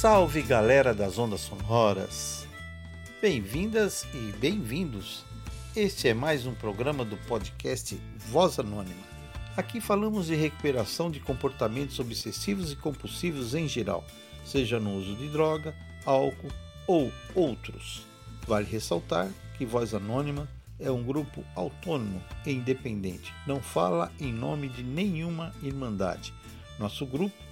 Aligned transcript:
Salve 0.00 0.40
galera 0.40 0.94
das 0.94 1.18
ondas 1.18 1.42
sonoras! 1.42 2.48
Bem-vindas 3.20 4.06
e 4.14 4.32
bem-vindos! 4.38 5.26
Este 5.76 6.08
é 6.08 6.14
mais 6.14 6.46
um 6.46 6.54
programa 6.54 7.04
do 7.04 7.18
podcast 7.18 8.00
Voz 8.16 8.58
Anônima. 8.58 9.02
Aqui 9.54 9.78
falamos 9.78 10.28
de 10.28 10.34
recuperação 10.34 11.10
de 11.10 11.20
comportamentos 11.20 11.98
obsessivos 11.98 12.72
e 12.72 12.76
compulsivos 12.76 13.54
em 13.54 13.68
geral, 13.68 14.02
seja 14.42 14.80
no 14.80 14.96
uso 14.96 15.14
de 15.16 15.28
droga, 15.28 15.74
álcool 16.06 16.50
ou 16.86 17.12
outros. 17.34 18.06
Vale 18.48 18.64
ressaltar 18.64 19.28
que 19.58 19.66
Voz 19.66 19.92
Anônima 19.92 20.48
é 20.78 20.90
um 20.90 21.02
grupo 21.02 21.44
autônomo 21.54 22.24
e 22.46 22.52
independente, 22.52 23.34
não 23.46 23.60
fala 23.60 24.10
em 24.18 24.32
nome 24.32 24.70
de 24.70 24.82
nenhuma 24.82 25.52
irmandade. 25.62 26.32
Nosso 26.78 27.04
grupo 27.04 27.49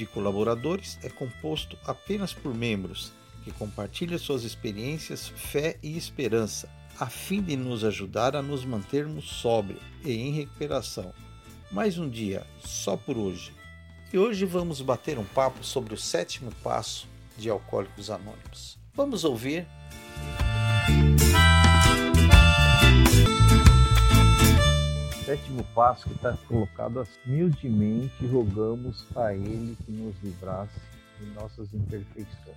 de 0.00 0.06
colaboradores 0.06 0.98
é 1.02 1.10
composto 1.10 1.76
apenas 1.84 2.32
por 2.32 2.54
membros 2.54 3.12
que 3.44 3.50
compartilham 3.52 4.18
suas 4.18 4.44
experiências, 4.44 5.28
fé 5.28 5.76
e 5.82 5.96
esperança, 5.96 6.70
a 6.98 7.06
fim 7.06 7.42
de 7.42 7.54
nos 7.54 7.84
ajudar 7.84 8.34
a 8.34 8.40
nos 8.40 8.64
mantermos 8.64 9.26
sóbrios 9.26 9.82
e 10.02 10.12
em 10.12 10.32
recuperação. 10.32 11.12
Mais 11.70 11.98
um 11.98 12.08
dia, 12.08 12.46
só 12.64 12.96
por 12.96 13.18
hoje. 13.18 13.52
E 14.10 14.18
hoje 14.18 14.46
vamos 14.46 14.80
bater 14.80 15.18
um 15.18 15.24
papo 15.24 15.62
sobre 15.62 15.92
o 15.92 15.98
sétimo 15.98 16.50
passo 16.62 17.06
de 17.36 17.50
Alcoólicos 17.50 18.10
Anônimos. 18.10 18.78
Vamos 18.94 19.22
ouvir. 19.22 19.66
Sétimo 25.30 25.62
passo 25.74 26.08
que 26.08 26.14
está 26.14 26.36
colocado 26.48 26.98
assim, 26.98 27.20
humildemente 27.24 28.26
rogamos 28.26 29.06
a 29.14 29.32
Ele 29.32 29.76
que 29.84 29.92
nos 29.92 30.16
livrasse 30.24 30.80
de 31.20 31.26
nossas 31.26 31.72
imperfeições. 31.72 32.56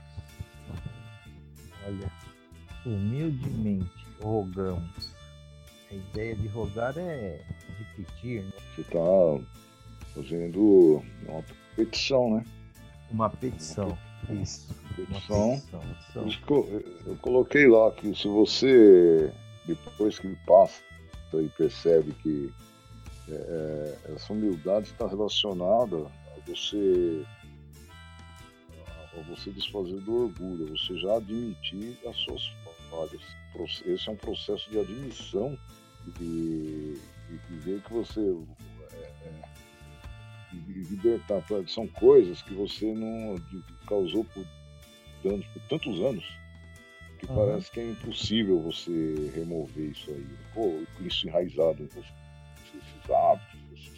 Olha, 1.85 2.11
humildemente 2.83 4.07
rogamos. 4.19 5.13
A 5.91 5.93
ideia 5.93 6.35
de 6.35 6.47
rogar 6.47 6.97
é 6.97 7.41
de 7.77 8.03
pedir. 8.03 8.43
Né? 8.43 8.51
Você 8.73 8.81
está 8.81 8.99
fazendo 10.15 11.03
uma 11.27 11.43
petição, 11.75 12.37
né? 12.37 12.45
Uma 13.11 13.29
petição. 13.29 13.95
Isso. 14.31 14.73
Petição. 14.95 15.61
petição. 15.69 16.27
Eu, 16.49 16.95
eu 17.05 17.15
coloquei 17.17 17.67
lá 17.67 17.91
que 17.91 18.15
se 18.15 18.27
você, 18.27 19.31
depois 19.67 20.17
que 20.17 20.35
passa 20.47 20.81
e 21.41 21.49
percebe 21.49 22.11
que 22.21 22.53
é, 23.29 23.33
é, 23.33 24.13
essa 24.13 24.33
humildade 24.33 24.91
está 24.91 25.07
relacionada 25.07 25.97
a 25.97 26.49
você 26.49 27.25
a 29.15 29.21
você 29.29 29.51
desfazer 29.51 29.99
do 30.01 30.23
orgulho, 30.23 30.65
a 30.65 30.69
você 30.71 30.97
já 30.97 31.17
admitir 31.17 31.97
as 32.07 32.15
suas 32.17 32.51
falhas. 32.89 33.21
Esse 33.85 34.09
é 34.09 34.11
um 34.11 34.15
processo 34.15 34.69
de 34.71 34.79
admissão 34.79 35.57
e, 36.19 36.99
e, 37.29 37.55
ver 37.59 37.79
que 37.83 37.93
você 37.93 38.19
é, 38.91 38.95
é, 38.95 39.41
libertar 40.53 41.43
são 41.67 41.87
coisas 41.87 42.41
que 42.41 42.53
você 42.55 42.91
não 42.93 43.35
causou 43.87 44.25
por 44.25 44.43
danos 45.23 45.45
por 45.47 45.61
tantos 45.69 46.01
anos 46.01 46.42
que 47.23 47.31
uhum. 47.31 47.35
parece 47.35 47.71
que 47.71 47.79
é 47.79 47.89
impossível 47.89 48.59
você 48.59 49.31
remover 49.33 49.91
isso 49.91 50.11
aí. 50.11 50.27
Pô, 50.53 50.83
isso 51.01 51.27
enraizado 51.27 51.81
em 51.81 51.87
você 51.87 52.23
esses 52.75 53.09
hábitos, 53.09 53.91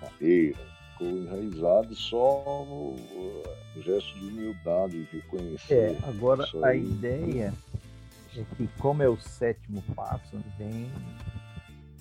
essa 0.00 0.12
maneira, 0.12 0.58
ficou 0.92 1.08
enraizado 1.08 1.94
só 1.94 2.64
no, 2.68 2.96
no, 2.96 3.82
gesto 3.82 4.18
de 4.18 4.26
humildade, 4.26 5.04
de 5.04 5.22
conhecer. 5.22 5.92
É, 5.92 6.08
agora 6.08 6.46
a 6.62 6.74
ideia 6.74 7.52
é 8.36 8.44
que 8.56 8.68
como 8.78 9.02
é 9.02 9.08
o 9.08 9.18
sétimo 9.18 9.82
passo, 9.94 10.38
vem, 10.58 10.90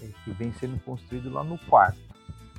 é 0.02 0.08
que 0.24 0.32
vem 0.32 0.54
sendo 0.54 0.80
construído 0.84 1.32
lá 1.32 1.44
no 1.44 1.58
quarto, 1.58 2.00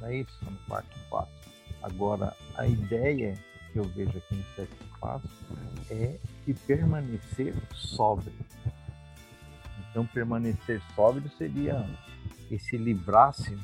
não 0.01 0.09
é 0.09 0.17
isso? 0.17 0.45
No 0.45 0.57
quarto 0.67 0.99
passo. 1.11 1.41
Agora, 1.83 2.37
a 2.57 2.67
ideia 2.67 3.39
que 3.73 3.79
eu 3.79 3.85
vejo 3.85 4.11
aqui 4.11 4.35
no 4.35 4.45
sétimo 4.55 4.99
passo 5.01 5.29
é 5.91 6.17
de 6.47 6.55
permanecer 6.55 7.55
sóbrio. 7.75 8.33
Então, 9.91 10.07
permanecer 10.07 10.81
sóbrio 10.95 11.29
seria 11.37 11.87
esse 12.51 12.77
livrar-se 12.77 13.57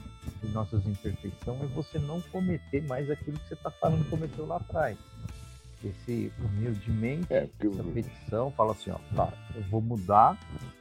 de 0.42 0.48
nossas 0.48 0.86
imperfeições 0.86 1.62
é 1.62 1.66
você 1.66 1.98
não 1.98 2.20
cometer 2.20 2.82
mais 2.86 3.10
aquilo 3.10 3.38
que 3.38 3.48
você 3.48 3.54
está 3.54 3.70
falando 3.70 4.04
que 4.04 4.10
cometeu 4.10 4.46
lá 4.46 4.56
atrás. 4.56 4.96
Esse 5.84 6.32
humildemente, 6.38 7.32
é, 7.32 7.48
essa 7.60 7.84
petição 7.84 8.50
fala 8.52 8.72
assim, 8.72 8.90
ó, 8.90 8.98
tá, 9.14 9.32
eu 9.54 9.62
vou 9.64 9.80
mudar, 9.80 10.38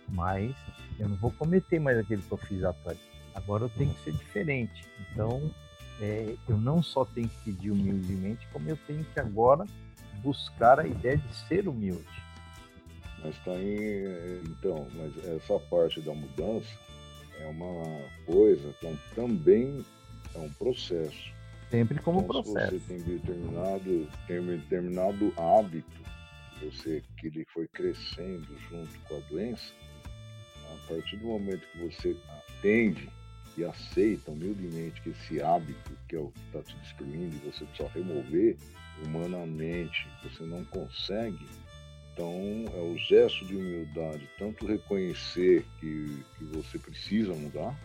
mas 0.10 0.56
eu 1.00 1.10
não 1.10 1.18
vou 1.18 1.32
cometer 1.32 1.80
mais 1.80 1.98
aquilo 1.98 2.22
que 2.22 2.32
eu 2.32 2.38
fiz 2.38 2.64
atrás. 2.64 2.98
Agora 3.34 3.66
eu 3.66 3.70
tenho 3.70 3.94
que 3.94 4.04
ser 4.04 4.14
diferente. 4.14 4.86
Então, 5.12 5.52
é, 6.00 6.36
eu 6.48 6.58
não 6.58 6.82
só 6.82 7.06
tenho 7.06 7.28
que 7.28 7.52
pedir 7.52 7.72
humildemente, 7.72 8.48
como 8.52 8.70
eu 8.70 8.78
tenho 8.88 9.04
que 9.04 9.20
agora 9.20 9.66
buscar 10.26 10.80
a 10.80 10.88
ideia 10.88 11.18
de 11.18 11.36
ser 11.48 11.68
humilde. 11.68 12.04
Mas 13.24 13.38
tá 13.46 13.52
aí, 13.52 14.42
então, 14.50 14.88
mas 14.96 15.26
essa 15.26 15.60
parte 15.60 16.02
da 16.02 16.14
mudança 16.14 16.68
é 17.40 17.48
uma 17.48 18.02
coisa 18.26 18.74
que 18.80 18.98
também 19.14 19.86
é 20.34 20.40
um 20.40 20.50
processo. 20.54 21.34
Sempre 21.70 22.00
como 22.00 22.22
então, 22.22 22.42
processo. 22.44 22.72
Se 22.72 22.80
você 22.80 22.94
tem 22.94 23.04
determinado, 23.04 24.08
tem 24.28 24.42
determinado 24.46 25.34
hábito 25.38 26.06
você, 26.62 27.04
que 27.18 27.28
ele 27.28 27.46
foi 27.54 27.68
crescendo 27.68 28.48
junto 28.70 29.00
com 29.08 29.18
a 29.18 29.20
doença, 29.30 29.74
a 30.06 30.88
partir 30.88 31.18
do 31.18 31.28
momento 31.28 31.68
que 31.72 31.80
você 31.80 32.16
atende 32.30 33.10
e 33.58 33.64
aceita 33.64 34.32
humildemente 34.32 35.02
que 35.02 35.10
esse 35.10 35.42
hábito, 35.42 35.92
que 36.08 36.16
é 36.16 36.20
o 36.20 36.30
que 36.30 36.40
está 36.48 36.62
te 36.62 36.76
destruindo, 36.78 37.36
e 37.36 37.52
você 37.52 37.66
precisa 37.66 37.90
remover 37.90 38.58
humanamente, 39.04 40.08
você 40.24 40.44
não 40.44 40.64
consegue, 40.66 41.46
então, 42.16 42.32
é 42.74 42.80
o 42.80 42.98
gesto 42.98 43.46
de 43.46 43.58
humildade, 43.58 44.30
tanto 44.40 44.66
reconhecer 44.66 45.66
que, 45.82 46.24
que 46.38 46.46
você 46.46 46.80
precisa 46.80 47.34
mudar, 47.34 47.78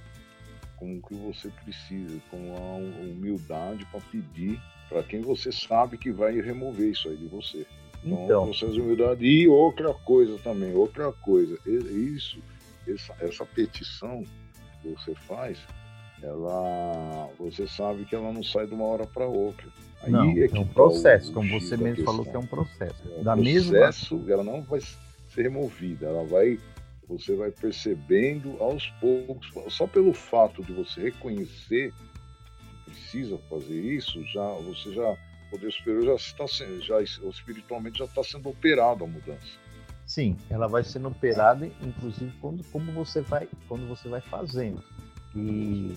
como 0.76 1.02
que 1.02 1.14
você 1.14 1.50
precisa, 1.64 2.16
com 2.30 2.54
a 2.56 2.76
humildade 3.02 3.84
para 3.86 4.00
pedir 4.00 4.60
para 4.88 5.02
quem 5.02 5.20
você 5.20 5.50
sabe 5.50 5.98
que 5.98 6.12
vai 6.12 6.40
remover 6.40 6.90
isso 6.90 7.08
aí 7.08 7.16
de 7.16 7.26
você. 7.26 7.66
Então, 8.04 8.24
então. 8.24 8.44
processo 8.44 8.72
de 8.72 8.80
humildade. 8.80 9.24
E 9.26 9.48
outra 9.48 9.92
coisa 9.92 10.38
também, 10.38 10.74
outra 10.74 11.10
coisa, 11.10 11.58
isso, 11.66 12.40
essa, 12.86 13.14
essa 13.20 13.44
petição 13.44 14.22
que 14.80 14.88
você 14.90 15.12
faz, 15.26 15.58
ela, 16.22 17.28
você 17.36 17.66
sabe 17.66 18.04
que 18.04 18.14
ela 18.14 18.32
não 18.32 18.44
sai 18.44 18.66
de 18.68 18.74
uma 18.74 18.84
hora 18.84 19.06
para 19.08 19.26
outra. 19.26 19.66
Aí 20.02 20.10
não, 20.10 20.30
é, 20.30 20.46
é 20.46 20.58
um 20.58 20.64
tá 20.66 20.72
processo, 20.72 21.32
como 21.32 21.48
você 21.60 21.76
mesmo 21.76 22.04
falou 22.04 22.24
que 22.24 22.34
é 22.34 22.38
um 22.38 22.46
processo. 22.46 23.02
É 23.06 23.20
um 23.20 23.22
da 23.22 23.36
processo, 23.36 24.16
mesma... 24.16 24.32
ela 24.32 24.44
não 24.44 24.62
vai 24.62 24.80
ser 24.80 25.42
removida, 25.42 26.06
ela 26.06 26.24
vai, 26.24 26.58
você 27.08 27.34
vai 27.34 27.50
percebendo 27.50 28.56
aos 28.60 28.86
poucos, 29.00 29.52
só 29.68 29.86
pelo 29.86 30.12
fato 30.12 30.64
de 30.64 30.72
você 30.72 31.02
reconhecer 31.02 31.92
que 32.84 32.90
precisa 32.90 33.38
fazer 33.48 33.78
isso, 33.78 34.24
já 34.26 34.48
você 34.54 34.92
já 34.92 35.10
o 35.10 35.50
poder 35.50 35.72
superior 35.72 36.04
já 36.04 36.14
está 36.14 36.46
sendo, 36.46 36.80
já 36.80 37.02
espiritualmente 37.02 37.98
já 37.98 38.04
está 38.04 38.22
sendo 38.22 38.48
operado 38.48 39.04
a 39.04 39.06
mudança. 39.06 39.58
Sim, 40.06 40.36
ela 40.48 40.66
vai 40.66 40.82
sendo 40.82 41.08
operada, 41.08 41.66
inclusive 41.82 42.32
quando 42.40 42.64
como 42.64 42.90
você 42.92 43.20
vai 43.20 43.48
quando 43.68 43.86
você 43.88 44.08
vai 44.08 44.20
fazendo. 44.20 44.82
E 45.34 45.96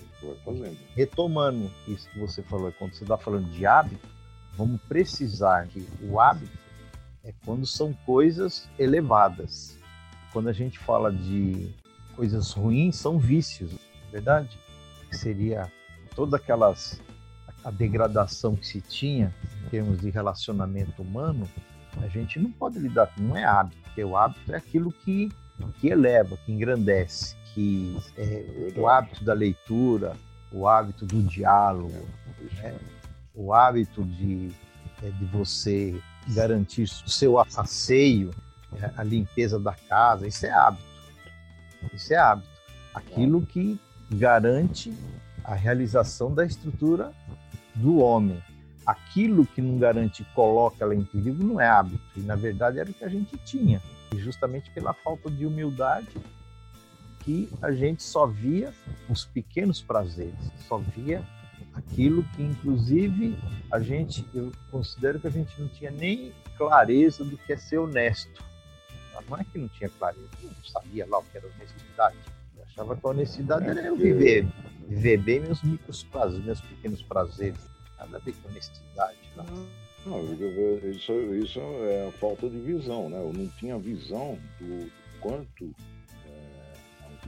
retomando 0.96 1.72
isso 1.88 2.08
que 2.10 2.20
você 2.20 2.44
falou, 2.44 2.72
quando 2.74 2.94
você 2.94 3.04
está 3.04 3.18
falando 3.18 3.50
de 3.52 3.66
hábito, 3.66 4.08
vamos 4.56 4.80
precisar 4.84 5.68
que 5.68 5.88
o 6.02 6.20
hábito 6.20 6.58
é 7.24 7.34
quando 7.44 7.66
são 7.66 7.94
coisas 8.06 8.70
elevadas. 8.78 9.78
Quando 10.32 10.50
a 10.50 10.54
gente 10.54 10.78
fala 10.78 11.12
de 11.12 11.74
coisas 12.16 12.52
ruins, 12.52 12.96
são 12.96 13.18
vícios, 13.18 13.74
é 14.08 14.12
verdade? 14.12 14.58
Seria 15.12 15.72
toda 16.16 16.38
aquelas 16.38 17.02
a 17.64 17.72
degradação 17.72 18.56
que 18.56 18.68
se 18.68 18.82
tinha 18.82 19.34
em 19.66 19.70
termos 19.70 20.00
de 20.00 20.10
relacionamento 20.10 21.02
humano, 21.02 21.48
a 22.02 22.08
gente 22.08 22.38
não 22.38 22.52
pode 22.52 22.78
lidar 22.78 23.08
com, 23.08 23.22
não 23.22 23.38
é 23.38 23.46
hábito, 23.46 23.82
porque 23.84 24.04
o 24.04 24.18
hábito 24.18 24.52
é 24.52 24.58
aquilo 24.58 24.92
que, 24.92 25.30
que 25.80 25.88
eleva, 25.88 26.36
que 26.38 26.52
engrandece 26.52 27.38
que 27.54 27.98
é, 28.18 28.74
o 28.76 28.88
hábito 28.88 29.24
da 29.24 29.34
leitura, 29.34 30.16
o 30.52 30.68
hábito 30.68 31.06
do 31.06 31.22
diálogo, 31.24 32.08
né? 32.56 32.78
o 33.34 33.54
hábito 33.54 34.04
de, 34.04 34.52
é, 35.02 35.10
de 35.10 35.26
você 35.26 36.00
garantir 36.30 36.84
o 36.84 37.10
seu 37.10 37.40
asseio, 37.40 38.32
é, 38.76 38.92
a 38.96 39.04
limpeza 39.04 39.60
da 39.60 39.74
casa, 39.74 40.28
isso 40.28 40.46
é 40.46 40.52
hábito. 40.52 40.84
Isso 41.94 42.14
é 42.14 42.18
hábito. 42.18 42.50
Aquilo 42.94 43.46
que 43.46 43.80
garante 44.12 44.94
a 45.44 45.56
realização 45.56 46.34
da 46.34 46.46
estrutura 46.46 47.12
do 47.76 47.98
homem. 47.98 48.42
aquilo 48.86 49.46
que 49.46 49.62
não 49.62 49.78
garante 49.78 50.26
coloca 50.36 50.84
ela 50.84 50.94
em 50.94 51.04
perigo 51.04 51.44
não 51.44 51.60
é 51.60 51.68
hábito. 51.68 52.02
E 52.16 52.20
na 52.20 52.36
verdade 52.36 52.80
era 52.80 52.90
o 52.90 52.94
que 52.94 53.04
a 53.04 53.10
gente 53.10 53.38
tinha. 53.40 53.82
E 54.14 54.18
justamente 54.20 54.70
pela 54.72 54.94
falta 54.94 55.30
de 55.32 55.46
humildade 55.46 56.10
que 57.24 57.50
a 57.62 57.72
gente 57.72 58.04
só 58.04 58.26
via 58.26 58.74
os 59.10 59.26
pequenos 59.26 59.82
prazeres, 59.82 60.52
só 60.68 60.78
via 60.78 61.24
aquilo 61.74 62.24
que 62.36 62.44
inclusive 62.44 63.38
a 63.72 63.80
gente, 63.80 64.26
eu 64.34 64.52
considero 64.70 65.20
que 65.20 65.28
a 65.28 65.32
gente 65.32 65.60
não 65.60 65.68
tinha 65.70 65.92
nem 65.92 66.32
clareza 66.58 67.24
do 67.24 67.38
que 67.38 67.54
é 67.54 67.58
ser 67.58 67.80
honesto. 67.80 68.44
Não 69.30 69.38
é 69.38 69.44
que 69.44 69.58
não 69.58 69.70
tinha 69.70 69.90
clareza, 69.90 70.28
eu 70.42 70.50
não 70.50 70.64
sabia 70.66 71.08
lá 71.08 71.20
o 71.20 71.24
que 71.24 71.38
era 71.38 71.48
honestidade. 71.48 72.18
Eu 72.58 72.64
achava 72.64 72.96
que 72.96 73.06
a 73.06 73.10
honestidade 73.10 73.68
era 73.68 73.82
eu 73.82 73.96
viver, 73.96 74.46
viver 74.88 75.18
bem 75.18 75.40
meus 75.40 75.64
micros 75.64 76.04
prazeres, 76.04 76.46
meus 76.46 76.62
pequenos 76.62 77.02
prazeres. 77.04 77.60
Nada 77.98 78.18
a 78.18 78.20
ver 78.20 78.34
com 78.34 78.50
honestidade. 78.50 79.18
Não. 79.38 79.84
Não, 80.06 80.22
isso, 80.90 81.14
isso 81.36 81.60
é 81.62 82.10
a 82.10 82.12
falta 82.20 82.50
de 82.50 82.60
visão, 82.60 83.10
né? 83.10 83.18
Eu 83.18 83.32
não 83.32 83.48
tinha 83.58 83.80
visão 83.80 84.38
do 84.60 84.92
quanto 85.22 85.74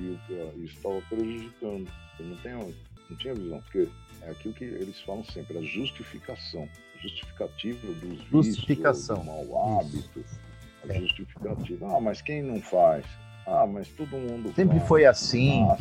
é, 0.02 0.52
isso 0.58 0.76
estava 0.76 1.02
prejudicando. 1.10 1.88
Eu 2.20 2.26
não, 2.26 2.38
tenho, 2.38 2.76
não 3.10 3.18
tinha 3.18 3.34
visão, 3.34 3.62
porque 3.62 3.88
é 4.22 4.30
aquilo 4.30 4.54
que 4.54 4.64
eles 4.64 5.00
falam 5.02 5.24
sempre, 5.26 5.58
a 5.58 5.62
justificação, 5.62 6.68
justificativa 7.02 7.88
dos 7.94 8.20
justificação. 8.30 9.18
vícios, 9.18 9.38
do 9.38 9.52
mau 9.52 9.80
hábito, 9.80 10.26
a 10.88 10.94
é. 10.94 11.00
justificativa. 11.00 11.96
Ah, 11.96 12.02
mas 12.02 12.22
quem 12.22 12.42
não 12.42 12.62
faz? 12.62 13.06
Ah, 13.46 13.68
mas 13.68 13.88
todo 13.90 14.18
mundo 14.18 14.52
Sempre 14.56 14.78
faz. 14.78 14.88
foi 14.88 15.06
assim. 15.06 15.64
Ah, 15.70 15.78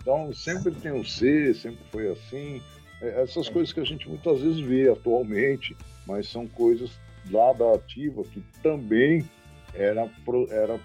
então, 0.00 0.32
sempre 0.34 0.72
tem 0.72 0.92
o 0.92 1.04
C, 1.04 1.54
sempre 1.54 1.80
foi 1.90 2.10
assim. 2.10 2.60
É, 3.00 3.22
essas 3.22 3.48
é. 3.48 3.50
coisas 3.50 3.72
que 3.72 3.80
a 3.80 3.84
gente 3.84 4.08
muitas 4.08 4.40
vezes 4.40 4.60
vê 4.60 4.90
atualmente, 4.90 5.76
mas 6.06 6.28
são 6.28 6.46
coisas 6.46 6.90
lá 7.30 7.52
da 7.52 7.74
ativa 7.74 8.22
que 8.24 8.42
também 8.62 9.28
eram, 9.74 10.10
eram 10.50 10.80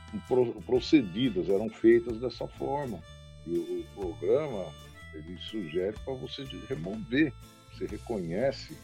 procedidas, 0.65 1.49
eram 1.49 1.69
feitas 1.69 2.19
dessa 2.19 2.47
forma. 2.47 2.99
E 3.45 3.51
o, 3.57 4.01
o 4.01 4.15
programa 4.15 4.71
ele 5.13 5.37
sugere 5.37 5.95
para 6.03 6.13
você 6.13 6.43
remover. 6.67 7.33
Você 7.71 7.85
reconhece 7.85 8.77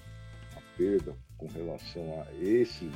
a 0.56 0.78
perda 0.78 1.16
com 1.38 1.48
relação 1.48 2.22
a 2.22 2.34
esses 2.44 2.94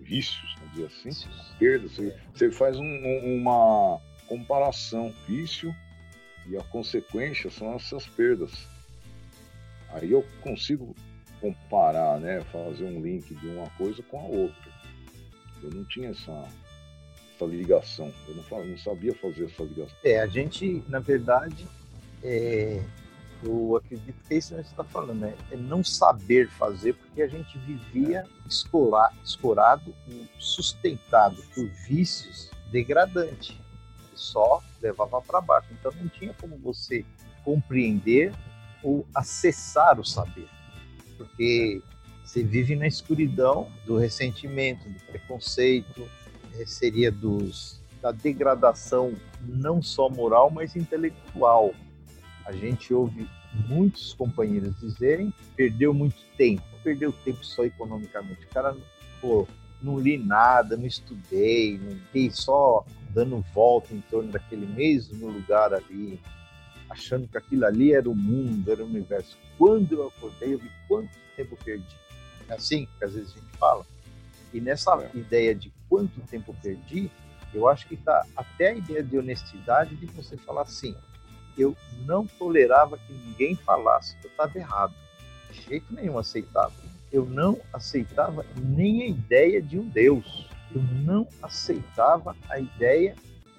vícios, 0.00 0.54
vamos 0.58 0.74
dizer 0.74 0.86
assim, 0.86 1.30
perda. 1.58 1.88
Você, 1.88 2.16
você 2.32 2.50
faz 2.50 2.76
um, 2.78 3.40
uma 3.40 4.00
comparação 4.26 5.12
vício 5.26 5.74
e 6.46 6.56
a 6.56 6.62
consequência 6.64 7.50
são 7.50 7.74
essas 7.74 8.06
perdas. 8.06 8.66
Aí 9.90 10.12
eu 10.12 10.24
consigo 10.42 10.94
comparar, 11.40 12.18
né, 12.20 12.40
fazer 12.52 12.84
um 12.84 13.00
link 13.00 13.34
de 13.34 13.46
uma 13.48 13.68
coisa 13.70 14.02
com 14.02 14.18
a 14.18 14.24
outra. 14.24 14.77
Eu 15.62 15.70
não 15.70 15.84
tinha 15.84 16.10
essa, 16.10 16.48
essa 17.34 17.44
ligação, 17.44 18.12
eu 18.26 18.34
não, 18.34 18.64
não 18.64 18.78
sabia 18.78 19.14
fazer 19.14 19.46
essa 19.46 19.62
ligação. 19.62 19.96
É, 20.04 20.20
a 20.20 20.26
gente, 20.26 20.82
na 20.88 20.98
verdade, 20.98 21.66
é, 22.22 22.82
eu 23.42 23.76
acredito 23.76 24.16
que 24.26 24.34
é 24.34 24.38
isso 24.38 24.54
que 24.54 24.62
você 24.62 24.70
está 24.70 24.84
falando, 24.84 25.20
né? 25.20 25.34
É 25.50 25.56
não 25.56 25.84
saber 25.84 26.48
fazer, 26.50 26.94
porque 26.94 27.22
a 27.22 27.28
gente 27.28 27.56
vivia 27.58 28.24
escolar, 28.48 29.14
escorado, 29.24 29.94
sustentado 30.38 31.42
por 31.54 31.66
vícios 31.86 32.50
degradantes, 32.72 33.56
que 34.10 34.20
só 34.20 34.62
levava 34.82 35.20
para 35.22 35.40
baixo. 35.40 35.68
Então 35.72 35.92
não 35.92 36.08
tinha 36.08 36.34
como 36.34 36.56
você 36.58 37.04
compreender 37.44 38.32
ou 38.82 39.06
acessar 39.14 39.98
o 40.00 40.04
saber, 40.04 40.48
porque 41.16 41.80
você 42.28 42.42
vive 42.42 42.76
na 42.76 42.86
escuridão 42.86 43.70
do 43.86 43.96
ressentimento, 43.96 44.86
do 44.86 45.00
preconceito, 45.06 46.06
eh, 46.58 46.66
seria 46.66 47.10
dos 47.10 47.80
da 48.02 48.12
degradação 48.12 49.14
não 49.40 49.80
só 49.80 50.10
moral, 50.10 50.50
mas 50.50 50.76
intelectual 50.76 51.74
a 52.44 52.52
gente 52.52 52.92
ouve 52.92 53.26
muitos 53.66 54.12
companheiros 54.12 54.78
dizerem 54.78 55.32
perdeu 55.56 55.94
muito 55.94 56.18
tempo. 56.36 56.62
Perdeu 56.84 57.12
tempo 57.24 57.42
só 57.42 57.64
economicamente. 57.64 58.44
O 58.44 58.48
cara, 58.50 58.76
pô, 59.22 59.48
não 59.82 59.98
li 59.98 60.18
nada, 60.18 60.76
não 60.76 60.86
estudei, 60.86 61.78
não 61.78 61.96
fiquei 61.96 62.30
só 62.30 62.84
dando 63.08 63.42
volta 63.54 63.94
em 63.94 64.02
torno 64.02 64.30
daquele 64.30 64.66
mesmo 64.66 65.28
lugar 65.28 65.72
ali, 65.72 66.20
achando 66.90 67.26
que 67.26 67.38
aquilo 67.38 67.64
ali 67.64 67.94
era 67.94 68.08
o 68.08 68.14
mundo, 68.14 68.70
era 68.70 68.84
o 68.84 68.86
universo. 68.86 69.36
Quando 69.56 69.92
eu 69.94 70.08
acordei, 70.08 70.52
eu 70.52 70.58
vi 70.58 70.70
quanto 70.86 71.10
tempo 71.34 71.56
perdi. 71.64 71.96
É 72.48 72.54
assim 72.54 72.88
que 72.98 73.04
às 73.04 73.12
vezes 73.14 73.32
a 73.32 73.40
gente 73.40 73.56
fala. 73.58 73.86
E 74.52 74.60
nessa 74.60 74.92
é. 75.02 75.10
ideia 75.16 75.54
de 75.54 75.72
quanto 75.88 76.20
tempo 76.22 76.54
perdi, 76.62 77.10
eu 77.52 77.68
acho 77.68 77.86
que 77.86 77.94
está 77.94 78.24
até 78.36 78.68
a 78.68 78.74
ideia 78.74 79.02
de 79.02 79.18
honestidade 79.18 79.96
de 79.96 80.06
você 80.06 80.36
falar 80.36 80.62
assim, 80.62 80.94
eu 81.56 81.76
não 82.06 82.26
tolerava 82.26 82.98
que 82.98 83.12
ninguém 83.12 83.56
falasse 83.56 84.16
que 84.16 84.26
eu 84.26 84.30
estava 84.30 84.56
errado. 84.56 84.94
De 85.50 85.62
jeito 85.62 85.92
nenhum 85.92 86.18
aceitava. 86.18 86.72
Eu 87.10 87.24
não 87.24 87.58
aceitava 87.72 88.44
nem 88.56 89.02
a 89.02 89.06
ideia 89.06 89.60
de 89.60 89.78
um 89.78 89.88
Deus. 89.88 90.46
Eu 90.74 90.82
não 90.82 91.26
aceitava 91.42 92.36
a 92.48 92.60
ideia 92.60 93.16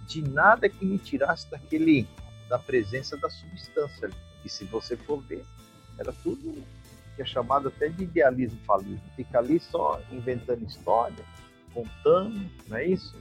de 0.08 0.22
nada 0.22 0.70
que 0.70 0.86
me 0.86 0.98
tirasse 0.98 1.50
daquele 1.50 2.08
da 2.48 2.58
presença 2.58 3.18
da 3.18 3.30
substância. 3.30 4.10
E 4.46 4.50
se 4.50 4.66
você 4.66 4.96
for 4.96 5.22
ver, 5.22 5.44
era 5.98 6.14
tudo 6.24 6.64
que 7.20 7.24
é 7.24 7.26
chamado 7.26 7.68
até 7.68 7.90
de 7.90 8.06
idealismo 8.06 8.58
falido. 8.66 9.02
Fica 9.14 9.40
ali 9.40 9.60
só 9.60 10.02
inventando 10.10 10.66
história, 10.66 11.26
contando, 11.74 12.50
não 12.70 12.78
é 12.78 12.88
isso? 12.88 13.14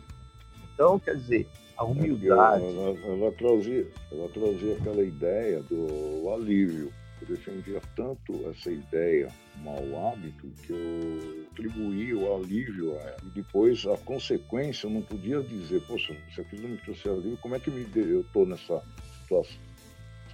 Então, 0.73 1.01
quer 1.01 1.17
dizer, 1.17 1.49
a 1.77 1.85
humildade. 1.85 2.65
Ela, 2.65 2.91
ela, 2.91 3.33
trazia, 3.33 3.91
ela 4.13 4.29
trazia 4.29 4.77
aquela 4.77 5.03
ideia 5.03 5.61
do 5.65 6.33
alívio. 6.33 6.93
Eu 7.21 7.27
defendia 7.27 7.81
tanto 7.97 8.49
essa 8.49 8.71
ideia, 8.71 9.27
mau 9.57 10.13
hábito, 10.13 10.47
que 10.63 10.73
eu 10.73 11.47
atribuía 11.51 12.17
o 12.17 12.37
alívio 12.37 12.97
a 12.97 13.01
ela. 13.01 13.17
E 13.25 13.31
depois, 13.31 13.85
a 13.85 13.97
consequência, 13.97 14.87
eu 14.87 14.91
não 14.91 15.03
podia 15.03 15.43
dizer, 15.43 15.83
poxa, 15.89 16.17
se 16.33 16.41
aquilo 16.41 16.63
não 16.63 16.71
me 16.71 16.79
trouxe 16.79 17.09
alívio, 17.09 17.37
como 17.39 17.57
é 17.57 17.59
que 17.59 17.69
me 17.69 17.85
eu 17.97 18.21
estou 18.21 18.47
nessa 18.47 18.81
situação? 19.23 19.68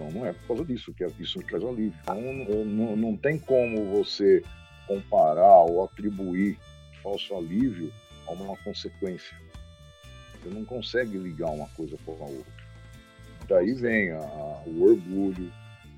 Não 0.03 0.27
é 0.27 0.33
por 0.33 0.49
causa 0.49 0.65
disso, 0.65 0.93
que 0.93 1.05
é, 1.05 1.11
isso 1.19 1.39
me 1.39 1.45
traz 1.45 1.63
alívio. 1.63 1.95
Então, 2.03 2.21
não, 2.65 2.97
não 2.97 3.17
tem 3.17 3.39
como 3.39 3.85
você 3.91 4.43
comparar 4.87 5.61
ou 5.61 5.85
atribuir 5.85 6.59
falso 7.03 7.35
alívio 7.37 7.93
a 8.27 8.33
uma 8.33 8.57
consequência. 8.59 9.37
Você 10.43 10.49
não 10.51 10.65
consegue 10.65 11.17
ligar 11.17 11.51
uma 11.51 11.69
coisa 11.69 11.97
com 12.05 12.13
a 12.13 12.27
outra. 12.27 12.53
Daí 13.49 13.75
vem 13.75 14.11
a, 14.11 14.19
a, 14.19 14.63
o 14.67 14.83
orgulho. 14.83 15.53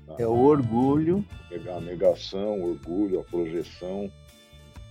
A, 0.09 0.21
é 0.21 0.27
o 0.27 0.37
orgulho. 0.37 1.25
A 1.75 1.79
negação, 1.81 2.59
o 2.59 2.71
orgulho, 2.71 3.19
a 3.19 3.23
projeção. 3.23 4.11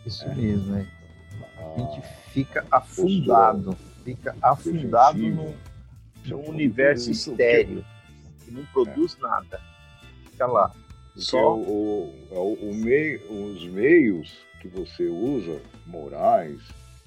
Isso 0.04 0.24
é. 0.24 0.34
mesmo, 0.34 0.76
é. 0.76 0.86
A 1.58 1.78
gente 1.78 2.06
fica 2.32 2.64
afundado, 2.70 3.76
fica 4.04 4.34
afundado 4.40 5.18
num, 5.18 5.54
num 6.24 6.48
universo 6.48 7.10
estéreo, 7.10 7.84
que 8.46 8.52
não 8.52 8.64
produz 8.66 9.16
é. 9.18 9.22
nada. 9.22 9.60
Fica 10.30 10.46
lá. 10.46 10.72
Só 11.16 11.56
o, 11.56 12.14
o, 12.30 12.52
o 12.70 12.74
meio, 12.74 13.20
os 13.32 13.66
meios 13.68 14.46
que 14.60 14.68
você 14.68 15.08
usa, 15.08 15.60
morais, 15.86 16.60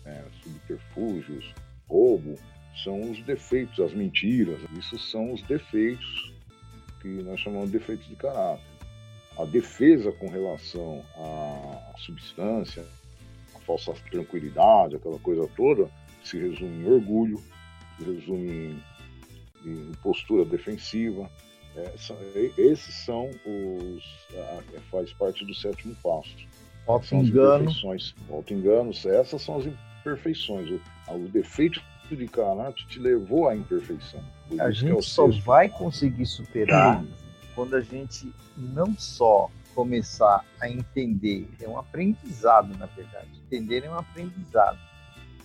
é, 0.06 0.24
subterfúgios, 0.44 1.54
roubo, 1.88 2.36
são 2.84 3.00
os 3.12 3.22
defeitos, 3.24 3.80
as 3.80 3.94
mentiras. 3.94 4.60
Isso 4.78 4.98
são 4.98 5.34
os 5.34 5.42
defeitos 5.44 6.34
que 7.02 7.08
nós 7.08 7.40
chamamos 7.40 7.72
de 7.72 7.78
defeitos 7.78 8.08
de 8.08 8.16
caráter. 8.16 8.64
A 9.38 9.46
defesa 9.46 10.12
com 10.14 10.28
relação 10.28 11.04
à 11.16 11.94
substância, 11.98 12.86
a 13.56 13.60
falsa 13.60 13.94
tranquilidade, 14.12 14.96
aquela 14.96 15.20
coisa 15.20 15.48
toda, 15.56 15.90
se 16.24 16.38
resume 16.38 16.84
em 16.84 16.92
orgulho, 16.92 17.42
se 17.98 18.04
resume 18.04 18.50
em, 18.50 18.84
em 19.66 19.92
postura 20.02 20.46
defensiva. 20.46 21.30
É, 21.76 21.94
esses 22.58 22.96
são 23.06 23.30
os. 23.46 24.04
faz 24.92 25.14
parte 25.14 25.46
do 25.46 25.54
sétimo 25.54 25.96
passo. 26.04 26.36
Auto-engano. 26.88 27.72
Auto-engano, 28.30 28.92
essas 28.92 29.42
são 29.42 29.58
as 29.58 29.66
imperfeições. 29.66 30.70
O, 31.08 31.16
o 31.16 31.28
defeito 31.30 31.82
de 32.10 32.28
caráter 32.28 32.86
te 32.88 33.00
levou 33.00 33.48
à 33.48 33.56
imperfeição. 33.56 34.24
A 34.60 34.70
é 34.70 34.72
gente 34.72 34.98
é 34.98 35.02
só 35.02 35.28
sexto. 35.28 35.46
vai 35.46 35.70
conseguir 35.70 36.26
superar 36.26 37.04
quando 37.54 37.76
a 37.76 37.82
gente 37.82 38.34
não 38.58 38.98
só 38.98 39.50
começar 39.76 40.44
a 40.60 40.70
entender, 40.70 41.48
é 41.62 41.68
um 41.68 41.78
aprendizado, 41.78 42.76
na 42.78 42.86
verdade. 42.88 43.30
Entender 43.46 43.84
é 43.84 43.90
um 43.90 43.96
aprendizado 43.96 44.80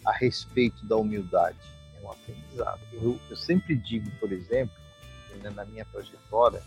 a 0.05 0.13
respeito 0.13 0.85
da 0.87 0.97
humildade. 0.97 1.59
Um 2.05 2.13
aprendizado. 2.13 2.81
Eu, 2.93 3.19
eu 3.31 3.37
sempre 3.37 3.75
digo, 3.75 4.11
por 4.21 4.31
exemplo, 4.33 4.75
na 5.55 5.65
minha 5.65 5.85
trajetória, 5.87 6.63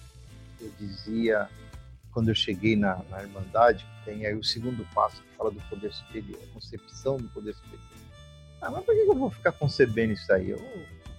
eu 0.60 0.72
dizia 0.78 1.48
quando 2.12 2.30
eu 2.30 2.36
cheguei 2.36 2.76
na, 2.76 3.04
na 3.10 3.22
Irmandade, 3.22 3.86
tem 4.04 4.26
aí 4.26 4.34
o 4.34 4.44
segundo 4.44 4.84
passo 4.94 5.22
que 5.22 5.38
fala 5.38 5.52
do 5.52 5.62
poder 5.70 5.94
superior, 5.94 6.40
a 6.44 6.54
concepção 6.54 7.18
do 7.18 7.30
poder 7.30 7.54
superior. 7.54 7.80
Ah, 8.60 8.72
mas 8.72 8.84
por 8.84 8.96
que 8.96 9.02
eu 9.02 9.14
vou 9.14 9.30
ficar 9.30 9.52
concebendo 9.52 10.14
isso 10.14 10.34
aí? 10.34 10.50
Eu, 10.50 10.60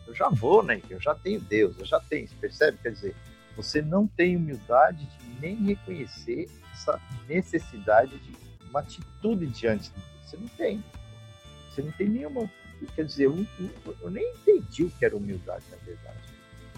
eu 0.09 0.15
já 0.15 0.29
vou, 0.29 0.63
né? 0.63 0.83
Eu 0.91 1.01
já 1.01 1.15
tenho 1.15 1.41
Deus, 1.41 1.77
eu 1.79 1.87
já 1.87 2.01
tenho. 2.01 2.27
Percebe? 2.41 2.79
Quer 2.83 2.91
dizer, 2.91 3.15
você 3.57 3.81
não 3.81 4.09
tem 4.09 4.37
humildade 4.37 5.07
de 5.07 5.41
nem 5.41 5.55
reconhecer 5.55 6.49
essa 6.73 7.01
necessidade 7.29 8.19
de 8.19 8.33
uma 8.69 8.81
atitude 8.81 9.47
diante 9.47 9.91
de 9.91 10.01
Deus. 10.01 10.07
Você 10.25 10.37
não 10.37 10.49
tem. 10.49 10.85
Você 11.71 11.83
não 11.83 11.93
tem 11.93 12.09
nenhuma. 12.09 12.51
Quer 12.95 13.05
dizer, 13.05 13.25
eu, 13.25 13.47
eu, 14.01 14.11
nem 14.11 14.33
entendi 14.33 14.85
o 14.85 14.91
que 14.91 15.05
era 15.05 15.17
humildade, 15.17 15.65
na 15.71 15.77
verdade. 15.79 16.19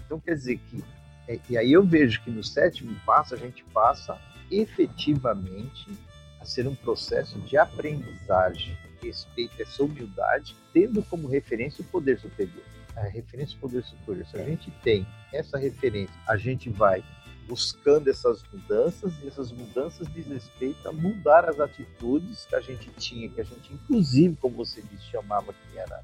Então, 0.05 0.19
quer 0.19 0.35
dizer 0.35 0.57
que. 0.57 0.83
É, 1.27 1.39
e 1.49 1.57
aí 1.57 1.71
eu 1.71 1.83
vejo 1.83 2.21
que 2.23 2.31
no 2.31 2.43
sétimo 2.43 2.95
passo 3.05 3.35
a 3.35 3.37
gente 3.37 3.63
passa 3.65 4.19
efetivamente 4.49 5.87
a 6.39 6.45
ser 6.45 6.67
um 6.67 6.75
processo 6.75 7.39
de 7.41 7.57
aprendizagem, 7.57 8.77
respeito 9.01 9.61
essa 9.61 9.83
humildade, 9.83 10.55
tendo 10.73 11.03
como 11.03 11.27
referência 11.27 11.83
o 11.83 11.87
poder 11.87 12.19
superior. 12.19 12.63
A 12.95 13.03
referência 13.03 13.55
do 13.55 13.61
poder 13.61 13.83
superior. 13.83 14.25
Se 14.25 14.37
a 14.37 14.43
gente 14.43 14.71
tem 14.83 15.07
essa 15.31 15.57
referência, 15.57 16.13
a 16.27 16.35
gente 16.35 16.69
vai 16.69 17.03
buscando 17.51 18.07
essas 18.07 18.41
mudanças 18.53 19.11
e 19.21 19.27
essas 19.27 19.51
mudanças 19.51 20.07
diz 20.13 20.25
respeito 20.25 20.87
a 20.87 20.93
mudar 20.93 21.49
as 21.49 21.59
atitudes 21.59 22.45
que 22.45 22.55
a 22.55 22.61
gente 22.61 22.89
tinha, 22.91 23.27
que 23.27 23.41
a 23.41 23.43
gente 23.43 23.73
inclusive, 23.73 24.37
como 24.37 24.55
você 24.55 24.81
disse, 24.81 25.11
chamava 25.11 25.51
que 25.51 25.77
era, 25.77 26.01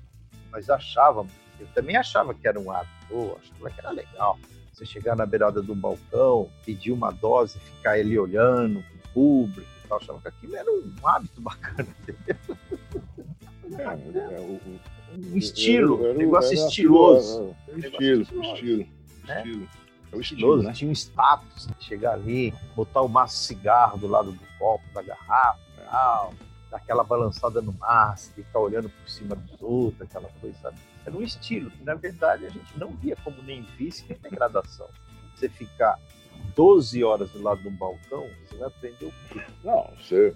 nós 0.52 0.70
achávamos, 0.70 1.32
eu 1.58 1.66
também 1.68 1.96
achava 1.96 2.34
que 2.34 2.46
era 2.46 2.60
um 2.60 2.70
hábito, 2.70 3.38
achava 3.42 3.70
que 3.70 3.80
era 3.80 3.92
legal. 3.92 4.38
Você 4.74 4.86
chegar 4.86 5.16
na 5.16 5.26
beirada 5.26 5.62
do 5.62 5.74
balcão, 5.74 6.52
pedir 6.66 6.92
uma 6.92 7.12
dose, 7.12 7.58
ficar 7.60 7.92
ali 7.92 8.20
olhando 8.20 8.84
para 8.84 8.96
o 8.96 9.14
público 9.14 9.72
e 9.86 9.88
tal, 9.88 10.00
achava 10.00 10.20
que 10.20 10.28
aquilo 10.28 10.54
era 10.54 10.70
um 10.70 11.08
hábito 11.08 11.40
bacana. 11.40 11.88
Um 15.18 15.38
estilo, 15.38 16.12
um 16.12 16.14
negócio 16.14 16.54
estiloso. 16.54 17.56
Estilo, 17.78 18.24
estilo, 18.24 18.86
estilo. 19.24 19.70
Né? 20.12 20.20
É 20.20 20.46
o 20.46 20.58
né? 20.62 20.74
tinha 20.74 20.90
um 20.90 20.94
status 20.94 21.68
de 21.68 21.84
chegar 21.84 22.14
ali, 22.14 22.54
botar 22.76 23.02
o 23.02 23.08
maço 23.08 23.36
de 23.36 23.48
cigarro 23.48 23.98
do 23.98 24.08
lado 24.08 24.32
do 24.32 24.48
copo, 24.58 24.84
da 24.94 25.02
garrafa, 25.02 25.60
tal, 25.90 26.34
dar 26.70 26.78
aquela 26.78 27.04
balançada 27.04 27.62
no 27.62 27.74
maço, 27.74 28.32
ficar 28.34 28.60
olhando 28.60 28.90
por 28.90 29.10
cima 29.10 29.36
dos 29.36 29.62
outros, 29.62 30.02
aquela 30.02 30.30
coisa, 30.42 30.58
sabe? 30.62 30.78
Era 31.06 31.16
um 31.16 31.22
estilo 31.22 31.72
que, 31.72 31.84
na 31.84 31.96
verdade, 31.96 32.46
a 32.46 32.50
gente 32.50 32.78
não 32.78 32.92
via 32.92 33.16
como 33.24 33.42
nem 33.44 33.62
vício 33.78 34.06
nem 34.10 34.20
degradação. 34.20 34.88
Você 35.36 35.48
ficar 35.48 35.98
12 36.56 37.04
horas 37.04 37.30
do 37.32 37.42
lado 37.42 37.62
de 37.62 37.68
um 37.70 37.76
balcão, 37.76 38.28
você 38.46 38.58
vai 38.58 38.68
aprender 38.68 39.06
o 39.06 39.14
quê? 39.30 39.42
Não, 39.64 39.90
você 39.98 40.36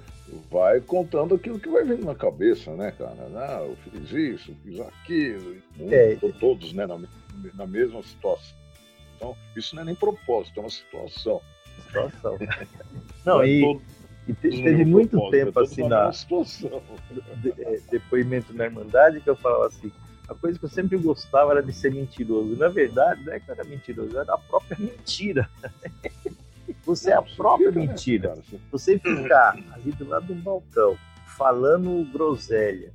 vai 0.50 0.80
contando 0.80 1.36
aquilo 1.36 1.60
que 1.60 1.70
vai 1.70 1.84
vindo 1.84 2.06
na 2.06 2.16
cabeça, 2.16 2.72
né, 2.76 2.92
cara? 2.92 3.28
Não, 3.28 3.66
eu 3.66 3.78
fiz 3.78 4.12
isso, 4.12 4.56
fiz 4.64 4.80
aquilo, 4.80 5.58
é, 5.92 6.16
todos, 6.40 6.72
né, 6.74 6.86
na, 6.86 7.00
na 7.54 7.68
mesma 7.68 8.02
situação 8.04 8.62
então, 9.22 9.38
isso 9.56 9.76
não 9.76 9.84
é 9.84 9.86
nem 9.86 9.96
propósito, 9.96 10.60
é 10.60 10.64
uma 10.64 10.70
situação. 10.70 11.42
Situação. 11.86 12.38
Não, 13.24 13.46
e, 13.46 13.62
todo, 13.62 13.82
e 14.28 14.34
teve 14.34 14.84
muito 14.84 15.30
tempo 15.30 15.60
é 15.60 15.64
assim 15.64 15.88
na 15.88 16.12
situação. 16.12 16.82
De, 17.38 17.54
é, 17.62 17.80
depoimento 17.92 18.52
na 18.52 18.66
Irmandade 18.66 19.22
que 19.22 19.30
eu 19.30 19.36
falava 19.36 19.68
assim, 19.68 19.92
a 20.28 20.34
coisa 20.34 20.58
que 20.58 20.66
eu 20.66 20.70
sempre 20.70 20.98
gostava 20.98 21.52
era 21.52 21.62
de 21.62 21.72
ser 21.72 21.94
mentiroso. 21.94 22.56
Na 22.56 22.68
verdade, 22.68 23.24
não 23.24 23.32
é 23.32 23.40
que 23.40 23.48
eu 23.48 23.54
era 23.54 23.64
mentiroso, 23.64 24.18
era 24.18 24.34
a 24.34 24.38
própria 24.40 24.78
mentira. 24.80 25.48
Você 26.84 27.12
é 27.12 27.16
a 27.16 27.22
própria 27.22 27.68
fica, 27.68 27.80
né, 27.80 27.88
mentira. 27.88 28.36
Né, 28.36 28.60
você 28.72 28.98
ficar 28.98 29.56
ali 29.72 29.92
do 29.92 30.08
lado 30.08 30.26
de 30.26 30.34
um 30.34 30.42
balcão, 30.42 30.98
falando 31.28 32.10
groselha, 32.12 32.92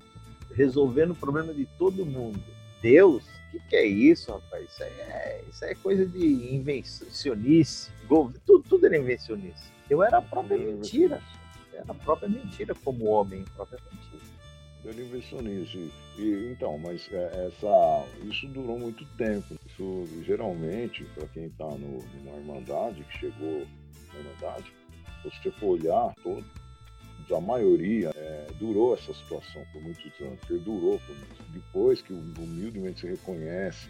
resolvendo 0.54 1.12
o 1.12 1.14
problema 1.14 1.54
de 1.54 1.66
todo 1.78 2.04
mundo. 2.04 2.42
Deus 2.83 3.36
que, 3.61 3.69
que 3.69 3.77
é 3.77 3.87
isso, 3.87 4.33
rapaz? 4.33 4.65
Isso 4.65 4.83
é, 4.83 5.45
isso 5.51 5.65
é 5.65 5.75
coisa 5.75 6.07
de 6.07 6.55
invencionice. 6.55 7.91
Tudo, 8.09 8.63
tudo 8.69 8.87
era 8.87 8.97
invencionice. 8.97 9.73
Eu 9.89 10.03
era 10.03 10.19
a 10.19 10.23
própria 10.23 10.59
mentira. 10.59 11.23
Era 11.73 11.85
a 11.89 11.95
própria 11.95 12.29
mentira 12.29 12.75
como 12.85 13.07
homem, 13.07 13.45
a 13.59 13.67
própria 13.67 13.81
mentira. 13.93 14.23
Era 14.85 15.01
invencionice. 15.01 15.91
E, 16.17 16.51
então, 16.53 16.79
mas 16.79 17.09
é, 17.13 17.49
essa, 17.49 18.07
isso 18.25 18.47
durou 18.49 18.79
muito 18.79 19.05
tempo. 19.17 19.55
Isso, 19.67 20.07
geralmente, 20.25 21.05
para 21.15 21.27
quem 21.29 21.47
está 21.47 21.67
numa 21.67 22.37
Irmandade, 22.37 23.05
que 23.05 23.19
chegou 23.19 23.67
na 24.13 24.19
Irmandade, 24.19 24.73
se 25.23 25.31
você 25.31 25.51
for 25.53 25.79
olhar 25.81 26.15
todo, 26.23 26.45
a 27.35 27.40
maioria 27.40 28.12
é, 28.14 28.47
durou 28.59 28.95
essa 28.95 29.12
situação 29.12 29.62
por 29.73 29.83
muitos 29.83 30.21
anos, 30.21 30.38
perdurou 30.47 30.99
por 31.00 31.16
muitos. 31.16 31.47
Depois 31.52 32.02
que 32.02 32.12
humildemente 32.12 33.00
se 33.00 33.06
reconhece 33.06 33.88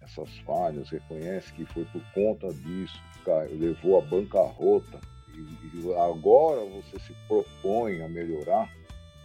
essas 0.00 0.28
falhas, 0.38 0.90
reconhece 0.90 1.52
que 1.52 1.64
foi 1.66 1.84
por 1.86 2.02
conta 2.12 2.48
disso 2.48 3.00
que 3.24 3.54
levou 3.54 3.98
a 3.98 4.02
bancarrota 4.02 5.00
e, 5.34 5.78
e 5.78 5.94
agora 5.94 6.64
você 6.64 6.98
se 7.00 7.14
propõe 7.26 8.02
a 8.02 8.08
melhorar, 8.08 8.70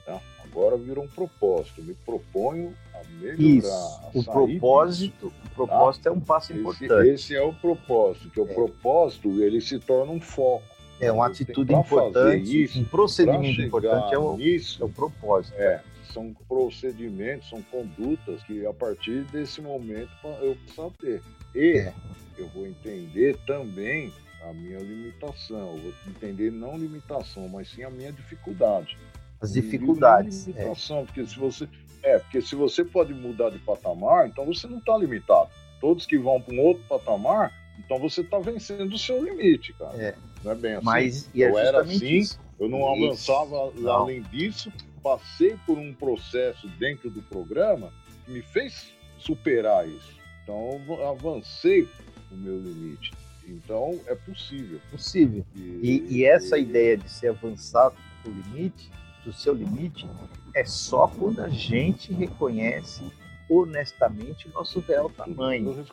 tá? 0.05 0.21
agora 0.43 0.77
virou 0.77 1.03
um 1.03 1.07
propósito, 1.07 1.81
me 1.81 1.93
proponho 1.93 2.73
a 2.93 3.03
melhorar. 3.19 3.39
Isso, 3.39 3.67
a 3.67 4.11
o 4.13 4.23
propósito, 4.23 5.29
disso, 5.29 5.41
o 5.45 5.49
propósito 5.55 6.03
tá? 6.03 6.09
é 6.09 6.13
um 6.13 6.21
passo 6.21 6.51
esse, 6.53 6.61
importante. 6.61 7.09
Esse 7.09 7.35
é 7.35 7.41
o 7.41 7.53
propósito, 7.53 8.29
que 8.29 8.39
é. 8.39 8.43
o 8.43 8.47
propósito 8.47 9.41
ele 9.41 9.59
se 9.59 9.79
torna 9.79 10.11
um 10.11 10.21
foco. 10.21 10.76
É 10.99 11.11
uma 11.11 11.27
atitude 11.27 11.73
importante, 11.73 12.63
isso, 12.63 12.79
um 12.79 12.83
procedimento 12.83 13.61
importante 13.61 14.13
é 14.13 14.17
o, 14.17 14.35
nisso, 14.35 14.81
é 14.81 14.85
o 14.85 14.89
propósito. 14.89 15.55
É, 15.55 15.81
são 16.11 16.33
procedimentos, 16.47 17.49
são 17.49 17.61
condutas 17.63 18.41
que 18.43 18.65
a 18.65 18.73
partir 18.73 19.23
desse 19.25 19.61
momento 19.61 20.09
eu 20.41 20.55
preciso 20.55 20.91
ter. 20.99 21.21
E 21.53 21.77
é. 21.77 21.93
eu 22.37 22.47
vou 22.47 22.65
entender 22.65 23.37
também 23.45 24.11
a 24.49 24.53
minha 24.53 24.79
limitação, 24.79 25.75
eu 25.75 25.81
vou 25.81 25.93
entender 26.07 26.51
não 26.51 26.77
limitação, 26.77 27.47
mas 27.47 27.69
sim 27.69 27.83
a 27.83 27.89
minha 27.89 28.11
dificuldade. 28.11 28.97
As 29.39 29.53
dificuldades. 29.53 30.47
É. 30.47 30.51
Limitação, 30.51 30.99
é. 31.01 31.05
porque 31.05 31.25
se 31.25 31.37
você 31.37 31.69
é, 32.03 32.19
porque 32.19 32.41
se 32.41 32.55
você 32.55 32.83
pode 32.83 33.13
mudar 33.13 33.49
de 33.49 33.59
patamar, 33.59 34.27
então 34.27 34.45
você 34.45 34.65
não 34.65 34.77
está 34.77 34.97
limitado. 34.97 35.49
Todos 35.79 36.05
que 36.05 36.17
vão 36.17 36.41
para 36.41 36.55
um 36.55 36.59
outro 36.59 36.83
patamar 36.87 37.53
então 37.77 37.99
você 37.99 38.21
está 38.21 38.39
vencendo 38.39 38.93
o 38.93 38.97
seu 38.97 39.23
limite, 39.23 39.73
cara. 39.73 40.01
É. 40.01 40.15
Não 40.43 40.51
é 40.51 40.55
bem 40.55 40.73
assim. 40.73 40.85
Mas, 40.85 41.29
é 41.35 41.39
eu 41.39 41.57
era 41.57 41.81
assim, 41.81 42.17
isso. 42.17 42.39
eu 42.59 42.69
não 42.69 42.87
avançava 42.91 43.71
não. 43.75 43.91
além 43.91 44.21
disso, 44.23 44.71
passei 45.01 45.57
por 45.65 45.77
um 45.77 45.93
processo 45.93 46.67
dentro 46.79 47.09
do 47.09 47.21
programa 47.23 47.91
que 48.25 48.31
me 48.31 48.41
fez 48.41 48.93
superar 49.17 49.87
isso. 49.87 50.15
Então 50.43 50.81
eu 50.87 51.09
avancei 51.09 51.87
o 52.31 52.35
meu 52.35 52.59
limite. 52.59 53.11
Então 53.47 53.99
é 54.07 54.15
possível. 54.15 54.79
Possível. 54.91 55.45
E, 55.55 55.59
e, 55.59 56.17
e 56.17 56.25
essa 56.25 56.57
e... 56.57 56.63
ideia 56.63 56.97
de 56.97 57.09
se 57.09 57.27
avançar 57.27 57.91
o 58.25 58.29
limite, 58.29 58.89
do 59.23 59.33
seu 59.33 59.53
limite, 59.53 60.07
é 60.53 60.63
só 60.63 61.07
quando 61.07 61.41
a 61.41 61.49
gente 61.49 62.13
reconhece 62.13 63.03
honestamente 63.49 64.47
o 64.47 64.51
nosso 64.51 64.79
real 64.79 65.09
tamanho. 65.09 65.85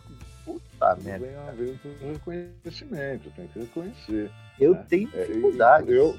Puta 0.74 0.96
merda. 1.02 1.26
Vem 1.26 1.36
a 1.36 1.50
ver 1.52 1.78
com 1.80 2.12
reconhecimento, 2.12 3.30
tem 3.30 3.46
que 3.48 3.58
reconhecer. 3.60 4.30
Eu 4.60 4.74
né? 4.74 4.86
tenho 4.88 5.10
é, 5.14 5.24
dificuldades. 5.24 5.88
eu, 5.88 6.18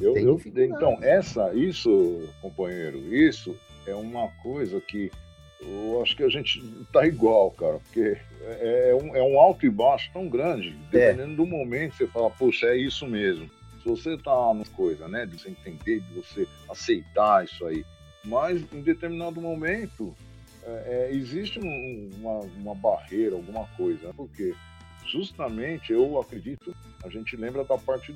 eu, 0.00 0.16
eu, 0.16 0.36
dificuldades. 0.36 0.76
Então, 0.76 0.98
essa, 1.02 1.54
isso, 1.54 2.28
companheiro, 2.40 2.98
isso 3.14 3.56
é 3.86 3.94
uma 3.94 4.28
coisa 4.42 4.80
que 4.80 5.10
eu 5.60 6.02
acho 6.02 6.16
que 6.16 6.24
a 6.24 6.28
gente 6.28 6.60
tá 6.92 7.06
igual, 7.06 7.50
cara, 7.52 7.78
porque 7.78 8.16
é, 8.42 8.90
é 8.90 8.94
um, 8.94 9.16
é 9.16 9.22
um 9.22 9.40
alto 9.40 9.64
e 9.64 9.70
baixo 9.70 10.10
tão 10.12 10.28
grande, 10.28 10.70
é. 10.70 10.90
dependendo 10.90 11.32
é. 11.32 11.36
do 11.36 11.46
momento 11.46 11.94
você 11.94 12.06
fala, 12.06 12.30
poxa, 12.30 12.66
é 12.66 12.76
isso 12.76 13.06
mesmo. 13.06 13.48
Se 13.80 13.88
você 13.88 14.16
tá 14.16 14.32
numa 14.32 14.64
coisa, 14.76 15.08
né, 15.08 15.26
de 15.26 15.38
você 15.38 15.50
entender, 15.50 16.00
de 16.00 16.14
você 16.14 16.46
aceitar 16.68 17.44
isso 17.44 17.64
aí, 17.64 17.84
mas 18.24 18.62
em 18.72 18.80
determinado 18.80 19.40
momento 19.40 20.14
é, 20.64 21.08
é, 21.10 21.14
existe 21.14 21.58
um, 21.58 22.10
uma, 22.18 22.40
uma, 22.40 22.74
barreira, 22.74 23.34
alguma 23.34 23.66
coisa, 23.76 24.08
né? 24.08 24.14
porque 24.16 24.54
justamente 25.06 25.92
eu 25.92 26.20
acredito, 26.20 26.74
a 27.04 27.08
gente 27.08 27.36
lembra 27.36 27.64
da 27.64 27.76
parte 27.76 28.14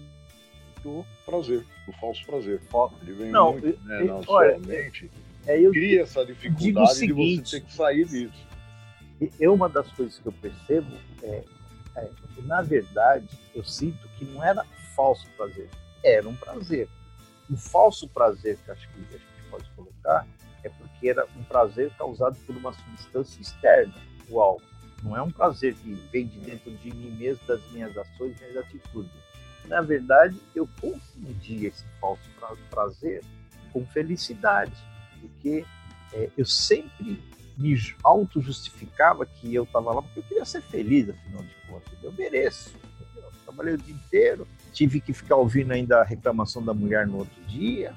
do 0.82 1.04
prazer, 1.24 1.64
do 1.86 1.92
falso 1.94 2.24
prazer. 2.24 2.60
Ele 3.02 3.12
vem 3.12 3.30
Não, 3.30 3.52
muito 3.52 3.84
né, 3.84 4.04
na 4.04 4.14
olha, 4.28 4.58
sua 4.58 4.58
mente, 4.58 5.10
é, 5.46 5.60
eu 5.60 5.72
cria 5.72 6.02
essa 6.02 6.24
dificuldade 6.24 6.94
seguinte, 6.94 7.42
de 7.42 7.50
você 7.50 7.60
ter 7.60 7.66
que 7.66 7.72
sair 7.72 8.04
disso. 8.06 8.46
É 9.40 9.48
uma 9.48 9.68
das 9.68 9.90
coisas 9.92 10.18
que 10.18 10.26
eu 10.26 10.32
percebo 10.32 10.90
é, 11.22 11.42
é 11.96 12.10
que, 12.34 12.42
na 12.42 12.62
verdade, 12.62 13.28
eu 13.54 13.64
sinto 13.64 14.08
que 14.18 14.24
não 14.24 14.44
era 14.44 14.64
falso 14.94 15.26
prazer, 15.36 15.68
era 16.04 16.28
um 16.28 16.36
prazer. 16.36 16.88
O 17.50 17.56
falso 17.56 18.08
prazer 18.08 18.58
que 18.58 18.70
acho 18.70 18.88
que 18.88 19.00
a 19.00 19.18
gente 19.18 19.24
pode 19.50 19.70
colocar 19.70 20.26
porque 20.96 21.10
era 21.10 21.26
um 21.36 21.42
prazer 21.44 21.90
causado 21.98 22.36
por 22.46 22.56
uma 22.56 22.72
substância 22.72 23.40
externa, 23.40 23.94
o 24.28 24.40
álcool. 24.40 24.62
Não 25.02 25.16
é 25.16 25.22
um 25.22 25.30
prazer 25.30 25.74
que 25.74 25.92
vem 26.10 26.26
de 26.26 26.38
dentro 26.40 26.70
de 26.70 26.92
mim 26.92 27.10
mesmo, 27.10 27.46
das 27.46 27.60
minhas 27.70 27.96
ações, 27.96 28.34
minhas 28.40 28.56
atitudes. 28.56 29.12
na 29.66 29.80
verdade, 29.82 30.40
eu 30.54 30.68
confundia 30.80 31.68
esse 31.68 31.84
falso 32.00 32.22
prazer 32.70 33.22
com 33.72 33.84
felicidade, 33.86 34.72
porque 35.20 35.64
é, 36.12 36.30
eu 36.36 36.46
sempre 36.46 37.22
me 37.58 37.76
auto-justificava 38.02 39.26
que 39.26 39.54
eu 39.54 39.64
estava 39.64 39.92
lá 39.92 40.02
porque 40.02 40.20
eu 40.20 40.24
queria 40.24 40.44
ser 40.44 40.62
feliz, 40.62 41.08
afinal 41.08 41.42
de 41.42 41.54
contas. 41.68 41.92
Eu 42.02 42.12
mereço. 42.12 42.74
Eu 43.16 43.30
trabalhei 43.44 43.74
o 43.74 43.78
dia 43.78 43.94
inteiro, 43.94 44.46
tive 44.72 45.00
que 45.00 45.12
ficar 45.12 45.36
ouvindo 45.36 45.72
ainda 45.72 46.00
a 46.00 46.04
reclamação 46.04 46.62
da 46.62 46.72
mulher 46.72 47.06
no 47.06 47.18
outro 47.18 47.42
dia, 47.44 47.94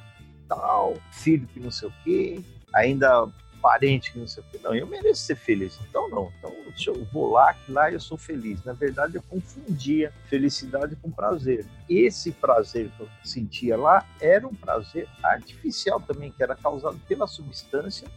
tal, 0.47 0.97
filho 1.11 1.47
que 1.47 1.59
não 1.59 1.71
sei 1.71 1.87
o 1.87 1.93
quê, 2.03 2.41
ainda 2.73 3.27
parente 3.61 4.11
que 4.11 4.19
não 4.19 4.27
sei 4.27 4.41
o 4.41 4.45
quê. 4.51 4.59
Não, 4.63 4.73
eu 4.73 4.87
mereço 4.87 5.21
ser 5.21 5.35
feliz. 5.35 5.77
Então, 5.87 6.09
não. 6.09 6.31
Então, 6.37 6.53
eu 6.87 7.05
vou 7.11 7.31
lá, 7.31 7.53
que 7.53 7.71
lá 7.71 7.91
eu 7.91 7.99
sou 7.99 8.17
feliz. 8.17 8.63
Na 8.63 8.73
verdade, 8.73 9.15
eu 9.15 9.23
confundia 9.23 10.13
felicidade 10.27 10.95
com 10.95 11.11
prazer. 11.11 11.65
Esse 11.89 12.31
prazer 12.31 12.89
que 12.95 13.01
eu 13.01 13.09
sentia 13.23 13.77
lá 13.77 14.05
era 14.19 14.47
um 14.47 14.55
prazer 14.55 15.07
artificial 15.21 15.99
também, 15.99 16.31
que 16.31 16.41
era 16.41 16.55
causado 16.55 16.99
pela 17.07 17.27
substância 17.27 18.07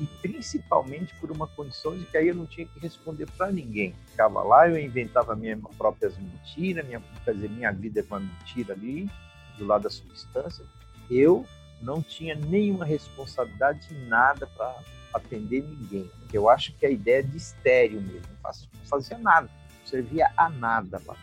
e 0.00 0.06
principalmente 0.20 1.14
por 1.20 1.30
uma 1.30 1.46
condição 1.46 1.96
de 1.96 2.04
que 2.04 2.16
aí 2.16 2.28
eu 2.28 2.34
não 2.34 2.46
tinha 2.46 2.66
que 2.66 2.80
responder 2.80 3.26
para 3.36 3.50
ninguém. 3.52 3.94
Ficava 4.10 4.42
lá, 4.42 4.68
eu 4.68 4.78
inventava 4.78 5.36
minhas 5.36 5.60
próprias 5.76 6.16
mentiras, 6.18 6.84
minha, 6.84 7.02
quer 7.24 7.34
dizer, 7.34 7.50
minha 7.50 7.72
vida 7.72 8.00
é 8.00 8.04
uma 8.04 8.20
mentira 8.20 8.74
ali, 8.74 9.08
do 9.56 9.66
lado 9.66 9.82
da 9.82 9.90
substância. 9.90 10.64
Eu 11.08 11.46
não 11.80 12.02
tinha 12.02 12.34
nenhuma 12.34 12.84
responsabilidade 12.84 13.88
de 13.88 13.94
nada 14.06 14.46
para 14.46 14.74
atender 15.12 15.62
ninguém. 15.62 16.10
Eu 16.32 16.48
acho 16.48 16.72
que 16.74 16.84
a 16.84 16.90
ideia 16.90 17.20
é 17.20 17.22
de 17.22 17.36
estéreo 17.36 18.00
mesmo, 18.00 18.26
não 18.42 18.86
fazia 18.86 19.18
nada, 19.18 19.48
não 19.48 19.86
servia 19.86 20.30
a 20.36 20.48
nada 20.48 21.00
lá. 21.06 21.16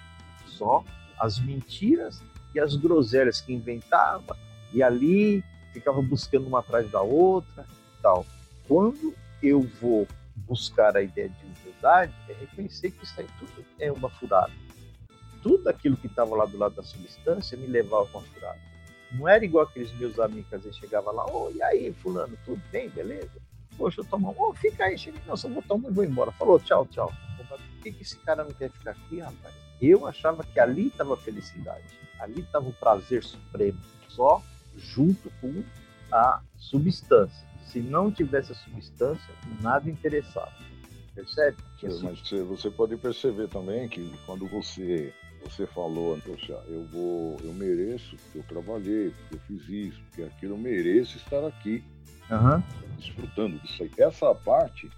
Só 0.46 0.84
as 1.20 1.40
mentiras 1.40 2.22
e 2.54 2.60
as 2.60 2.76
groselhas 2.76 3.42
que 3.42 3.54
inventava, 3.54 4.38
e 4.74 4.82
ali 4.82 5.44
ficava 5.74 6.02
buscando 6.02 6.48
uma 6.48 6.60
atrás 6.60 6.90
da 6.90 7.02
outra 7.02 7.66
tal. 8.02 8.26
Quando 8.68 9.14
eu 9.42 9.62
vou 9.82 10.08
buscar 10.36 10.96
a 10.96 11.02
ideia 11.02 11.30
de 11.30 11.46
humildade, 11.46 12.14
é 12.30 12.34
reconhecer 12.34 12.92
que 12.92 13.04
isso 13.04 13.20
aí 13.20 13.28
tudo 13.40 13.66
é 13.80 13.92
uma 13.92 14.10
furada. 14.10 14.52
Tudo 15.42 15.68
aquilo 15.70 15.98
que 15.98 16.08
estava 16.08 16.36
lá 16.36 16.46
do 16.46 16.58
lado 16.58 16.76
da 16.76 16.84
substância 16.84 17.58
me 17.58 17.68
levava 17.68 18.10
a 18.14 18.18
uma 18.18 18.22
furada. 18.28 18.71
Não 19.14 19.28
era 19.28 19.44
igual 19.44 19.66
aqueles 19.66 19.92
meus 19.98 20.20
amigos 20.20 20.54
às 20.54 20.64
vezes 20.64 20.78
chegavam 20.78 21.14
lá, 21.14 21.26
ô, 21.26 21.48
oh, 21.48 21.52
e 21.52 21.62
aí, 21.62 21.94
fulano, 21.94 22.38
tudo 22.46 22.62
bem, 22.72 22.90
beleza? 22.90 23.32
Poxa, 23.78 24.02
eu 24.02 24.06
tomo, 24.06 24.30
ô, 24.38 24.50
oh, 24.50 24.54
fica 24.54 24.86
aí, 24.86 24.98
chega, 24.98 25.20
não, 25.26 25.36
só 25.36 25.50
vou 25.50 25.62
tomar 25.62 25.90
e 25.90 25.94
vou 25.94 26.04
embora. 26.04 26.32
Falou, 26.32 26.60
tchau, 26.60 26.86
tchau. 26.88 27.12
Por 27.38 27.84
que, 27.84 27.92
que 27.92 28.04
esse 28.04 28.18
cara 28.18 28.44
não 28.44 28.52
quer 28.52 28.70
ficar 28.70 28.92
aqui, 28.92 29.20
rapaz? 29.20 29.56
Eu 29.82 30.06
achava 30.06 30.44
que 30.44 30.60
ali 30.60 30.88
estava 30.88 31.16
a 31.16 31.18
felicidade, 31.18 31.84
ali 32.20 32.42
estava 32.42 32.70
o 32.70 32.74
prazer 32.74 33.24
supremo, 33.24 33.80
só 34.08 34.42
junto 34.78 35.32
com 35.42 35.64
a 36.12 36.42
substância. 36.58 37.48
Se 37.66 37.80
não 37.80 38.12
tivesse 38.12 38.52
a 38.52 38.56
substância, 38.56 39.34
nada 39.62 39.90
interessava. 39.90 40.52
Percebe? 41.16 41.58
Mas 42.04 42.30
você 42.48 42.70
pode 42.70 42.96
perceber 42.98 43.48
também 43.48 43.90
que 43.90 44.14
quando 44.26 44.48
você 44.48 45.14
você 45.44 45.66
falou, 45.66 46.18
poxa, 46.26 46.54
eu 46.68 46.86
vou, 46.86 47.38
eu 47.44 47.54
mereço, 47.54 48.16
porque 48.16 48.38
eu 48.38 48.44
trabalhei, 48.44 49.10
porque 49.12 49.36
eu 49.36 49.40
fiz 49.40 49.70
isso, 49.70 50.02
porque 50.06 50.24
aquilo 50.24 50.54
eu 50.54 50.58
mereço 50.58 51.18
estar 51.18 51.46
aqui, 51.46 51.84
uhum. 52.30 52.64
desfrutando 52.98 53.60
disso 53.60 53.84
aí. 53.84 53.92
Essa 53.98 54.34
parte, 54.36 54.90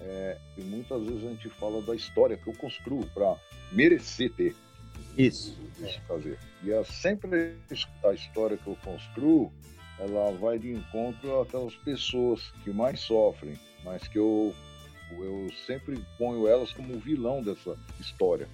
é, 0.00 0.38
e 0.56 0.62
muitas 0.62 1.02
vezes 1.02 1.24
a 1.24 1.28
gente 1.28 1.48
fala 1.50 1.82
da 1.82 1.94
história 1.94 2.36
que 2.36 2.46
eu 2.46 2.54
construo 2.54 3.06
para 3.06 3.36
merecer 3.72 4.32
ter. 4.32 4.54
Isso. 5.16 5.58
Isso 5.80 6.00
fazer. 6.06 6.38
E 6.62 6.70
é 6.70 6.84
sempre 6.84 7.56
a 8.04 8.12
história 8.12 8.56
que 8.56 8.66
eu 8.66 8.76
construo, 8.84 9.52
ela 9.98 10.30
vai 10.32 10.58
de 10.58 10.70
encontro 10.70 11.40
àquelas 11.40 11.74
pessoas 11.76 12.52
que 12.62 12.70
mais 12.70 13.00
sofrem, 13.00 13.58
mas 13.82 14.06
que 14.06 14.18
eu, 14.18 14.54
eu 15.10 15.48
sempre 15.66 15.98
ponho 16.18 16.46
elas 16.46 16.70
como 16.72 16.98
vilão 16.98 17.42
dessa 17.42 17.76
história 17.98 18.46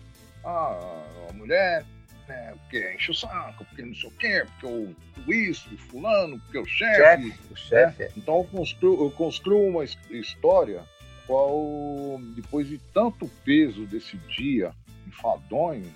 ah, 0.45 1.05
a 1.29 1.33
mulher, 1.33 1.85
né, 2.29 2.55
porque 2.61 2.95
enche 2.95 3.11
o 3.11 3.15
saco, 3.15 3.65
porque 3.65 3.83
não 3.83 3.95
sei 3.95 4.09
o 4.09 4.13
quê, 4.13 4.47
porque 4.47 4.67
o, 4.67 5.33
isso, 5.33 5.69
fulano, 5.79 6.39
porque 6.41 6.59
o 6.59 6.65
chefe. 6.65 6.97
Chef, 6.97 7.53
o 7.53 7.57
chefe. 7.57 8.03
Né? 8.03 8.11
Então 8.17 8.39
eu 8.39 8.45
construo, 8.45 9.05
eu 9.05 9.11
construo 9.11 9.69
uma 9.69 9.85
história 9.85 10.83
qual, 11.27 12.21
depois 12.35 12.69
de 12.69 12.79
tanto 12.93 13.29
peso 13.45 13.87
desse 13.87 14.17
dia 14.29 14.73
enfadonho, 15.07 15.95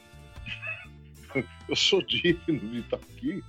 eu 1.68 1.76
sou 1.76 2.02
digno 2.02 2.58
de 2.58 2.80
estar 2.80 2.96
aqui 2.96 3.42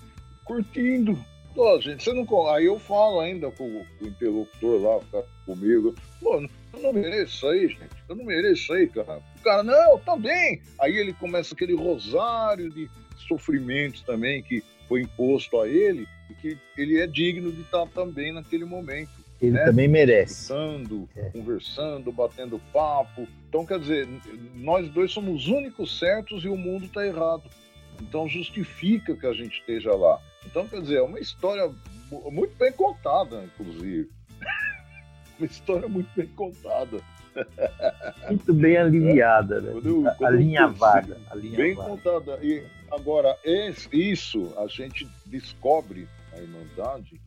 curtindo. 0.43 1.17
Pô, 1.53 1.79
gente, 1.81 2.03
você 2.03 2.13
não. 2.13 2.49
Aí 2.49 2.65
eu 2.65 2.79
falo 2.79 3.19
ainda 3.19 3.49
com 3.51 3.63
o 3.63 3.85
interlocutor 4.01 4.81
lá, 4.81 5.23
comigo. 5.45 5.95
Pô, 6.19 6.47
eu 6.73 6.79
não 6.81 6.93
mereço 6.93 7.35
isso 7.35 7.47
aí, 7.47 7.67
gente. 7.67 8.03
Eu 8.07 8.15
não 8.15 8.25
mereço 8.25 8.61
isso 8.63 8.73
aí, 8.73 8.87
cara. 8.87 9.21
O 9.37 9.43
cara, 9.43 9.63
não, 9.63 9.99
também. 9.99 10.61
Aí 10.79 10.95
ele 10.95 11.13
começa 11.13 11.53
aquele 11.53 11.75
rosário 11.75 12.69
de 12.69 12.89
sofrimentos 13.27 14.01
também 14.01 14.43
que 14.43 14.63
foi 14.87 15.01
imposto 15.01 15.59
a 15.59 15.67
ele 15.67 16.07
e 16.29 16.33
que 16.35 16.57
ele 16.77 16.99
é 16.99 17.07
digno 17.07 17.51
de 17.51 17.61
estar 17.61 17.85
também 17.87 18.31
naquele 18.31 18.65
momento. 18.65 19.11
Ele 19.41 19.51
né? 19.51 19.65
também 19.65 19.87
merece. 19.87 20.47
Conversando, 20.47 21.09
é. 21.15 21.29
conversando, 21.29 22.11
batendo 22.11 22.61
papo. 22.73 23.27
Então, 23.47 23.65
quer 23.65 23.79
dizer, 23.79 24.07
nós 24.55 24.89
dois 24.89 25.11
somos 25.11 25.43
os 25.43 25.47
únicos 25.47 25.99
certos 25.99 26.43
e 26.43 26.47
o 26.47 26.57
mundo 26.57 26.85
está 26.85 27.05
errado. 27.05 27.43
Então, 28.01 28.27
justifica 28.27 29.15
que 29.15 29.25
a 29.25 29.33
gente 29.33 29.59
esteja 29.59 29.93
lá. 29.95 30.19
Então, 30.45 30.67
quer 30.67 30.81
dizer, 30.81 30.97
é 30.97 31.01
uma 31.01 31.19
história 31.19 31.71
muito 32.31 32.55
bem 32.57 32.71
contada, 32.71 33.43
inclusive 33.43 34.09
uma 35.37 35.45
história 35.45 35.87
muito 35.87 36.09
bem 36.15 36.27
contada. 36.27 36.99
Muito 38.27 38.53
bem 38.53 38.77
aliviada, 38.77 39.61
né? 39.61 39.71
Quando 39.71 39.87
eu, 39.87 40.03
quando 40.17 40.33
alinhavada, 40.33 41.17
Bem 41.55 41.75
contada. 41.75 42.39
E 42.41 42.63
agora, 42.91 43.37
isso 43.91 44.53
a 44.57 44.67
gente 44.67 45.07
descobre 45.25 46.07
a 46.33 46.39
Irmandade 46.39 47.19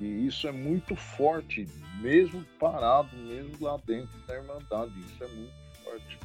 e 0.00 0.26
isso 0.26 0.46
é 0.46 0.52
muito 0.52 0.94
forte, 0.94 1.66
mesmo 2.00 2.44
parado, 2.58 3.16
mesmo 3.16 3.56
lá 3.60 3.78
dentro 3.86 4.18
da 4.26 4.34
Irmandade. 4.34 4.92
Isso 5.00 5.24
é 5.24 5.28
muito 5.28 5.52
forte. 5.82 6.18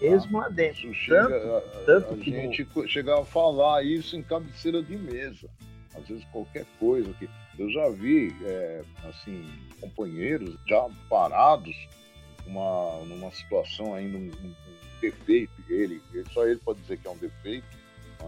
Mesmo 0.00 0.38
lá 0.38 0.48
dentro. 0.48 0.90
Isso 0.90 0.94
chega, 0.94 1.62
tanto, 1.84 2.10
a, 2.10 2.14
a 2.14 2.16
gente 2.16 2.66
não... 2.74 2.86
chegar 2.86 3.20
a 3.20 3.24
falar 3.24 3.84
isso 3.84 4.16
em 4.16 4.22
cabeceira 4.22 4.82
de 4.82 4.96
mesa. 4.96 5.48
Às 5.94 6.08
vezes 6.08 6.24
qualquer 6.32 6.66
coisa 6.78 7.12
que 7.14 7.28
eu 7.58 7.70
já 7.70 7.88
vi, 7.90 8.34
é, 8.42 8.82
assim, 9.04 9.44
companheiros 9.80 10.56
já 10.66 10.88
parados 11.08 11.74
uma, 12.46 13.00
numa 13.06 13.30
situação 13.30 13.94
ainda, 13.94 14.18
um, 14.18 14.30
um, 14.44 14.54
defeito 15.00 15.52
ele, 15.68 16.00
só 16.32 16.46
ele 16.46 16.58
pode 16.60 16.80
dizer 16.80 16.98
que 16.98 17.06
é 17.06 17.10
um 17.10 17.16
defeito. 17.16 17.66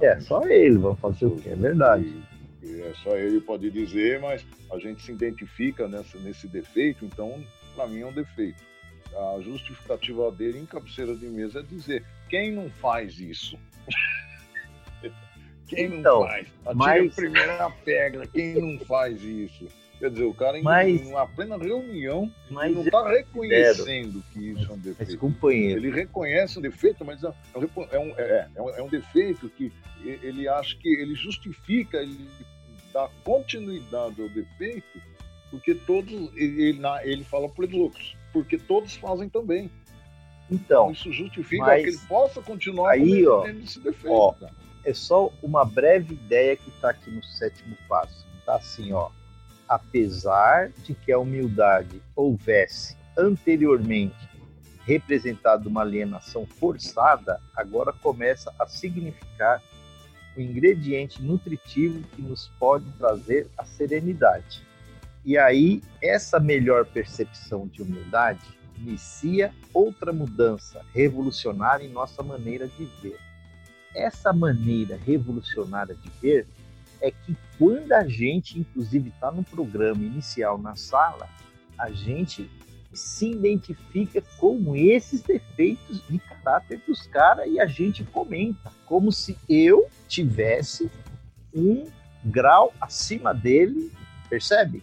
É, 0.00 0.20
só 0.20 0.42
ele, 0.46 0.76
vamos 0.76 1.00
fazer 1.00 1.26
o 1.26 1.36
que, 1.36 1.48
é 1.48 1.54
verdade. 1.54 2.22
E, 2.62 2.80
é 2.82 2.92
só 3.02 3.16
ele 3.16 3.40
pode 3.40 3.70
dizer, 3.70 4.20
mas 4.20 4.44
a 4.70 4.78
gente 4.78 5.02
se 5.02 5.12
identifica 5.12 5.88
nessa, 5.88 6.18
nesse 6.18 6.46
defeito, 6.48 7.04
então, 7.04 7.42
para 7.74 7.86
mim 7.86 8.00
é 8.00 8.06
um 8.06 8.12
defeito. 8.12 8.62
A 9.14 9.40
justificativa 9.40 10.30
dele 10.30 10.58
em 10.58 10.66
cabeceira 10.66 11.14
de 11.16 11.26
mesa 11.26 11.60
é 11.60 11.62
dizer: 11.62 12.04
quem 12.28 12.52
não 12.52 12.68
faz 12.68 13.18
isso? 13.18 13.58
Quem 15.66 15.86
então, 15.86 16.20
não 16.20 16.28
faz? 16.28 16.46
Atira 16.64 16.74
mas... 16.74 17.12
a 17.12 17.14
primeira 17.14 17.70
pedra, 17.84 18.26
quem 18.26 18.54
não 18.60 18.84
faz 18.84 19.22
isso? 19.22 19.66
Quer 19.98 20.10
dizer, 20.10 20.24
o 20.24 20.34
cara 20.34 20.60
mas... 20.62 21.00
em 21.00 21.08
uma 21.08 21.26
plena 21.26 21.56
reunião 21.56 22.30
mas 22.50 22.74
não 22.74 22.82
está 22.82 23.08
reconhecendo 23.08 24.22
que 24.32 24.50
isso 24.50 24.70
é 24.70 24.74
um 24.74 24.78
defeito. 24.78 25.10
Mas, 25.10 25.14
companheiro. 25.16 25.80
Ele 25.80 25.90
reconhece 25.90 26.58
o 26.58 26.62
defeito, 26.62 27.04
mas 27.04 27.24
é, 27.24 27.32
é 27.54 27.58
um, 27.98 28.14
é, 28.18 28.48
é, 28.54 28.62
um, 28.62 28.70
é 28.70 28.82
um 28.82 28.88
defeito 28.88 29.48
que 29.48 29.72
ele 30.04 30.46
acha 30.46 30.76
que 30.76 30.88
ele 30.88 31.14
justifica, 31.14 31.98
ele 31.98 32.28
dá 32.92 33.08
continuidade 33.24 34.20
ao 34.20 34.28
defeito, 34.28 35.00
porque 35.50 35.74
todos, 35.74 36.12
ele, 36.36 36.78
ele 37.02 37.24
fala 37.24 37.48
para 37.48 37.64
os 37.64 37.72
outros, 37.72 38.16
porque 38.32 38.58
todos 38.58 38.96
fazem 38.96 39.28
também. 39.28 39.70
Então, 40.50 40.90
então 40.90 40.92
isso 40.92 41.10
justifica 41.10 41.74
que 41.74 41.88
ele 41.88 41.98
possa 42.06 42.40
continuar 42.42 42.92
aí, 42.92 43.26
ó, 43.26 43.46
esse 43.46 43.80
defeito. 43.80 44.12
Ó, 44.12 44.34
é 44.86 44.94
só 44.94 45.32
uma 45.42 45.64
breve 45.64 46.14
ideia 46.14 46.56
que 46.56 46.70
está 46.70 46.90
aqui 46.90 47.10
no 47.10 47.22
sétimo 47.22 47.76
passo. 47.88 48.24
Está 48.38 48.54
assim, 48.54 48.92
ó. 48.92 49.10
Apesar 49.68 50.70
de 50.84 50.94
que 50.94 51.10
a 51.10 51.18
humildade 51.18 52.00
houvesse 52.14 52.96
anteriormente 53.18 54.14
representado 54.84 55.68
uma 55.68 55.80
alienação 55.80 56.46
forçada, 56.46 57.40
agora 57.56 57.92
começa 57.92 58.54
a 58.56 58.66
significar 58.66 59.60
o 60.36 60.40
ingrediente 60.40 61.20
nutritivo 61.20 62.06
que 62.14 62.22
nos 62.22 62.46
pode 62.60 62.88
trazer 62.92 63.48
a 63.58 63.64
serenidade. 63.64 64.64
E 65.24 65.36
aí, 65.36 65.82
essa 66.00 66.38
melhor 66.38 66.86
percepção 66.86 67.66
de 67.66 67.82
humildade 67.82 68.56
inicia 68.78 69.52
outra 69.74 70.12
mudança 70.12 70.84
revolucionária 70.94 71.84
em 71.84 71.90
nossa 71.90 72.22
maneira 72.22 72.68
de 72.68 72.84
ver 73.02 73.25
essa 73.96 74.32
maneira 74.32 74.96
revolucionária 74.96 75.94
de 75.94 76.10
ver 76.20 76.46
é 77.00 77.10
que 77.10 77.36
quando 77.58 77.92
a 77.92 78.06
gente, 78.06 78.58
inclusive, 78.58 79.08
está 79.08 79.32
no 79.32 79.42
programa 79.42 80.02
inicial 80.02 80.58
na 80.58 80.76
sala, 80.76 81.28
a 81.78 81.90
gente 81.90 82.50
se 82.92 83.30
identifica 83.30 84.22
com 84.38 84.74
esses 84.74 85.22
defeitos 85.22 86.02
de 86.08 86.18
caráter 86.18 86.80
dos 86.86 87.06
caras 87.06 87.46
e 87.48 87.60
a 87.60 87.66
gente 87.66 88.04
comenta, 88.04 88.72
como 88.86 89.12
se 89.12 89.36
eu 89.48 89.88
tivesse 90.08 90.90
um 91.54 91.84
grau 92.24 92.72
acima 92.80 93.34
dele, 93.34 93.92
percebe? 94.28 94.82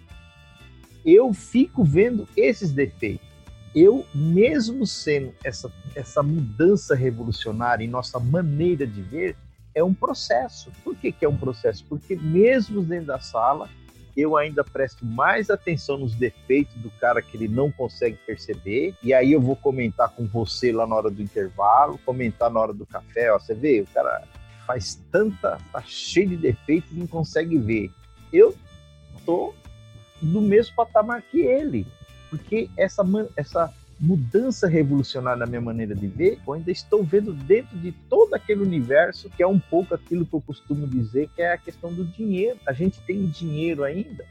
Eu 1.06 1.34
fico 1.34 1.84
vendo 1.84 2.28
esses 2.38 2.72
defeitos. 2.72 3.33
Eu, 3.76 4.06
mesmo 4.14 4.86
sendo 4.86 5.34
essa, 5.44 5.72
essa 5.96 6.22
mudança 6.22 6.96
revolucionária 6.96 7.84
em 7.84 7.88
nossa 7.88 8.20
maneira 8.20 8.86
de 8.86 9.02
ver, 9.02 9.36
é 9.74 9.84
um 9.84 9.94
processo. 9.94 10.72
Por 10.84 10.96
que, 10.96 11.12
que 11.12 11.26
é 11.26 11.30
um 11.30 11.38
processo? 11.38 11.84
Porque 11.90 12.16
mesmo 12.16 12.84
dentro 12.84 13.08
da 13.08 13.20
sala, 13.20 13.68
eu 14.16 14.38
ainda 14.38 14.64
presto 14.64 15.04
mais 15.06 15.50
atenção 15.50 15.98
nos 15.98 16.14
defeitos 16.14 16.76
do 16.76 16.92
cara 16.92 17.22
que 17.22 17.36
ele 17.36 17.48
não 17.48 17.72
consegue 17.72 18.18
perceber, 18.28 18.94
e 19.02 19.14
aí 19.14 19.32
eu 19.32 19.42
vou 19.42 19.56
comentar 19.56 20.10
com 20.10 20.26
você 20.28 20.72
lá 20.72 20.86
na 20.86 20.96
hora 20.96 21.10
do 21.10 21.22
intervalo, 21.22 22.00
comentar 22.06 22.52
na 22.52 22.60
hora 22.60 22.74
do 22.74 22.86
café, 22.86 23.34
ó, 23.34 23.40
você 23.40 23.56
vê, 23.56 23.82
o 23.82 23.88
cara 23.88 24.24
faz 24.68 25.02
tanta, 25.12 25.58
tá 25.72 25.82
cheio 25.82 26.30
de 26.30 26.38
defeitos 26.38 26.92
e 26.92 26.96
não 26.96 27.08
consegue 27.08 27.58
ver. 27.58 27.92
Eu 28.32 28.56
tô 29.26 29.54
do 30.22 30.42
mesmo 30.42 30.76
patamar 30.76 31.22
que 31.24 31.42
ele, 31.42 31.86
porque 32.34 32.68
essa, 32.76 33.04
essa 33.38 33.72
mudança 34.00 34.68
revolucionária 34.68 35.42
na 35.42 35.46
minha 35.46 35.62
maneira 35.62 35.94
de 35.94 36.08
ver, 36.08 36.40
eu 36.46 36.54
ainda 36.54 36.72
estou 36.72 37.04
vendo 37.04 37.32
dentro 37.32 37.78
de 37.78 37.92
todo 38.10 38.34
aquele 38.34 38.64
universo 38.64 39.30
que 39.30 39.44
é 39.44 39.48
um 39.48 39.60
pouco 39.60 39.94
aquilo 39.94 40.26
que 40.26 40.34
eu 40.34 40.42
costumo 40.42 40.88
dizer, 40.88 41.30
que 41.36 41.44
é 41.44 41.54
a 41.54 41.58
questão 41.60 41.94
do 41.94 42.04
dinheiro. 42.04 42.58
A 42.66 42.74
gente 42.74 43.00
tem 43.02 43.28
dinheiro 43.28 43.84
ainda, 43.84 44.26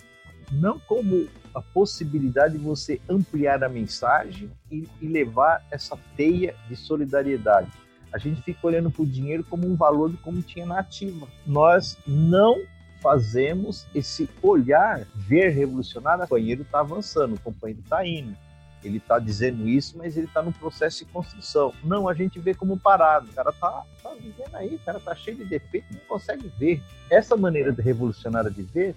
não 0.51 0.81
como 0.81 1.29
a 1.55 1.63
possibilidade 1.63 2.59
de 2.59 2.65
você 2.65 3.01
ampliar 3.09 3.63
a 3.63 3.69
mensagem 3.69 4.51
e, 4.69 4.89
e 5.01 5.07
levar 5.07 5.65
essa 5.71 5.97
teia 6.17 6.57
de 6.69 6.75
solidariedade. 6.75 7.71
A 8.13 8.19
gente 8.19 8.43
fica 8.43 8.67
olhando 8.67 8.91
para 8.91 9.03
o 9.03 9.07
dinheiro 9.07 9.45
como 9.45 9.65
um 9.65 9.77
valor 9.77 10.13
como 10.25 10.43
tinha 10.43 10.67
na 10.67 10.81
ativa. 10.81 11.29
Nós 11.47 11.97
não 12.05 12.61
fazemos 13.03 13.87
esse 13.95 14.29
olhar 14.43 15.07
ver 15.15 15.51
revolucionário. 15.51 16.25
O 16.25 16.29
companheiro 16.29 16.63
está 16.63 16.81
avançando, 16.81 17.35
o 17.35 17.41
companheiro 17.41 17.81
está 17.83 18.07
indo 18.07 18.37
ele 18.85 18.99
está 18.99 19.19
dizendo 19.19 19.69
isso, 19.69 19.97
mas 19.97 20.17
ele 20.17 20.27
está 20.27 20.43
no 20.43 20.53
processo 20.53 21.05
de 21.05 21.11
construção. 21.13 21.73
Não, 21.85 22.09
a 22.09 22.15
gente 22.15 22.39
vê 22.39 22.55
como 22.55 22.79
parado. 22.79 23.31
O 23.31 23.33
cara 23.33 23.53
tá, 23.53 23.85
tá 24.03 24.15
vivendo 24.15 24.55
aí, 24.55 24.75
o 24.75 24.79
cara 24.81 24.99
tá 24.99 25.15
cheio 25.15 25.37
de 25.37 25.45
defeitos, 25.45 25.91
não 25.91 26.05
consegue 26.07 26.53
ver. 26.59 26.83
Essa 27.11 27.37
maneira 27.37 27.73
de 27.73 27.81
revolucionária 27.81 28.51
de 28.51 28.63
ver, 28.63 28.95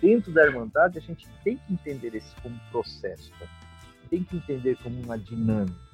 dentro 0.00 0.32
da 0.32 0.44
Irmandade, 0.44 0.98
a 0.98 1.00
gente 1.00 1.28
tem 1.44 1.56
que 1.56 1.72
entender 1.72 2.14
isso 2.14 2.34
como 2.42 2.58
processo, 2.72 3.30
tá? 3.38 3.46
tem 4.10 4.24
que 4.24 4.36
entender 4.36 4.76
como 4.82 5.00
uma 5.00 5.18
dinâmica. 5.18 5.88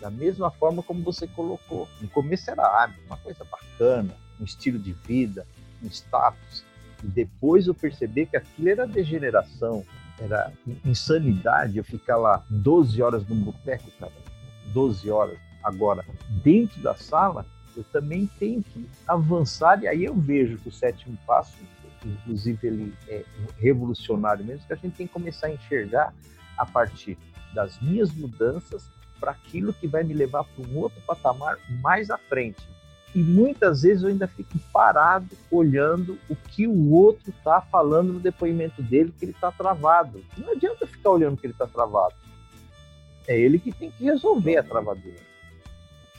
Da 0.00 0.10
mesma 0.10 0.50
forma 0.50 0.82
como 0.82 1.02
você 1.02 1.26
colocou. 1.26 1.88
No 2.00 2.08
começo 2.08 2.50
era 2.50 2.62
hábito, 2.62 3.00
uma 3.06 3.16
coisa 3.16 3.44
bacana, 3.44 4.14
um 4.40 4.44
estilo 4.44 4.78
de 4.78 4.92
vida, 4.92 5.46
um 5.82 5.88
status. 5.88 6.64
E 7.02 7.06
depois 7.06 7.66
eu 7.66 7.74
percebi 7.74 8.26
que 8.26 8.36
aquilo 8.36 8.68
era 8.68 8.86
degeneração, 8.86 9.84
era 10.18 10.52
insanidade 10.84 11.76
eu 11.78 11.84
ficar 11.84 12.16
lá 12.16 12.42
12 12.48 13.02
horas 13.02 13.26
no 13.26 13.34
boteco, 13.34 13.90
cara. 13.98 14.12
12 14.72 15.10
horas. 15.10 15.38
Agora, 15.62 16.04
dentro 16.42 16.80
da 16.82 16.94
sala, 16.94 17.44
eu 17.76 17.84
também 17.84 18.26
tenho 18.38 18.62
que 18.62 18.88
avançar, 19.06 19.82
e 19.82 19.88
aí 19.88 20.04
eu 20.04 20.14
vejo 20.14 20.56
que 20.58 20.68
o 20.68 20.72
sétimo 20.72 21.18
passo, 21.26 21.56
inclusive 22.04 22.66
ele 22.66 22.94
é 23.08 23.24
revolucionário 23.58 24.44
mesmo, 24.44 24.66
que 24.66 24.72
a 24.72 24.76
gente 24.76 24.94
tem 24.94 25.06
que 25.06 25.12
começar 25.12 25.48
a 25.48 25.52
enxergar 25.52 26.14
a 26.56 26.64
partir 26.64 27.18
das 27.52 27.78
minhas 27.80 28.12
mudanças 28.12 28.90
para 29.20 29.32
aquilo 29.32 29.72
que 29.72 29.86
vai 29.86 30.04
me 30.04 30.14
levar 30.14 30.44
para 30.44 30.66
um 30.66 30.78
outro 30.78 31.00
patamar 31.02 31.58
mais 31.80 32.10
à 32.10 32.18
frente. 32.18 32.66
E 33.16 33.22
muitas 33.22 33.80
vezes 33.80 34.02
eu 34.02 34.10
ainda 34.10 34.28
fico 34.28 34.58
parado 34.70 35.26
olhando 35.50 36.18
o 36.28 36.36
que 36.36 36.66
o 36.66 36.92
outro 36.92 37.30
está 37.30 37.62
falando 37.62 38.12
no 38.12 38.20
depoimento 38.20 38.82
dele, 38.82 39.10
que 39.18 39.24
ele 39.24 39.32
está 39.32 39.50
travado. 39.50 40.22
Não 40.36 40.52
adianta 40.52 40.86
ficar 40.86 41.12
olhando 41.12 41.38
que 41.38 41.46
ele 41.46 41.54
está 41.54 41.66
travado. 41.66 42.14
É 43.26 43.40
ele 43.40 43.58
que 43.58 43.72
tem 43.72 43.90
que 43.90 44.04
resolver 44.04 44.58
a 44.58 44.62
travadura. 44.62 45.16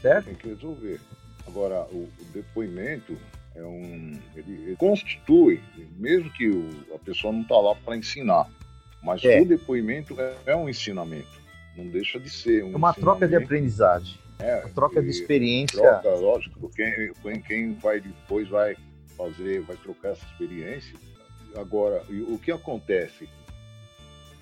Certo? 0.01 0.25
Tem 0.25 0.33
que 0.33 0.47
resolver. 0.47 0.99
Agora, 1.45 1.81
o, 1.91 2.09
o 2.19 2.25
depoimento 2.33 3.15
é 3.53 3.61
um. 3.61 4.19
Ele, 4.35 4.53
ele, 4.63 4.75
constitui, 4.75 5.61
mesmo 5.99 6.31
que 6.31 6.49
o, 6.49 6.67
a 6.95 6.97
pessoa 6.97 7.31
não 7.31 7.41
está 7.41 7.59
lá 7.59 7.75
para 7.75 7.95
ensinar, 7.95 8.49
mas 9.03 9.23
é. 9.23 9.39
o 9.39 9.45
depoimento 9.45 10.19
é, 10.19 10.35
é, 10.47 10.55
um 10.55 10.67
ensinamento. 10.67 11.37
Não 11.75 11.87
deixa 11.89 12.19
de 12.19 12.27
ser 12.31 12.63
um. 12.63 12.73
É 12.73 12.75
uma 12.75 12.91
troca 12.91 13.27
de 13.27 13.35
aprendizagem. 13.35 14.17
É, 14.39 14.53
a 14.53 14.69
troca 14.69 15.01
de 15.01 15.09
experiência. 15.09 15.79
Troca, 15.79 16.09
lógico, 16.15 16.69
quem, 16.69 17.41
quem 17.41 17.73
vai 17.73 17.99
depois 17.99 18.47
vai 18.47 18.75
fazer, 19.15 19.61
vai 19.61 19.75
trocar 19.77 20.09
essa 20.09 20.25
experiência. 20.25 20.95
Agora, 21.55 22.03
o 22.27 22.37
que 22.37 22.51
acontece? 22.51 23.27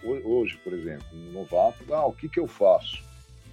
Hoje, 0.03 0.58
por 0.63 0.73
exemplo, 0.73 1.05
um 1.13 1.31
novato, 1.31 1.93
ah, 1.93 2.05
o 2.05 2.13
que, 2.13 2.29
que 2.29 2.39
eu 2.39 2.47
faço? 2.47 3.03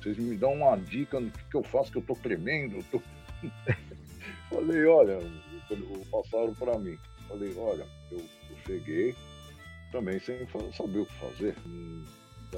Vocês 0.01 0.19
me 0.19 0.37
dão 0.37 0.55
uma 0.55 0.77
dica 0.77 1.21
no 1.21 1.31
que, 1.31 1.45
que 1.45 1.57
eu 1.57 1.63
faço, 1.63 1.93
que 1.93 1.99
eu 1.99 2.03
tô 2.03 2.15
tremendo. 2.15 2.77
Eu 2.77 2.85
tô... 2.91 3.03
Falei, 4.51 4.85
olha, 4.85 5.19
passaram 6.11 6.55
para 6.55 6.79
mim. 6.79 6.99
Falei, 7.29 7.55
olha, 7.57 7.87
eu, 8.11 8.19
eu 8.19 8.57
cheguei 8.67 9.15
também 9.93 10.19
sem 10.19 10.47
saber 10.73 10.99
o 10.99 11.07
que 11.07 11.15
fazer 11.15 11.55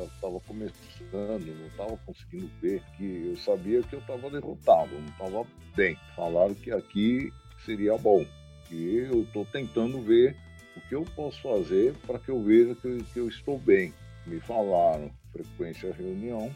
estava 0.03 0.41
começando, 0.41 1.47
não 1.47 1.67
estava 1.67 1.97
conseguindo 2.05 2.51
ver, 2.61 2.83
que 2.97 3.29
eu 3.31 3.37
sabia 3.37 3.83
que 3.83 3.95
eu 3.95 4.01
estava 4.01 4.31
derrotado, 4.31 4.91
não 4.95 5.07
estava 5.07 5.47
bem. 5.77 5.97
Falaram 6.17 6.55
que 6.55 6.73
aqui 6.73 7.33
seria 7.65 7.97
bom. 7.97 8.25
E 8.71 8.97
eu 9.11 9.23
estou 9.23 9.45
tentando 9.47 10.01
ver 10.03 10.37
o 10.77 10.81
que 10.89 10.95
eu 10.95 11.05
posso 11.15 11.41
fazer 11.43 11.95
para 12.07 12.19
que 12.19 12.31
eu 12.31 12.43
veja 12.43 12.75
que 12.75 12.87
eu, 12.87 13.05
que 13.13 13.19
eu, 13.19 13.29
estou 13.29 13.59
bem. 13.59 13.93
Me 14.27 14.41
falaram 14.41 15.11
frequência 15.33 15.93
reunião, 15.93 16.55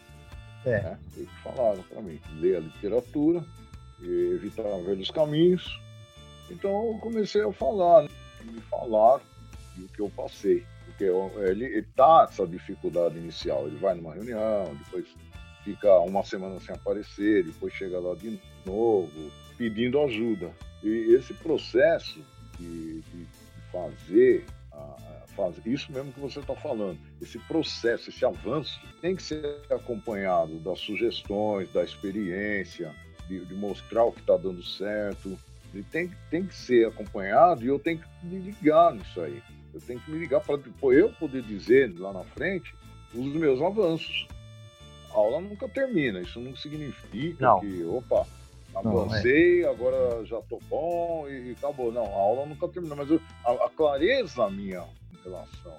é. 0.64 0.82
né? 0.82 0.98
Que 1.14 1.26
falaram 1.42 1.82
para 1.82 2.00
mim, 2.00 2.20
ler 2.40 2.56
a 2.56 2.60
literatura, 2.60 3.44
evitar 4.02 4.62
velhos 4.84 5.10
caminhos. 5.10 5.80
Então 6.50 6.92
eu 6.92 6.98
comecei 6.98 7.42
a 7.42 7.52
falar, 7.52 8.04
né? 8.04 8.08
me 8.44 8.60
falaram 8.62 9.22
o 9.78 9.88
que 9.88 10.00
eu 10.00 10.10
passei 10.10 10.64
porque 10.98 11.04
ele 11.48 11.78
está 11.78 12.26
essa 12.28 12.44
dificuldade 12.44 13.16
inicial. 13.16 13.68
Ele 13.68 13.76
vai 13.76 13.94
numa 13.94 14.14
reunião, 14.14 14.76
depois 14.84 15.06
fica 15.62 16.00
uma 16.00 16.24
semana 16.24 16.58
sem 16.58 16.74
aparecer, 16.74 17.44
depois 17.44 17.72
chega 17.72 18.00
lá 18.00 18.14
de 18.16 18.40
novo, 18.66 19.30
pedindo 19.56 20.00
ajuda. 20.02 20.50
E 20.82 21.14
esse 21.14 21.32
processo 21.34 22.20
de, 22.58 23.00
de 23.00 23.26
fazer, 23.70 24.44
fazer 25.36 25.62
isso 25.66 25.92
mesmo 25.92 26.12
que 26.12 26.18
você 26.18 26.40
está 26.40 26.54
falando, 26.56 26.98
esse 27.22 27.38
processo, 27.38 28.10
esse 28.10 28.24
avanço, 28.24 28.80
tem 29.00 29.14
que 29.14 29.22
ser 29.22 29.60
acompanhado 29.70 30.58
das 30.58 30.80
sugestões, 30.80 31.72
da 31.72 31.84
experiência, 31.84 32.92
de, 33.28 33.44
de 33.44 33.54
mostrar 33.54 34.04
o 34.04 34.12
que 34.12 34.20
está 34.20 34.36
dando 34.36 34.64
certo. 34.64 35.38
Ele 35.72 35.84
tem, 35.92 36.10
tem 36.30 36.44
que 36.44 36.54
ser 36.54 36.88
acompanhado 36.88 37.62
e 37.62 37.68
eu 37.68 37.78
tenho 37.78 37.98
que 37.98 38.26
me 38.26 38.38
ligar 38.38 38.94
nisso 38.94 39.20
aí. 39.20 39.40
Eu 39.72 39.80
tenho 39.80 40.00
que 40.00 40.10
me 40.10 40.18
ligar 40.18 40.40
para 40.40 40.58
eu 40.92 41.12
poder 41.12 41.42
dizer 41.42 41.92
lá 41.98 42.12
na 42.12 42.24
frente 42.24 42.74
os 43.14 43.26
meus 43.34 43.60
avanços. 43.60 44.26
A 45.10 45.14
aula 45.14 45.40
nunca 45.40 45.68
termina, 45.68 46.20
isso 46.20 46.38
não 46.40 46.54
significa 46.54 47.46
não. 47.46 47.60
que, 47.60 47.82
opa, 47.84 48.26
avancei, 48.74 49.62
não, 49.62 49.68
é. 49.68 49.72
agora 49.72 50.24
já 50.24 50.38
estou 50.38 50.60
bom 50.68 51.28
e, 51.28 51.50
e, 51.50 51.52
acabou. 51.52 51.90
Não, 51.90 52.04
a 52.04 52.16
aula 52.16 52.46
nunca 52.46 52.68
termina, 52.68 52.94
mas 52.94 53.10
eu, 53.10 53.20
a, 53.44 53.52
a, 53.52 53.70
clareza 53.70 54.48
minha 54.50 54.84
em 55.12 55.22
relação 55.24 55.76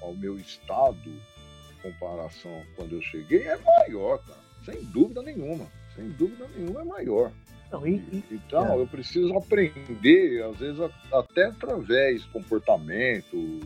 ao 0.00 0.14
meu 0.14 0.38
estado, 0.38 1.08
em 1.08 1.82
comparação 1.82 2.62
quando 2.76 2.92
eu 2.92 3.02
cheguei, 3.02 3.42
é 3.42 3.56
maior, 3.58 4.18
cara, 4.18 4.40
sem 4.64 4.82
dúvida 4.84 5.22
nenhuma. 5.22 5.66
Sem 5.94 6.08
dúvida 6.10 6.48
nenhuma 6.56 6.80
é 6.80 6.84
maior. 6.84 7.32
Não, 7.70 7.86
e, 7.86 7.96
e, 7.96 8.24
então, 8.30 8.74
é. 8.74 8.80
eu 8.80 8.86
preciso 8.86 9.36
aprender, 9.36 10.42
às 10.42 10.58
vezes 10.58 10.80
até 11.12 11.46
através 11.46 12.22
de 12.22 12.28
comportamento, 12.28 13.60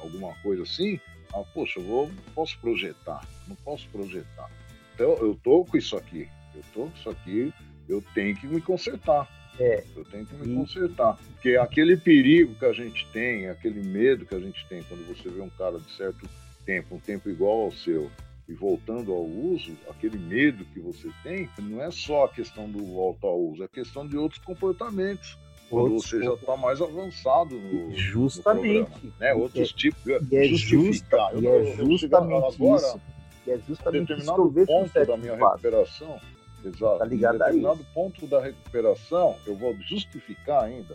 alguma 0.00 0.34
coisa 0.42 0.62
assim. 0.62 1.00
Ah, 1.34 1.42
poxa, 1.54 1.80
eu 1.80 1.84
vou, 1.84 2.10
posso 2.34 2.58
projetar, 2.58 3.26
não 3.48 3.56
posso 3.56 3.88
projetar. 3.88 4.50
Então, 4.94 5.16
eu 5.18 5.38
tô 5.42 5.64
com 5.64 5.76
isso 5.76 5.96
aqui, 5.96 6.28
eu 6.54 6.62
tô 6.74 6.80
com 6.82 6.96
isso 6.96 7.10
aqui, 7.10 7.52
eu 7.88 8.02
tenho 8.14 8.36
que 8.36 8.46
me 8.46 8.60
consertar. 8.60 9.28
É. 9.58 9.84
Eu 9.94 10.04
tenho 10.04 10.26
que 10.26 10.34
me 10.34 10.52
e... 10.52 10.56
consertar. 10.56 11.16
Porque 11.16 11.56
aquele 11.56 11.96
perigo 11.96 12.54
que 12.54 12.64
a 12.64 12.72
gente 12.72 13.06
tem, 13.12 13.48
aquele 13.48 13.82
medo 13.82 14.24
que 14.24 14.34
a 14.34 14.40
gente 14.40 14.64
tem 14.68 14.82
quando 14.84 15.06
você 15.06 15.28
vê 15.28 15.40
um 15.40 15.50
cara 15.50 15.78
de 15.78 15.90
certo 15.92 16.28
tempo, 16.64 16.94
um 16.94 17.00
tempo 17.00 17.28
igual 17.28 17.62
ao 17.62 17.72
seu, 17.72 18.10
e 18.52 18.54
voltando 18.54 19.12
ao 19.12 19.24
uso, 19.24 19.72
aquele 19.88 20.18
medo 20.18 20.64
que 20.66 20.80
você 20.80 21.08
tem, 21.22 21.48
não 21.58 21.82
é 21.82 21.90
só 21.90 22.26
a 22.26 22.28
questão 22.28 22.68
do 22.68 22.84
volta 22.84 23.26
ao 23.26 23.40
uso, 23.40 23.64
é 23.64 23.68
questão 23.68 24.06
de 24.06 24.16
outros 24.16 24.40
comportamentos. 24.44 25.38
Quando 25.70 25.94
outros, 25.94 26.10
você 26.10 26.22
já 26.22 26.34
está 26.34 26.54
mais 26.54 26.82
avançado 26.82 27.58
no, 27.58 27.96
justamente 27.96 28.78
no 28.78 28.86
programa, 28.86 29.14
né? 29.18 29.34
outros 29.34 29.70
é, 29.70 29.74
tipos 29.74 30.06
e 30.06 30.36
é 30.36 30.44
justificar. 30.44 31.34
e 31.34 31.46
é 31.46 31.76
justamente 31.76 32.14
agora, 32.14 32.76
isso. 32.76 33.00
E 33.46 33.50
é 33.50 33.58
justamente 33.66 34.08
determinado 34.08 34.52
isso 34.54 34.66
ponto 34.66 35.06
da 35.06 35.16
minha 35.16 35.34
recuperação, 35.34 36.20
exato. 36.62 36.98
Tá 36.98 37.04
ligado 37.06 37.36
em 37.36 37.38
determinado 37.38 37.86
ponto 37.94 38.26
da 38.26 38.40
recuperação, 38.42 39.36
eu 39.46 39.56
vou 39.56 39.74
justificar 39.80 40.64
ainda. 40.64 40.94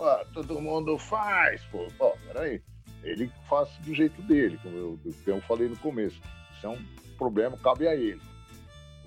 Ah, 0.00 0.24
todo 0.34 0.60
mundo 0.60 0.98
faz, 0.98 1.62
pô. 1.66 1.86
Pô, 1.96 2.16
peraí 2.26 2.60
ele 3.02 3.30
faz 3.48 3.68
do 3.80 3.94
jeito 3.94 4.20
dele, 4.22 4.58
como 4.62 4.76
eu, 4.76 4.98
eu 5.26 5.40
falei 5.42 5.68
no 5.68 5.76
começo. 5.76 6.20
Isso 6.56 6.66
é 6.66 6.68
um 6.68 6.78
problema, 7.18 7.56
cabe 7.58 7.86
a 7.86 7.94
ele. 7.94 8.20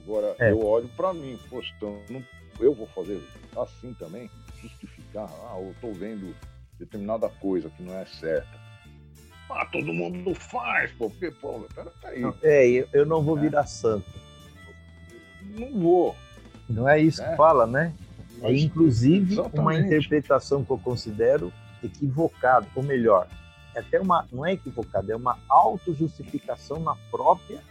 Agora, 0.04 0.36
é. 0.40 0.52
eu 0.52 0.64
olho 0.64 0.90
para 0.96 1.14
mim, 1.14 1.40
poxa, 1.50 1.74
então 1.78 2.00
não, 2.10 2.24
eu 2.60 2.74
vou 2.74 2.88
fazer 2.88 3.22
assim 3.58 3.94
também, 3.94 4.30
justificar, 4.62 5.30
ah, 5.48 5.58
eu 5.60 5.72
estou 5.72 5.94
vendo 5.94 6.36
determinada 6.78 7.30
coisa 7.30 7.70
que 7.70 7.82
não 7.82 7.94
é 7.94 8.06
certa. 8.06 8.66
Ah, 9.50 9.66
todo 9.66 9.94
mundo 9.94 10.34
faz, 10.34 10.92
pô, 10.94 11.10
porque, 11.10 11.32
pô, 11.32 11.66
peraí. 12.02 12.24
É, 12.44 12.88
eu 12.94 13.06
não 13.06 13.22
vou 13.22 13.38
é. 13.38 13.42
virar 13.42 13.66
santo. 13.66 14.10
Não 15.42 15.80
vou. 15.80 16.16
Não 16.68 16.90
é 16.90 17.00
isso 17.00 17.22
é. 17.22 17.30
que 17.30 17.38
fala, 17.38 17.66
né? 17.66 17.94
É 18.42 18.52
inclusive 18.54 19.34
Exatamente. 19.34 19.60
uma 19.60 19.80
interpretação 19.80 20.64
que 20.64 20.72
eu 20.72 20.78
considero 20.78 21.54
equivocada, 21.84 22.68
ou 22.76 22.84
melhor, 22.84 23.28
até 23.80 24.00
uma, 24.00 24.28
não 24.32 24.46
é 24.46 24.54
equivocada, 24.54 25.12
é 25.12 25.16
uma 25.16 25.38
autojustificação 25.50 26.80
na 26.80 26.96
própria 27.12 27.62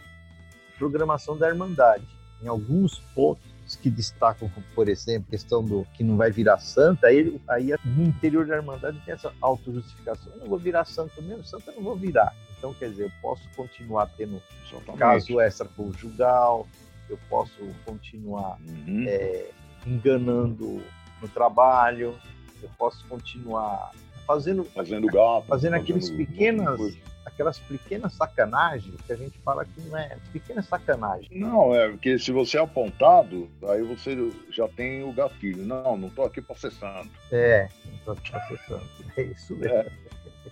programação 0.77 1.37
da 1.37 1.47
Irmandade. 1.47 2.05
Em 2.41 2.47
alguns 2.47 2.99
pontos 3.13 3.43
que 3.81 3.89
destacam, 3.89 4.51
por 4.75 4.87
exemplo, 4.87 5.25
a 5.29 5.31
questão 5.31 5.63
do 5.63 5.85
que 5.93 6.03
não 6.03 6.17
vai 6.17 6.29
virar 6.29 6.59
santa, 6.59 7.07
aí, 7.07 7.41
aí 7.47 7.73
no 7.83 8.03
interior 8.03 8.45
da 8.45 8.57
Irmandade 8.57 9.01
tem 9.05 9.13
essa 9.13 9.33
autojustificação. 9.41 10.31
Eu 10.33 10.39
não 10.41 10.47
vou 10.47 10.59
virar 10.59 10.85
santo 10.85 11.21
mesmo, 11.21 11.43
santa 11.43 11.71
eu 11.71 11.77
não 11.77 11.83
vou 11.83 11.95
virar. 11.95 12.33
Então, 12.57 12.73
quer 12.73 12.89
dizer, 12.89 13.05
eu 13.05 13.11
posso 13.21 13.47
continuar 13.55 14.07
tendo 14.17 14.41
Exatamente. 14.67 14.99
caso 14.99 15.41
extraconjugal, 15.41 16.67
eu 17.09 17.19
posso 17.29 17.61
continuar 17.85 18.57
uhum. 18.67 19.05
é, 19.07 19.49
enganando 19.85 20.81
no 21.21 21.27
trabalho, 21.27 22.15
eu 22.61 22.69
posso 22.77 23.05
continuar 23.07 23.91
fazendo 24.25 24.63
fazendo 24.65 25.07
gato, 25.07 25.45
fazendo 25.47 25.75
aqueles 25.75 26.09
pequenas 26.09 26.79
aquelas 27.25 27.59
pequenas 27.59 28.13
sacanagens 28.13 28.95
que 29.05 29.11
a 29.11 29.15
gente 29.15 29.37
fala 29.39 29.65
que 29.65 29.81
não 29.81 29.97
é 29.97 30.17
pequenas 30.31 30.65
sacanagens. 30.65 31.29
Não, 31.31 31.75
é 31.75 31.89
porque 31.89 32.17
se 32.17 32.31
você 32.31 32.57
é 32.57 32.61
apontado, 32.61 33.49
aí 33.67 33.81
você 33.81 34.31
já 34.51 34.67
tem 34.69 35.03
o 35.03 35.11
gatilho. 35.11 35.63
Não, 35.63 35.97
não 35.97 36.07
estou 36.07 36.25
aqui 36.25 36.41
para 36.41 36.55
ser 36.55 36.71
santo. 36.71 37.09
É, 37.31 37.67
não 37.85 37.95
estou 37.95 38.13
aqui 38.13 38.31
para 38.31 38.47
ser 38.47 38.59
santo. 38.67 38.89
É 39.17 39.21
isso 39.23 39.55
mesmo. 39.55 39.75
É. 39.75 39.91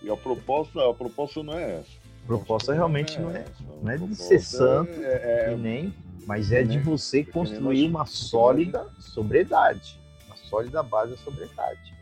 E 0.01 0.09
a 0.09 0.17
proposta, 0.17 0.89
a 0.89 0.93
proposta 0.93 1.43
não 1.43 1.53
é 1.53 1.79
essa. 1.79 2.03
A 2.23 2.27
proposta 2.27 2.73
realmente 2.73 3.19
não 3.19 3.31
é, 3.31 3.45
não 3.81 3.91
é 3.91 3.97
de 3.97 4.15
ser 4.15 4.39
santo 4.39 4.91
é, 5.01 5.51
é, 5.51 5.55
nem, 5.55 5.93
mas 6.25 6.51
é 6.51 6.63
de 6.63 6.79
você 6.79 7.23
construir 7.23 7.85
uma 7.87 8.05
sólida 8.05 8.87
sobriedade, 8.97 9.99
uma 10.25 10.37
sólida 10.37 10.81
base 10.81 11.11
da 11.11 11.17
sobriedade. 11.17 11.93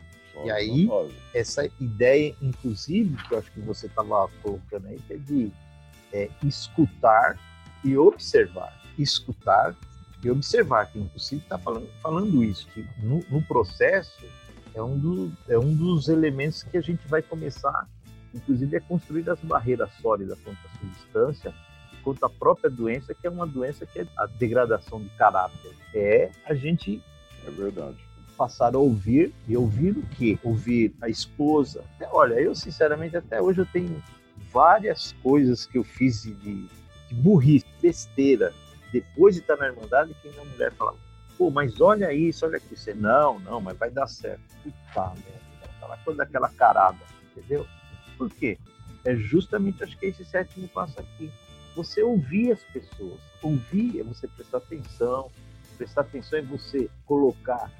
E 0.44 0.50
aí, 0.50 0.88
essa 1.34 1.68
ideia, 1.80 2.34
inclusive, 2.40 3.16
que 3.28 3.34
eu 3.34 3.38
acho 3.38 3.50
que 3.52 3.60
você 3.60 3.86
estava 3.86 4.28
colocando 4.42 4.88
aí, 4.88 4.98
que 5.06 5.12
é 5.12 5.16
de 5.16 5.52
é, 6.12 6.28
escutar 6.42 7.38
e 7.84 7.96
observar. 7.96 8.72
Escutar 8.98 9.76
e 10.24 10.30
observar, 10.30 10.86
que 10.90 10.98
inclusive 10.98 11.42
está 11.42 11.58
falando, 11.58 11.88
falando 12.00 12.42
isso, 12.44 12.66
que 12.68 12.86
no, 12.98 13.24
no, 13.28 13.42
processo 13.42 14.24
é 14.74 14.82
um, 14.82 14.98
do, 14.98 15.32
é 15.48 15.58
um 15.58 15.74
dos 15.74 16.08
elementos 16.08 16.62
que 16.62 16.76
a 16.76 16.80
gente 16.80 17.06
vai 17.08 17.20
começar, 17.20 17.88
inclusive, 18.32 18.76
a 18.76 18.80
construir 18.80 19.28
as 19.28 19.40
barreiras 19.40 19.90
sólidas 20.00 20.38
contra 20.40 20.68
a 20.68 20.78
substância, 20.78 21.54
contra 22.02 22.26
a 22.26 22.30
própria 22.30 22.70
doença, 22.70 23.14
que 23.14 23.26
é 23.26 23.30
uma 23.30 23.46
doença 23.46 23.84
que 23.84 24.00
é 24.00 24.06
a 24.16 24.26
degradação 24.26 25.00
de 25.00 25.08
caráter. 25.10 25.72
É 25.94 26.30
a 26.46 26.54
gente. 26.54 27.02
É 27.44 27.50
verdade 27.50 28.11
passar 28.42 28.74
a 28.74 28.78
ouvir 28.78 29.32
e 29.46 29.56
ouvir 29.56 29.96
o 29.96 30.02
quê? 30.08 30.36
Ouvir 30.42 30.92
a 31.00 31.08
esposa. 31.08 31.84
Olha, 32.10 32.34
eu 32.34 32.56
sinceramente 32.56 33.16
até 33.16 33.40
hoje 33.40 33.60
eu 33.60 33.66
tenho 33.66 34.02
várias 34.52 35.12
coisas 35.22 35.64
que 35.64 35.78
eu 35.78 35.84
fiz 35.84 36.24
de, 36.24 36.34
de 36.34 37.14
burrice, 37.14 37.64
besteira, 37.80 38.52
depois 38.92 39.36
de 39.36 39.42
estar 39.42 39.56
na 39.56 39.68
Irmandade, 39.68 40.12
que 40.20 40.28
a 40.28 40.44
mulher 40.44 40.72
fala, 40.72 40.96
pô, 41.38 41.50
mas 41.50 41.80
olha 41.80 42.12
isso, 42.12 42.44
olha 42.44 42.56
aqui. 42.56 42.76
Você, 42.76 42.92
não, 42.92 43.38
não, 43.38 43.60
mas 43.60 43.78
vai 43.78 43.92
dar 43.92 44.08
certo. 44.08 44.42
Puta 44.64 45.12
merda, 45.14 45.76
aquela 45.76 45.96
coisa 45.98 46.18
daquela 46.18 46.48
carada, 46.48 46.98
entendeu? 47.30 47.64
Por 48.18 48.28
quê? 48.28 48.58
É 49.04 49.14
justamente, 49.14 49.84
acho 49.84 49.96
que 49.96 50.06
é 50.06 50.08
esse 50.08 50.24
sétimo 50.24 50.66
passo 50.66 50.98
aqui. 50.98 51.30
Você 51.76 52.02
ouvir 52.02 52.50
as 52.50 52.62
pessoas, 52.64 53.20
ouvir 53.40 54.00
é 54.00 54.02
você 54.02 54.26
prestar 54.26 54.58
atenção, 54.58 55.30
prestar 55.78 56.00
atenção 56.00 56.40
é 56.40 56.42
você 56.42 56.90
colocar 57.06 57.70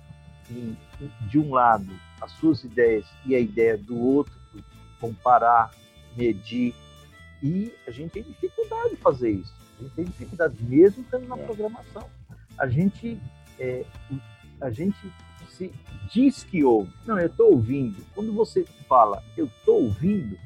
em, 0.50 0.76
de 1.28 1.38
um 1.38 1.52
lado 1.52 1.88
as 2.20 2.30
suas 2.32 2.62
ideias 2.62 3.04
e 3.26 3.34
a 3.34 3.40
ideia 3.40 3.76
do 3.76 3.98
outro, 3.98 4.32
comparar, 5.00 5.72
medir, 6.16 6.74
e 7.42 7.74
a 7.86 7.90
gente 7.90 8.12
tem 8.12 8.22
dificuldade 8.22 8.90
de 8.90 8.96
fazer 8.96 9.30
isso. 9.30 9.52
A 9.78 9.82
gente 9.82 9.94
tem 9.94 10.04
dificuldade, 10.04 10.56
mesmo 10.62 11.02
estando 11.02 11.26
na 11.26 11.36
é. 11.36 11.44
programação. 11.44 12.08
A 12.56 12.68
gente, 12.68 13.20
é, 13.58 13.84
a 14.60 14.70
gente 14.70 14.96
se 15.48 15.72
diz 16.12 16.44
que 16.44 16.62
ouve. 16.62 16.92
Não, 17.04 17.18
eu 17.18 17.26
estou 17.26 17.50
ouvindo. 17.50 18.04
Quando 18.14 18.32
você 18.32 18.64
fala 18.88 19.22
eu 19.36 19.46
estou 19.46 19.82
ouvindo, 19.82 20.38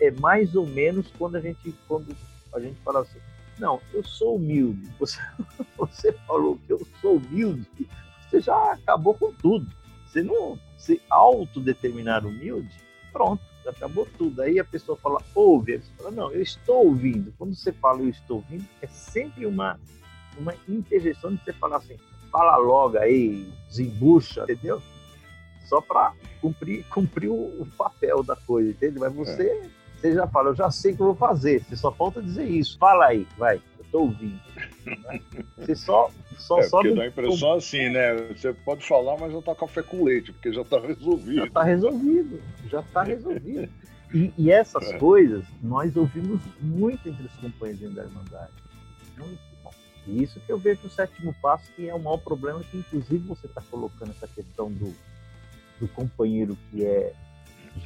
é 0.00 0.10
mais 0.10 0.54
ou 0.54 0.66
menos 0.66 1.06
quando 1.18 1.36
a 1.36 1.40
gente, 1.40 1.74
quando 1.88 2.14
a 2.54 2.60
gente 2.60 2.78
fala 2.80 3.00
assim, 3.00 3.18
não, 3.58 3.80
eu 3.92 4.04
sou 4.04 4.36
humilde. 4.36 4.90
Você, 4.98 5.20
você 5.76 6.12
falou 6.26 6.58
que 6.66 6.72
eu 6.72 6.86
sou 7.00 7.16
humilde, 7.16 7.66
você 8.32 8.40
já 8.40 8.72
acabou 8.72 9.14
com 9.14 9.30
tudo. 9.32 9.66
Você 10.06 10.22
não 10.22 10.58
se 10.78 11.00
autodeterminar 11.10 12.26
humilde, 12.26 12.74
pronto, 13.12 13.42
já 13.62 13.70
acabou 13.70 14.08
tudo. 14.16 14.40
Aí 14.40 14.58
a 14.58 14.64
pessoa 14.64 14.96
fala, 14.96 15.22
ouve, 15.34 15.78
você 15.78 15.92
fala, 15.96 16.10
não, 16.10 16.30
eu 16.32 16.42
estou 16.42 16.86
ouvindo. 16.86 17.32
Quando 17.38 17.54
você 17.54 17.72
fala 17.72 18.00
eu 18.00 18.08
estou 18.08 18.38
ouvindo, 18.38 18.64
é 18.80 18.86
sempre 18.86 19.44
uma, 19.46 19.78
uma 20.38 20.54
interjeição 20.66 21.34
de 21.34 21.44
você 21.44 21.52
falar 21.52 21.76
assim, 21.76 21.96
fala 22.30 22.56
logo 22.56 22.98
aí, 22.98 23.52
desembucha, 23.68 24.44
entendeu? 24.44 24.82
Só 25.66 25.80
para 25.80 26.12
cumprir, 26.40 26.84
cumprir 26.88 27.28
o, 27.28 27.62
o, 27.62 27.66
papel 27.76 28.22
da 28.22 28.36
coisa, 28.36 28.70
entende? 28.70 28.98
Mas 28.98 29.14
você, 29.14 29.46
é. 29.46 29.70
você 29.96 30.14
já 30.14 30.26
fala, 30.26 30.50
eu 30.50 30.56
já 30.56 30.70
sei 30.70 30.92
o 30.92 30.96
que 30.96 31.02
eu 31.02 31.06
vou 31.06 31.14
fazer, 31.14 31.62
você 31.64 31.76
só 31.76 31.92
falta 31.92 32.20
dizer 32.20 32.46
isso. 32.48 32.76
Fala 32.78 33.06
aí, 33.06 33.26
vai 33.38 33.60
estou 33.92 34.02
ouvindo. 34.02 34.40
Né? 35.02 35.20
Você 35.56 35.74
só, 35.76 36.10
só 36.38 36.60
é, 36.60 36.68
porque 36.68 36.92
dá 36.92 37.02
a 37.02 37.06
impressão 37.06 37.50
com... 37.50 37.54
assim, 37.54 37.88
né? 37.88 38.14
Você 38.28 38.52
pode 38.52 38.84
falar, 38.86 39.16
mas 39.18 39.32
já 39.32 39.38
está 39.38 39.54
café 39.54 39.82
com 39.82 40.04
leite, 40.04 40.32
porque 40.32 40.52
já 40.52 40.62
está 40.62 40.80
resolvido. 40.80 41.36
Já 41.36 41.44
está 41.44 41.62
resolvido, 41.62 42.42
já 42.68 42.80
está 42.80 43.02
resolvido. 43.02 43.68
E, 44.14 44.30
e 44.36 44.50
essas 44.50 44.90
é. 44.90 44.98
coisas 44.98 45.42
nós 45.62 45.96
ouvimos 45.96 46.42
muito 46.60 47.08
entre 47.08 47.24
os 47.24 47.32
companheiros 47.36 47.94
da 47.94 48.02
Irmandade. 48.02 48.52
Muito. 49.16 49.52
E 50.06 50.22
isso 50.22 50.40
que 50.40 50.50
eu 50.50 50.58
vejo 50.58 50.80
o 50.86 50.90
sétimo 50.90 51.34
passo, 51.40 51.70
que 51.74 51.88
é 51.88 51.94
o 51.94 51.98
maior 51.98 52.18
problema, 52.18 52.60
que 52.60 52.76
inclusive 52.76 53.26
você 53.26 53.46
está 53.46 53.62
colocando 53.70 54.10
essa 54.10 54.26
questão 54.26 54.70
do, 54.70 54.92
do 55.78 55.88
companheiro 55.88 56.58
que 56.70 56.84
é 56.84 57.12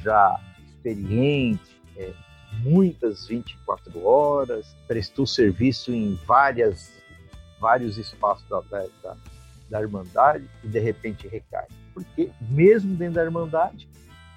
já 0.01 0.39
experiente, 0.67 1.79
é, 1.95 2.11
muitas 2.59 3.27
24 3.27 4.05
horas, 4.05 4.75
prestou 4.87 5.25
serviço 5.25 5.91
em 5.91 6.15
várias, 6.25 6.91
vários 7.59 7.97
espaços 7.97 8.47
da, 8.47 8.61
da, 8.61 9.15
da 9.69 9.81
Irmandade 9.81 10.49
e 10.63 10.67
de 10.67 10.79
repente 10.79 11.27
recai. 11.27 11.67
Porque 11.93 12.31
mesmo 12.41 12.95
dentro 12.95 13.15
da 13.15 13.23
Irmandade, 13.23 13.89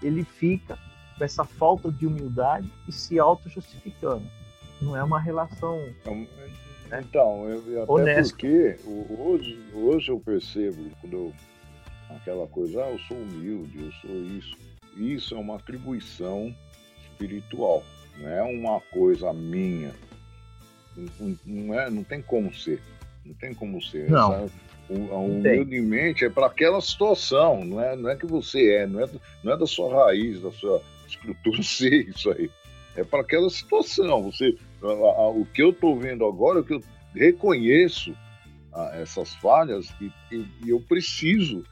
ele 0.02 0.24
fica 0.24 0.78
com 1.16 1.24
essa 1.24 1.44
falta 1.44 1.90
de 1.92 2.06
humildade 2.06 2.70
e 2.88 2.92
se 2.92 3.18
auto-justificando. 3.18 4.26
Não 4.80 4.96
é 4.96 5.04
uma 5.04 5.20
relação. 5.20 5.78
Então, 6.00 6.26
né? 6.88 7.04
então 7.06 7.48
eu, 7.48 7.83
até 7.83 7.92
Honesto. 7.92 8.33
porque 8.33 8.76
hoje, 8.87 9.62
hoje 9.74 10.11
eu 10.11 10.18
percebo, 10.18 10.90
quando 11.00 11.12
eu, 11.12 11.35
aquela 12.16 12.46
coisa, 12.46 12.85
ah, 12.85 12.90
eu 12.90 12.98
sou 13.00 13.16
humilde, 13.16 13.85
eu 13.85 13.92
sou 13.92 14.24
isso. 14.24 14.56
Isso 14.96 15.35
é 15.35 15.38
uma 15.38 15.56
atribuição 15.56 16.54
espiritual 17.02 17.85
não 18.20 18.28
é 18.28 18.42
uma 18.42 18.80
coisa 18.80 19.33
minha. 19.33 19.92
Não, 20.96 21.38
não, 21.46 21.80
é, 21.80 21.90
não 21.90 22.04
tem 22.04 22.20
como 22.22 22.52
ser. 22.54 22.80
Não 23.24 23.35
tem 23.35 23.54
como 23.54 23.83
ser. 23.83 24.11
Não. 24.11 24.44
Essa, 24.44 24.52
humildemente 24.90 26.24
é 26.24 26.28
para 26.30 26.46
aquela 26.46 26.80
situação, 26.80 27.64
não 27.64 27.80
é, 27.80 27.94
não 27.94 28.11
é 28.11 28.16
que 28.16 28.26
você 28.26 28.74
é, 28.74 28.87
não 28.87 29.00
é, 29.00 29.09
não 29.42 29.52
é 29.52 29.56
da 29.56 29.66
sua 29.66 30.06
raiz, 30.06 30.40
da 30.40 30.50
sua 30.50 30.83
estrutura 31.06 31.62
ser 31.62 32.09
isso 32.09 32.30
aí. 32.30 32.50
É 32.96 33.04
para 33.04 33.20
aquela 33.20 33.48
situação. 33.48 34.24
Você, 34.24 34.56
O 34.83 35.46
que 35.46 35.62
eu 35.62 35.70
estou 35.70 35.96
vendo 35.96 36.24
agora, 36.26 36.61
o 36.61 36.64
que 36.64 36.74
eu 36.74 36.83
reconheço 37.14 38.14
ah, 38.72 38.90
essas 38.94 39.35
falhas 39.37 39.92
e, 40.00 40.12
e, 40.33 40.70
eu 40.70 40.80
preciso 40.80 41.64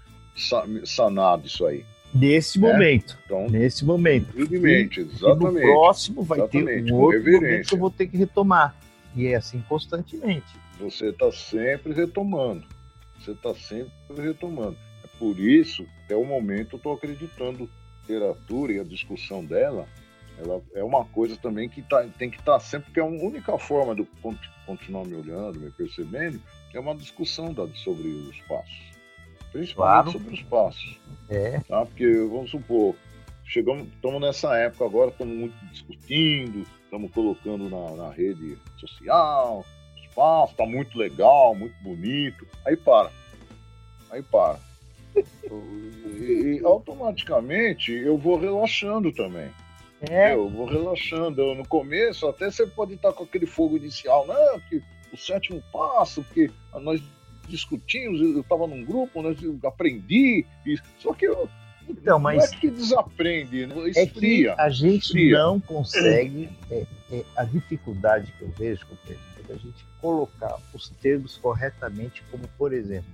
sanar 0.85 1.39
disso 1.39 1.67
aí. 1.67 1.85
Nesse 2.14 2.59
né? 2.59 2.73
momento. 2.73 3.18
Então, 3.25 3.49
nesse 3.49 3.85
momento. 3.85 4.29
Evidentemente, 4.35 5.01
exatamente. 5.01 5.59
E 5.59 5.66
no 5.66 5.73
próximo 5.73 6.23
vai 6.23 6.49
ter 6.49 6.92
um 6.92 6.94
outro 6.94 7.33
momento 7.33 7.68
que 7.68 7.75
eu 7.75 7.79
vou 7.79 7.90
ter 7.90 8.07
que 8.07 8.16
retomar. 8.16 8.75
E 9.14 9.27
é 9.27 9.37
assim 9.37 9.62
constantemente. 9.68 10.47
Você 10.81 11.07
está 11.07 11.31
sempre 11.33 11.92
retomando. 11.92 12.64
Você 13.18 13.33
está 13.33 13.55
sempre 13.55 13.92
retomando. 14.16 14.77
É 15.05 15.09
por 15.18 15.38
isso, 15.38 15.87
até 16.05 16.16
o 16.16 16.25
momento, 16.25 16.75
eu 16.75 16.77
estou 16.77 16.92
acreditando 16.94 17.68
literatura 18.09 18.73
e 18.73 18.81
a 18.81 18.85
discussão 18.85 19.44
dela, 19.44 19.87
ela 20.38 20.62
é 20.75 20.83
uma 20.83 21.05
coisa 21.05 21.37
também 21.37 21.68
que 21.68 21.83
tá, 21.83 22.05
tem 22.16 22.31
que 22.31 22.38
estar 22.38 22.55
tá 22.55 22.61
sempre, 22.61 22.87
porque 22.87 23.01
é 23.01 23.03
a 23.03 23.07
única 23.07 23.59
forma 23.59 23.94
de 23.94 24.07
continuar 24.64 25.05
me 25.05 25.14
olhando, 25.14 25.61
me 25.61 25.71
percebendo, 25.71 26.40
é 26.73 26.81
uma 26.81 26.94
discussão 26.94 27.55
sobre 27.75 28.09
os 28.09 28.40
passos. 28.42 28.98
Principalmente 29.59 29.75
claro. 29.75 30.11
sobre 30.12 30.35
os 30.35 30.42
passos. 30.42 30.99
É. 31.29 31.61
Tá? 31.61 31.85
Porque, 31.85 32.07
vamos 32.07 32.51
supor, 32.51 32.94
chegamos, 33.44 33.88
estamos 33.88 34.21
nessa 34.21 34.57
época 34.57 34.85
agora, 34.85 35.11
estamos 35.11 35.37
muito 35.37 35.66
discutindo, 35.66 36.66
estamos 36.85 37.11
colocando 37.11 37.68
na, 37.68 37.97
na 37.97 38.11
rede 38.11 38.57
social, 38.79 39.64
espaço, 40.18 40.53
está 40.53 40.64
muito 40.64 40.97
legal, 40.97 41.55
muito 41.55 41.75
bonito. 41.83 42.47
Aí 42.64 42.77
para. 42.77 43.11
Aí 44.11 44.23
para. 44.23 44.61
e, 46.18 46.61
e, 46.61 46.64
automaticamente 46.64 47.92
eu 47.92 48.16
vou 48.16 48.38
relaxando 48.38 49.12
também. 49.12 49.51
É. 50.09 50.35
Eu 50.35 50.49
vou 50.49 50.66
relaxando. 50.66 51.40
Eu, 51.40 51.55
no 51.57 51.66
começo, 51.66 52.29
até 52.29 52.51
você 52.51 52.66
pode 52.66 52.94
estar 52.94 53.12
com 53.12 53.25
aquele 53.25 53.47
fogo 53.47 53.77
inicial, 53.77 54.25
não, 54.27 54.61
que 54.61 54.81
o 55.12 55.16
sétimo 55.16 55.62
passo, 55.73 56.23
que 56.33 56.51
nós 56.75 57.03
discutimos, 57.49 58.21
eu 58.21 58.41
estava 58.41 58.67
num 58.67 58.85
grupo, 58.85 59.23
nós 59.23 59.39
aprendi, 59.65 60.45
só 60.99 61.13
que 61.13 61.27
eu, 61.27 61.49
então, 61.89 62.19
mas 62.19 62.37
não 62.37 62.45
é 62.45 62.61
que 62.61 62.71
desaprende, 62.71 63.67
né? 63.67 63.75
é 63.97 64.07
que 64.07 64.49
a 64.49 64.69
gente 64.69 65.07
esfria. 65.07 65.39
não 65.39 65.59
consegue. 65.59 66.51
É, 66.71 66.87
é, 67.11 67.25
a 67.37 67.45
dificuldade 67.45 68.33
que 68.33 68.43
eu 68.43 68.51
vejo, 68.51 68.87
é 69.09 69.53
a 69.53 69.57
gente 69.57 69.85
colocar 70.01 70.59
os 70.75 70.91
termos 71.01 71.39
corretamente, 71.39 72.23
como 72.31 72.47
por 72.59 72.73
exemplo, 72.73 73.11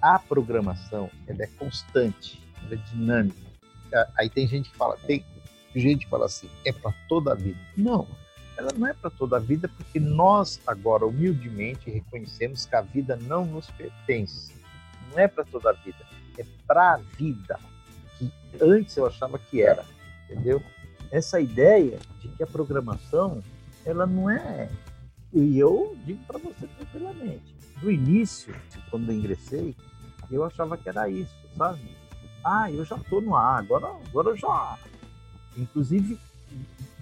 a 0.00 0.18
programação 0.18 1.10
ela 1.26 1.42
é 1.42 1.48
constante, 1.58 2.40
ela 2.64 2.74
é 2.74 2.90
dinâmica. 2.92 3.36
Aí 4.16 4.28
tem 4.28 4.46
gente 4.46 4.70
que 4.70 4.76
fala, 4.76 4.96
tem 5.06 5.24
gente 5.74 6.04
que 6.04 6.10
fala 6.10 6.26
assim, 6.26 6.48
é 6.64 6.72
para 6.72 6.92
toda 7.08 7.32
a 7.32 7.34
vida. 7.34 7.58
Não, 7.76 8.06
ela 8.56 8.70
não 8.76 8.86
é 8.86 8.92
para 8.92 9.10
toda 9.10 9.36
a 9.36 9.40
vida, 9.40 9.68
porque 9.68 9.98
nós 9.98 10.60
agora 10.66 11.06
humildemente 11.06 11.90
reconhecemos 11.90 12.66
que 12.66 12.76
a 12.76 12.80
vida 12.80 13.16
não 13.16 13.44
nos 13.44 13.68
pertence. 13.70 14.54
Não 15.10 15.18
é 15.18 15.28
para 15.28 15.44
toda 15.44 15.70
a 15.70 15.72
vida, 15.72 15.98
é 16.38 16.44
para 16.66 16.94
a 16.94 16.96
vida, 16.96 17.58
que 18.18 18.32
antes 18.60 18.96
eu 18.96 19.06
achava 19.06 19.38
que 19.38 19.60
era, 19.60 19.84
entendeu? 20.24 20.62
Essa 21.10 21.40
ideia 21.40 21.98
de 22.20 22.28
que 22.28 22.42
a 22.42 22.46
programação, 22.46 23.42
ela 23.84 24.06
não 24.06 24.30
é. 24.30 24.70
E 25.32 25.58
eu 25.58 25.96
digo 26.04 26.24
para 26.24 26.38
você 26.38 26.66
tranquilamente, 26.66 27.54
no 27.82 27.90
início, 27.90 28.54
quando 28.90 29.10
eu 29.10 29.16
ingressei, 29.16 29.76
eu 30.30 30.44
achava 30.44 30.76
que 30.76 30.88
era 30.88 31.08
isso, 31.08 31.34
sabe? 31.56 31.96
Ah, 32.44 32.70
eu 32.70 32.84
já 32.84 32.96
estou 32.96 33.20
no 33.20 33.34
ar, 33.34 33.58
agora, 33.58 33.88
agora 34.08 34.30
eu 34.30 34.36
já. 34.36 34.78
Inclusive, 35.56 36.18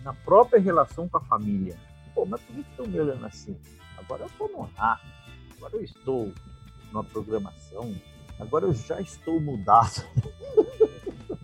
na 0.02 0.12
própria 0.12 0.60
relação 0.60 1.08
com 1.08 1.16
a 1.16 1.20
família. 1.20 1.76
Pô, 2.14 2.26
mas 2.26 2.40
por 2.42 2.54
que 2.54 2.60
estão 2.60 2.86
me 2.86 3.00
olhando 3.00 3.24
assim? 3.24 3.56
Agora 3.96 4.22
eu 4.22 4.26
estou 4.26 4.48
no 4.48 4.68
ar, 4.76 5.00
agora 5.56 5.76
eu 5.76 5.82
estou 5.82 6.32
numa 6.86 7.04
programação, 7.04 7.94
agora 8.38 8.66
eu 8.66 8.74
já 8.74 9.00
estou 9.00 9.40
mudado. 9.40 10.04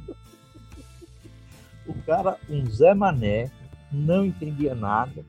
o 1.86 1.94
cara, 2.02 2.38
um 2.48 2.68
Zé 2.70 2.94
Mané, 2.94 3.50
não 3.90 4.24
entendia 4.24 4.74
nada 4.74 5.24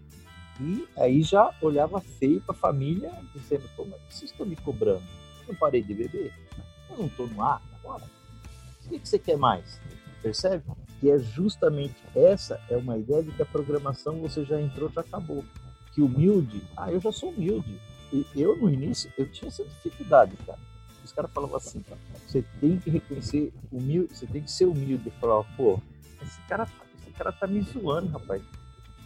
e 0.59 0.85
aí 0.97 1.21
já 1.21 1.53
olhava 1.61 2.01
feio 2.01 2.41
para 2.41 2.53
a 2.53 2.57
família, 2.57 3.11
dizendo: 3.33 3.69
Pô, 3.77 3.85
mas 3.85 4.01
vocês 4.09 4.31
estão 4.31 4.45
me 4.45 4.57
cobrando? 4.57 5.03
Eu 5.47 5.55
parei 5.55 5.81
de 5.81 5.93
beber? 5.93 6.33
Eu 6.89 6.97
não 6.97 7.05
estou 7.05 7.27
no 7.27 7.41
ar 7.41 7.61
agora? 7.75 8.03
O 8.85 8.89
que, 8.89 8.99
que 8.99 9.07
você 9.07 9.17
quer 9.17 9.37
mais? 9.37 9.79
Percebe? 10.21 10.63
Que 10.99 11.09
é 11.09 11.17
justamente 11.17 11.95
essa 12.13 12.59
é 12.69 12.75
uma 12.75 12.97
ideia 12.97 13.23
de 13.23 13.31
que 13.31 13.41
a 13.41 13.45
programação 13.45 14.19
você 14.19 14.43
já 14.43 14.59
entrou, 14.59 14.89
já 14.89 14.99
acabou. 15.01 15.45
Que 15.93 16.01
humilde, 16.01 16.61
ah, 16.75 16.91
eu 16.91 16.99
já 16.99 17.11
sou 17.11 17.29
humilde. 17.29 17.79
E 18.11 18.25
eu 18.35 18.57
no 18.57 18.69
início 18.69 19.11
eu 19.17 19.31
tinha 19.31 19.47
essa 19.47 19.63
dificuldade, 19.63 20.35
cara. 20.45 20.59
Os 21.03 21.13
caras 21.13 21.31
falavam 21.31 21.55
assim, 21.55 21.83
você 22.27 22.43
tem 22.59 22.77
que 22.77 22.89
reconhecer 22.89 23.53
humilde, 23.71 24.15
você 24.15 24.27
tem 24.27 24.41
que 24.41 24.51
ser 24.51 24.65
humilde. 24.65 25.09
Falar, 25.21 25.43
pô, 25.55 25.79
esse 26.21 26.39
cara, 26.41 26.67
esse 27.01 27.11
cara 27.11 27.31
tá 27.31 27.47
me 27.47 27.61
zoando, 27.61 28.09
rapaz. 28.09 28.41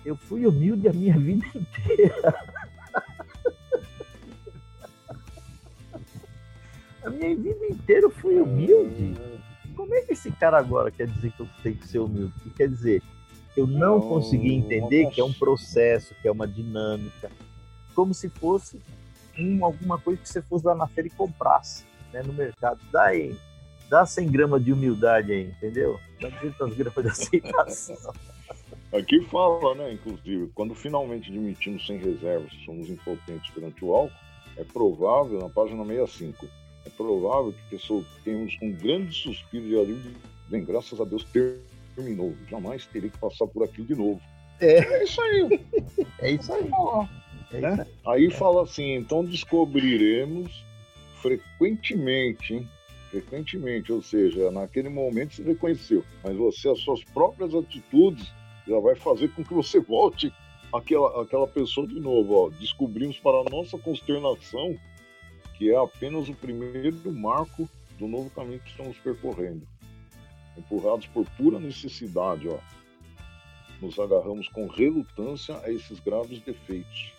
Eu 0.04 0.16
fui 0.16 0.48
humilde 0.48 0.88
a 0.90 0.94
minha 0.94 1.18
vida 1.20 1.46
inteira. 1.56 2.36
a 7.04 7.10
minha 7.10 7.36
vida 7.36 7.68
inteira 7.68 8.08
eu 8.08 8.12
fui 8.12 8.40
humilde 8.40 9.14
como 9.84 9.96
é 9.96 10.02
que 10.02 10.14
esse 10.14 10.32
cara 10.32 10.58
agora 10.58 10.90
quer 10.90 11.08
dizer 11.08 11.34
que 11.34 11.42
eu 11.42 11.50
tenho 11.62 11.76
que 11.76 11.86
ser 11.90 12.00
humilde? 12.00 12.32
Que 12.42 12.50
quer 12.52 12.70
dizer, 12.70 13.04
eu 13.56 13.68
não, 13.68 14.00
não 14.00 14.02
consegui 14.02 14.54
entender 14.54 15.10
que 15.10 15.20
é 15.20 15.24
um 15.26 15.34
processo, 15.34 16.16
que 16.22 16.28
é 16.28 16.32
uma 16.32 16.48
dinâmica, 16.48 17.30
como 17.94 18.14
se 18.14 18.30
fosse 18.30 18.80
um, 19.38 19.66
alguma 19.66 20.00
coisa 20.00 20.22
que 20.22 20.30
você 20.30 20.42
fosse 20.42 20.66
lá 20.66 20.74
na 20.74 20.88
feira 20.88 21.10
e 21.10 21.12
comprasse 21.12 21.84
né, 22.14 22.24
no 22.24 22.32
mercado. 22.32 22.80
Dá 22.94 23.08
aí, 23.08 23.38
dá 23.90 24.06
100 24.06 24.32
gramas 24.32 24.64
de 24.64 24.72
humildade 24.72 25.34
aí, 25.34 25.50
entendeu? 25.50 26.00
Dá 26.22 26.30
200 26.30 26.78
gramas 26.78 27.04
de 27.04 27.10
aceitação. 27.10 28.14
Aqui 28.98 29.20
fala, 29.26 29.76
né, 29.76 29.92
inclusive, 29.92 30.50
quando 30.56 30.74
finalmente 30.74 31.30
admitimos 31.30 31.86
sem 31.86 31.98
reservas 31.98 32.50
que 32.52 32.64
somos 32.64 32.90
impotentes 32.90 33.52
perante 33.52 33.84
o 33.84 33.94
álcool, 33.94 34.16
é 34.56 34.64
provável, 34.64 35.40
na 35.40 35.50
página 35.50 35.84
65, 35.84 36.48
é 36.86 36.90
provável 36.90 37.54
que 37.70 37.78
tenhamos 38.24 38.58
um 38.62 38.72
grande 38.72 39.14
suspiro 39.14 39.68
de 39.68 39.78
alívio. 39.78 40.14
Bem, 40.50 40.64
graças 40.64 41.00
a 41.00 41.06
Deus 41.06 41.26
terminou. 41.96 42.36
Jamais 42.50 42.86
terei 42.86 43.10
que 43.10 43.18
passar 43.18 43.48
por 43.48 43.64
aquilo 43.64 43.88
de 43.88 43.96
novo. 43.96 44.22
É, 44.60 44.80
é 44.80 45.04
isso 45.04 45.22
aí. 45.22 45.60
é 46.20 46.32
isso 46.32 46.54
aí. 46.54 46.70
É 47.52 47.60
né? 47.62 47.74
isso 47.74 47.82
aí. 48.06 48.26
aí 48.26 48.32
fala 48.32 48.64
assim: 48.64 48.96
então 48.96 49.24
descobriremos 49.24 50.64
frequentemente, 51.22 52.56
hein? 52.56 52.70
frequentemente, 53.14 53.94
ou 53.94 54.02
seja, 54.02 54.50
naquele 54.50 54.90
momento 54.90 55.36
você 55.36 55.44
reconheceu, 55.44 56.04
mas 56.24 56.36
você, 56.36 56.68
as 56.68 56.80
suas 56.80 57.04
próprias 57.04 57.54
atitudes, 57.54 58.34
já 58.68 58.80
vai 58.80 58.96
fazer 58.96 59.30
com 59.30 59.44
que 59.44 59.54
você 59.54 59.80
volte 59.80 60.34
aquela, 60.74 61.22
aquela 61.22 61.48
pessoa 61.48 61.86
de 61.86 62.00
novo. 62.00 62.34
Ó. 62.34 62.50
Descobrimos 62.50 63.20
para 63.20 63.38
a 63.38 63.44
nossa 63.52 63.78
consternação 63.78 64.76
que 65.64 65.72
é 65.72 65.78
apenas 65.78 66.28
o 66.28 66.34
primeiro 66.34 67.10
marco 67.14 67.70
do 67.98 68.06
novo 68.06 68.30
caminho 68.32 68.60
que 68.60 68.70
estamos 68.70 68.98
percorrendo. 68.98 69.66
Empurrados 70.58 71.08
por 71.08 71.26
pura 71.38 71.58
necessidade, 71.58 72.50
ó, 72.50 72.58
nos 73.82 73.98
agarramos 73.98 74.50
com 74.50 74.68
relutância 74.68 75.58
a 75.60 75.72
esses 75.72 76.02
graves 76.02 76.42
defeitos. 76.42 77.14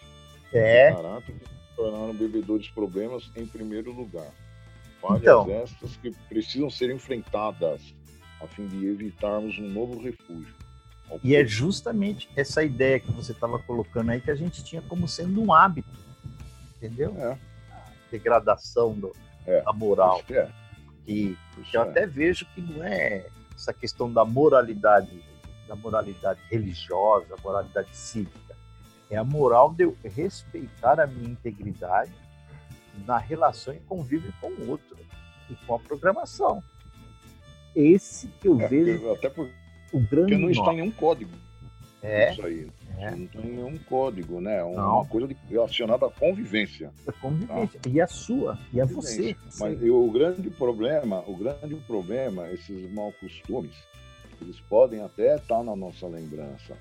É. 0.53 0.91
De 0.91 0.97
caráter 0.97 1.39
que 1.39 1.49
se 1.49 1.75
tornaram 1.75 2.13
bebedores 2.13 2.69
problemas 2.69 3.31
em 3.35 3.47
primeiro 3.47 3.91
lugar. 3.93 4.31
Falhas 5.01 5.23
então. 5.23 5.51
estas 5.51 5.97
que 5.97 6.11
precisam 6.29 6.69
ser 6.69 6.91
enfrentadas 6.91 7.95
a 8.43 8.47
fim 8.47 8.67
de 8.67 8.87
evitarmos 8.87 9.59
um 9.59 9.71
novo 9.71 9.99
refúgio. 10.03 10.55
E 11.23 11.35
é 11.35 11.47
justamente 11.47 12.29
essa 12.37 12.63
ideia 12.63 13.01
que 13.01 13.11
você 13.11 13.33
estava 13.33 13.59
colocando 13.59 14.11
aí 14.11 14.21
que 14.21 14.31
a 14.31 14.37
gente 14.37 14.63
tinha 14.63 14.83
como 14.83 15.09
sendo 15.09 15.41
um 15.43 15.51
hábito, 15.51 15.89
entendeu? 16.77 17.17
É 17.17 17.54
degradação 18.15 18.93
do, 18.93 19.13
é, 19.47 19.61
da 19.63 19.73
moral. 19.73 20.23
É. 20.31 20.49
E 21.07 21.37
eu 21.73 21.83
é. 21.83 21.89
até 21.89 22.07
vejo 22.07 22.47
que 22.55 22.61
não 22.61 22.85
é 22.85 23.27
essa 23.55 23.73
questão 23.73 24.13
da 24.13 24.25
moralidade, 24.25 25.23
da 25.67 25.75
moralidade 25.75 26.41
religiosa, 26.51 27.35
moralidade 27.43 27.95
cívica. 27.97 28.55
É 29.11 29.17
a 29.17 29.25
moral 29.25 29.73
de 29.73 29.85
eu 29.85 29.97
respeitar 30.03 30.99
a 30.99 31.07
minha 31.07 31.31
integridade 31.31 32.13
na 33.07 33.19
relação 33.19 33.75
e 33.75 33.81
convívio 33.81 34.33
com 34.41 34.49
o 34.49 34.71
outro 34.71 34.97
e 35.51 35.55
com 35.67 35.75
a 35.75 35.79
programação. 35.79 36.63
Esse 37.75 38.29
que 38.41 38.49
eu 38.49 38.61
é, 38.61 38.69
vejo 38.69 39.13
até 39.13 39.29
porque, 39.29 39.53
o 39.93 40.01
grande 40.01 40.33
porque 40.33 40.39
não 40.39 40.51
está 40.51 40.73
em 40.73 40.77
nenhum 40.77 40.91
código. 40.93 41.33
É. 42.05 42.33
Isso 42.33 42.47
aí. 42.47 42.69
É. 42.99 43.11
Não 43.11 43.27
tem 43.27 43.45
nenhum 43.45 43.79
código, 43.79 44.41
né? 44.41 44.63
Uma 44.63 44.83
não. 44.83 45.07
coisa 45.07 45.29
relacionada 45.49 46.07
à 46.07 46.11
convivência. 46.11 46.93
A 47.09 47.13
convivência. 47.13 47.81
Tá? 47.81 47.91
E 47.91 48.01
a 48.01 48.07
sua, 48.07 48.59
e 48.73 48.81
a 48.81 48.85
você. 48.85 49.35
Mas 49.59 49.83
o 49.83 50.11
grande 50.11 50.51
problema, 50.51 51.25
o 51.27 51.35
grande 51.35 51.75
problema, 51.87 52.49
esses 52.51 52.93
mal 52.93 53.13
costumes, 53.19 53.75
eles 54.41 54.61
podem 54.61 55.01
até 55.01 55.37
estar 55.37 55.65
na 55.65 55.75
nossa 55.75 56.07
lembrança. 56.07 56.77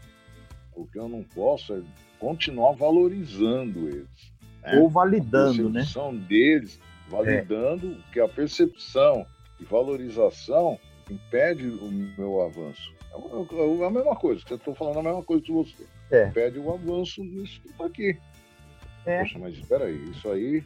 O 0.76 0.86
que 0.86 1.00
eu 1.00 1.08
não 1.08 1.24
posso 1.24 1.74
é 1.74 1.82
continuar 2.20 2.74
valorizando 2.74 3.88
eles. 3.88 4.34
Né? 4.62 4.80
Ou 4.80 4.90
validando, 4.90 5.68
a 5.68 5.70
né? 5.70 5.80
percepção 5.80 6.16
deles, 6.16 6.80
validando 7.08 7.94
é. 7.94 8.12
que 8.12 8.20
a 8.20 8.28
percepção 8.28 9.26
e 9.60 9.64
valorização 9.64 10.78
impede 11.10 11.68
o 11.68 11.92
meu 12.18 12.42
avanço. 12.42 12.94
É, 13.12 13.82
é 13.82 13.86
a 13.86 13.90
mesma 13.90 14.16
coisa, 14.16 14.44
eu 14.50 14.58
estou 14.58 14.76
falando 14.76 15.00
a 15.00 15.04
mesma 15.04 15.24
coisa 15.24 15.44
que 15.44 15.52
você. 15.52 15.86
É. 16.12 16.28
Impede 16.28 16.60
o 16.60 16.74
avanço 16.74 17.24
nisso 17.24 17.62
que 17.62 17.70
está 17.70 17.86
aqui. 17.86 18.18
É. 19.06 19.20
Poxa, 19.20 19.40
mas 19.40 19.54
espera 19.56 19.86
aí, 19.86 20.10
isso 20.10 20.30
aí. 20.30 20.64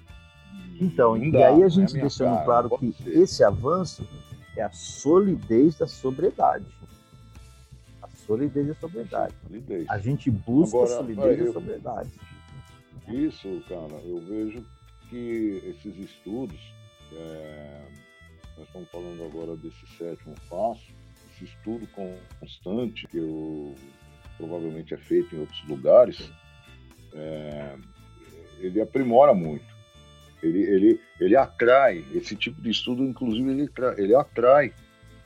Então, 0.79 1.17
e 1.17 1.31
dá, 1.31 1.49
aí 1.49 1.63
a 1.63 1.69
gente 1.69 1.97
é 1.97 2.01
deixando 2.01 2.35
cara, 2.35 2.45
claro 2.45 2.69
que 2.77 2.91
ser. 2.93 3.17
esse 3.17 3.43
avanço 3.43 4.07
é 4.55 4.63
a 4.63 4.71
solidez 4.71 5.77
da 5.77 5.87
sobriedade. 5.87 6.65
A 8.01 8.07
solidez 8.07 8.67
da 8.67 8.73
sobriedade. 8.75 9.33
Solidez. 9.45 9.89
A 9.89 9.97
gente 9.97 10.29
busca 10.29 10.77
Agora, 10.77 10.93
a 10.93 10.97
solidez 10.97 11.45
da 11.45 11.53
sobriedade. 11.53 12.11
Isso, 13.07 13.63
cara, 13.69 14.01
eu 14.03 14.19
vejo 14.19 14.65
que 15.09 15.61
esses 15.65 15.97
estudos, 15.97 16.59
é, 17.13 17.81
nós 18.57 18.67
estamos 18.67 18.89
falando 18.89 19.23
agora 19.23 19.55
desse 19.55 19.85
sétimo 19.97 20.35
passo, 20.49 20.91
esse 21.31 21.45
estudo 21.45 21.87
constante 22.39 23.07
que 23.07 23.17
eu, 23.17 23.75
provavelmente 24.37 24.93
é 24.93 24.97
feito 24.97 25.35
em 25.35 25.39
outros 25.39 25.63
lugares, 25.67 26.31
é, 27.13 27.75
ele 28.59 28.81
aprimora 28.81 29.33
muito. 29.33 29.65
Ele, 30.41 30.61
ele, 30.63 31.01
ele 31.19 31.35
atrai, 31.35 32.03
esse 32.13 32.35
tipo 32.35 32.61
de 32.61 32.69
estudo, 32.69 33.03
inclusive, 33.03 33.49
ele, 33.49 33.69
ele 33.97 34.15
atrai 34.15 34.73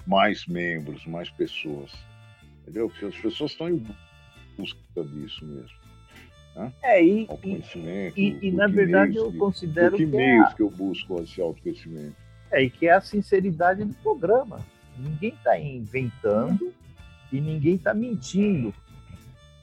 mais 0.06 0.46
membros, 0.46 1.06
mais 1.06 1.30
pessoas. 1.30 1.92
Entendeu? 2.62 2.90
Porque 2.90 3.06
as 3.06 3.18
pessoas 3.18 3.52
estão 3.52 3.70
em 3.70 3.86
busca 4.58 5.04
disso 5.04 5.46
mesmo. 5.46 5.82
Né? 6.56 6.74
É, 6.84 7.04
e, 7.04 7.28
e, 8.16 8.38
e 8.42 8.52
na 8.52 8.68
verdade 8.68 9.16
eu 9.16 9.32
considero 9.34 9.96
que, 9.96 10.06
que 10.06 10.12
meios 10.12 10.50
é 10.50 10.52
a... 10.52 10.54
que 10.54 10.62
eu 10.62 10.70
busco 10.70 11.22
esse 11.22 11.42
autoconhecimento. 11.42 12.16
É, 12.52 12.64
e 12.64 12.70
que 12.70 12.88
é 12.88 12.92
a 12.92 13.02
sinceridade 13.02 13.84
do 13.84 13.94
programa. 13.96 14.60
Ninguém 14.98 15.34
está 15.34 15.58
inventando 15.58 16.74
e 17.32 17.40
ninguém 17.40 17.76
está 17.76 17.94
mentindo. 17.94 18.74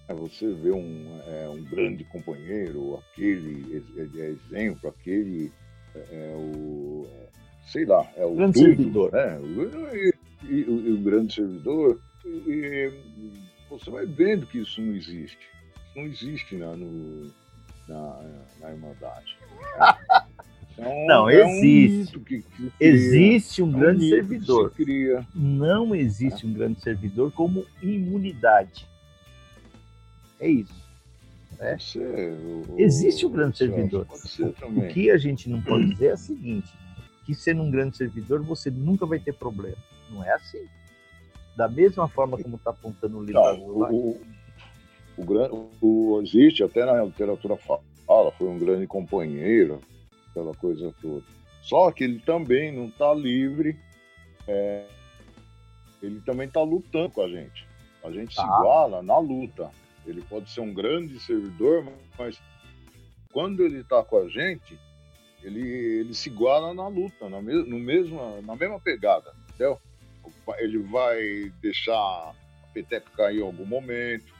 É, 0.08 0.14
você 0.14 0.50
vê 0.54 0.70
um, 0.70 1.20
é, 1.26 1.48
um 1.48 1.62
grande 1.64 2.02
companheiro, 2.04 2.96
aquele 2.96 3.84
é, 3.96 4.20
é 4.20 4.26
exemplo, 4.30 4.88
aquele 4.88 5.52
é, 5.94 5.98
é, 5.98 6.34
o 6.34 7.06
sei 7.68 7.84
lá, 7.84 8.10
é 8.16 8.24
o 8.24 8.34
grande 8.34 8.54
tudo, 8.54 8.66
servidor, 8.66 9.12
né? 9.12 9.40
E, 9.92 10.14
e, 10.44 10.60
e, 10.60 10.92
o 10.92 10.98
grande 11.02 11.34
servidor. 11.34 12.00
E, 12.24 12.92
você 13.68 13.90
vai 13.90 14.06
vendo 14.06 14.46
que 14.46 14.58
isso 14.58 14.80
não 14.80 14.94
existe. 14.94 15.38
Isso 15.38 15.96
não 15.96 16.04
existe 16.04 16.56
na, 16.56 16.74
no, 16.74 17.30
na, 17.86 18.42
na 18.60 18.70
Irmandade. 18.70 19.36
Então, 20.78 21.06
não, 21.06 21.28
existe. 21.28 22.16
Um 22.16 22.22
que, 22.22 22.42
que 22.42 22.72
existe 22.78 23.62
um 23.62 23.72
grande 23.72 24.06
um 24.06 24.08
servidor. 24.08 24.72
Não 25.34 25.94
existe 25.94 26.46
um 26.46 26.52
grande 26.52 26.80
servidor 26.80 27.32
como 27.32 27.66
imunidade. 27.82 28.86
É 30.38 30.48
isso. 30.48 30.88
Né? 31.58 31.76
Ser, 31.80 32.32
o, 32.32 32.76
Existe 32.78 33.26
um 33.26 33.30
grande 33.30 33.58
servidor. 33.58 34.06
O 34.62 34.86
que 34.88 35.10
a 35.10 35.18
gente 35.18 35.50
não 35.50 35.60
pode 35.60 35.90
dizer 35.90 36.10
é 36.10 36.14
o 36.14 36.18
seguinte: 36.18 36.72
que 37.26 37.34
sendo 37.34 37.62
um 37.62 37.70
grande 37.70 37.96
servidor 37.96 38.40
você 38.42 38.70
nunca 38.70 39.04
vai 39.04 39.18
ter 39.18 39.34
problema. 39.34 39.76
Não 40.10 40.22
é 40.22 40.32
assim. 40.32 40.64
Da 41.56 41.68
mesma 41.68 42.06
forma 42.06 42.38
como 42.38 42.54
está 42.54 42.70
apontando 42.70 43.18
o 43.18 43.24
livro 43.24 43.42
azul 43.42 43.78
lá. 43.80 43.90
O, 43.90 44.20
o, 45.16 45.70
o, 45.80 46.22
existe, 46.22 46.62
até 46.62 46.84
na 46.84 47.02
literatura 47.02 47.56
fala, 47.56 48.30
foi 48.38 48.46
um 48.46 48.58
grande 48.58 48.86
companheiro, 48.86 49.80
aquela 50.38 50.54
coisa 50.54 50.94
toda. 51.00 51.24
Só 51.62 51.90
que 51.90 52.04
ele 52.04 52.20
também 52.20 52.72
não 52.72 52.86
está 52.86 53.12
livre, 53.12 53.78
é, 54.46 54.86
ele 56.02 56.20
também 56.20 56.46
está 56.46 56.62
lutando 56.62 57.10
com 57.10 57.22
a 57.22 57.28
gente. 57.28 57.66
A 58.04 58.10
gente 58.10 58.30
se 58.30 58.36
tá. 58.36 58.44
iguala 58.44 59.02
na 59.02 59.18
luta. 59.18 59.70
Ele 60.06 60.22
pode 60.22 60.48
ser 60.50 60.60
um 60.60 60.72
grande 60.72 61.20
servidor, 61.20 61.86
mas 62.16 62.40
quando 63.32 63.62
ele 63.62 63.80
está 63.80 64.02
com 64.02 64.18
a 64.18 64.28
gente, 64.28 64.78
ele, 65.42 65.60
ele 65.60 66.14
se 66.14 66.30
iguala 66.30 66.72
na 66.72 66.88
luta, 66.88 67.28
na, 67.28 67.42
me, 67.42 67.52
no 67.52 67.78
mesma, 67.78 68.40
na 68.40 68.56
mesma 68.56 68.80
pegada, 68.80 69.34
entendeu? 69.48 69.78
Ele 70.58 70.78
vai 70.78 71.52
deixar 71.60 71.94
a 71.94 72.34
peteca 72.72 73.10
cair 73.14 73.40
em 73.40 73.42
algum 73.42 73.66
momento, 73.66 74.32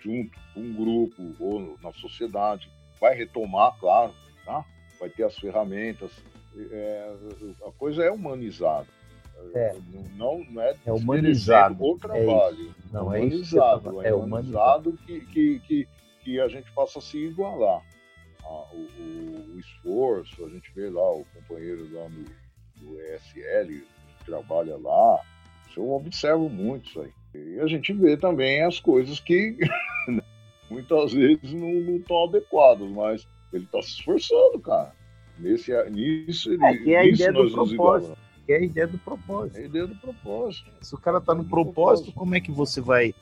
junto 0.00 0.36
com 0.52 0.60
um 0.60 0.74
grupo 0.74 1.34
ou 1.38 1.78
na 1.80 1.92
sociedade, 1.92 2.68
vai 3.00 3.14
retomar, 3.14 3.78
claro, 3.78 4.12
tá? 4.44 4.64
Vai 5.04 5.10
ter 5.10 5.24
as 5.24 5.38
ferramentas. 5.38 6.10
É, 6.70 7.14
a 7.66 7.72
coisa 7.72 8.02
é 8.02 8.10
humanizada. 8.10 8.86
É. 9.54 9.76
Não, 10.16 10.42
não 10.44 10.62
é, 10.62 10.74
é 10.86 10.92
humanizado 10.92 11.84
o 11.84 11.98
trabalho. 11.98 12.74
É 12.88 12.92
não 12.92 13.12
é 13.12 13.18
humanizado. 13.18 14.02
É, 14.02 14.08
é 14.08 14.14
humanizado 14.14 14.98
que, 15.04 15.20
que, 15.26 15.60
que, 15.60 15.88
que 16.20 16.40
a 16.40 16.48
gente 16.48 16.70
possa 16.72 17.00
se 17.00 17.18
igualar. 17.18 17.82
Ah, 18.42 18.66
o, 18.72 18.76
o, 18.76 19.54
o, 19.54 19.58
esforço, 19.58 20.44
a 20.44 20.48
gente 20.48 20.70
vê 20.74 20.88
lá 20.88 21.12
o 21.12 21.24
companheiro 21.34 21.92
lá 21.92 22.08
no, 22.08 22.24
do 22.76 23.00
ESL 23.00 23.84
que 24.18 24.24
trabalha 24.24 24.76
lá. 24.76 25.20
Eu 25.76 25.90
observo 25.90 26.48
muito 26.48 26.88
isso 26.88 27.00
aí. 27.00 27.12
E 27.34 27.58
a 27.58 27.66
gente 27.66 27.92
vê 27.92 28.16
também 28.16 28.62
as 28.62 28.78
coisas 28.78 29.18
que 29.18 29.56
muitas 30.70 31.12
vezes 31.12 31.52
não 31.52 31.96
estão 31.96 32.24
adequadas, 32.24 32.88
mas 32.88 33.26
ele 33.56 33.64
está 33.64 33.80
se 33.82 33.88
esforçando, 33.88 34.58
cara. 34.60 34.92
Nesse, 35.38 35.72
nisso, 35.90 36.52
ele, 36.52 36.64
é, 36.64 36.76
que 36.76 36.94
é 36.94 36.98
a 36.98 37.06
ideia 37.06 37.32
do 37.32 37.50
propósito 37.50 38.16
que 38.44 38.52
é 38.52 38.56
a 38.56 38.60
ideia 38.60 38.86
do 38.86 38.98
propósito. 38.98 39.56
É 39.56 39.62
a 39.62 39.64
ideia 39.64 39.86
do 39.86 39.96
propósito. 39.96 40.70
Se 40.82 40.94
o 40.94 40.98
cara 40.98 41.18
está 41.18 41.34
no 41.34 41.44
propósito, 41.44 41.74
propósito, 41.74 42.12
como 42.12 42.34
é 42.34 42.40
que 42.40 42.52
você 42.52 42.80
vai. 42.80 43.14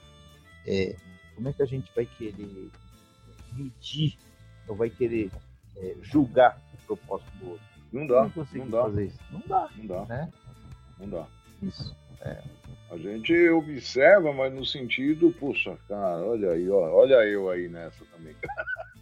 É, 0.66 0.96
como 1.34 1.48
é 1.48 1.52
que 1.52 1.62
a 1.62 1.66
gente 1.66 1.90
vai 1.94 2.06
querer 2.06 2.70
medir 3.52 4.18
ou 4.68 4.74
vai 4.74 4.90
querer 4.90 5.30
é, 5.76 5.96
julgar 6.02 6.60
o 6.74 6.86
propósito 6.86 7.30
do 7.38 7.50
outro? 7.50 7.64
Não 7.92 8.06
dá. 8.06 8.30
Não, 8.52 8.68
dá. 8.68 8.82
Fazer 8.82 9.04
isso? 9.06 9.18
Não 9.30 9.42
dá. 9.46 9.68
Não 9.76 9.86
dá. 9.86 10.04
Né? 10.06 10.32
Não 10.98 11.08
dá. 11.08 11.26
Isso. 11.62 11.96
É. 12.22 12.42
A 12.90 12.96
gente 12.96 13.48
observa, 13.50 14.32
mas 14.32 14.52
no 14.52 14.66
sentido, 14.66 15.34
puxa, 15.38 15.78
cara, 15.88 16.24
olha 16.24 16.50
aí, 16.50 16.68
ó, 16.68 16.94
olha 16.94 17.14
eu 17.24 17.48
aí 17.48 17.68
nessa 17.68 18.04
também. 18.16 18.34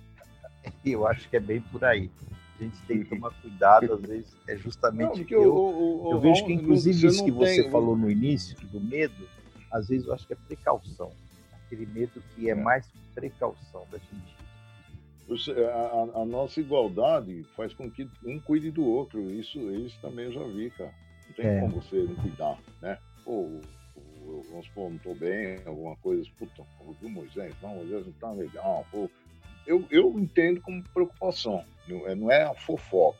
eu 0.85 1.07
acho 1.07 1.28
que 1.28 1.37
é 1.37 1.41
bem 1.41 1.61
por 1.61 1.85
aí 1.85 2.11
a 2.61 2.64
gente 2.64 2.83
tem 2.83 3.03
que 3.03 3.09
tomar 3.09 3.31
cuidado, 3.41 3.95
às 3.95 4.03
vezes 4.03 4.37
é 4.47 4.57
justamente 4.57 5.24
que 5.24 5.35
eu, 5.35 5.55
o, 5.55 6.09
o, 6.09 6.12
eu 6.12 6.20
vejo 6.20 6.45
que 6.45 6.53
inclusive 6.53 7.07
isso 7.07 7.24
que 7.24 7.31
você 7.31 7.62
tem... 7.62 7.70
falou 7.70 7.97
no 7.97 8.11
início 8.11 8.57
do 8.68 8.81
medo, 8.81 9.28
às 9.70 9.89
vezes 9.89 10.07
eu 10.07 10.12
acho 10.12 10.26
que 10.26 10.35
é 10.35 10.37
precaução, 10.37 11.11
aquele 11.53 11.87
medo 11.87 12.22
que 12.35 12.49
é, 12.49 12.53
é. 12.53 12.55
mais 12.55 12.87
precaução 13.14 13.87
da 13.91 13.99
gente. 13.99 14.41
A, 15.33 16.20
a, 16.22 16.24
nossa 16.24 16.59
igualdade 16.59 17.45
faz 17.57 17.72
com 17.72 17.89
que 17.89 18.09
um 18.24 18.41
cuide 18.41 18.72
do 18.72 18.85
outro, 18.85 19.31
isso, 19.31 19.59
isso 19.70 19.97
também 20.03 20.24
eu 20.24 20.33
já 20.33 20.43
vi, 20.43 20.70
cara. 20.70 20.93
Não 21.28 21.35
tem 21.37 21.47
é. 21.47 21.61
como 21.61 21.81
você 21.81 22.03
não 22.03 22.16
cuidar, 22.16 22.59
né? 22.83 22.99
Ou, 23.24 23.61
vamos 24.51 24.66
supor, 24.66 24.91
não 24.91 24.99
tô 24.99 25.14
bem, 25.14 25.61
alguma 25.64 25.95
coisa, 25.99 26.28
puta, 26.37 26.64
viu 27.01 27.09
Moisés? 27.09 27.55
Não, 27.62 27.76
Moisés 27.76 28.05
não 28.05 28.12
tá 28.14 28.33
legal, 28.33 28.85
pô, 28.91 29.09
eu, 29.66 29.84
eu 29.90 30.18
entendo 30.18 30.61
como 30.61 30.82
preocupação, 30.94 31.64
não 31.88 32.30
é, 32.30 32.40
é 32.40 32.44
a 32.44 32.54
fofoca. 32.54 33.18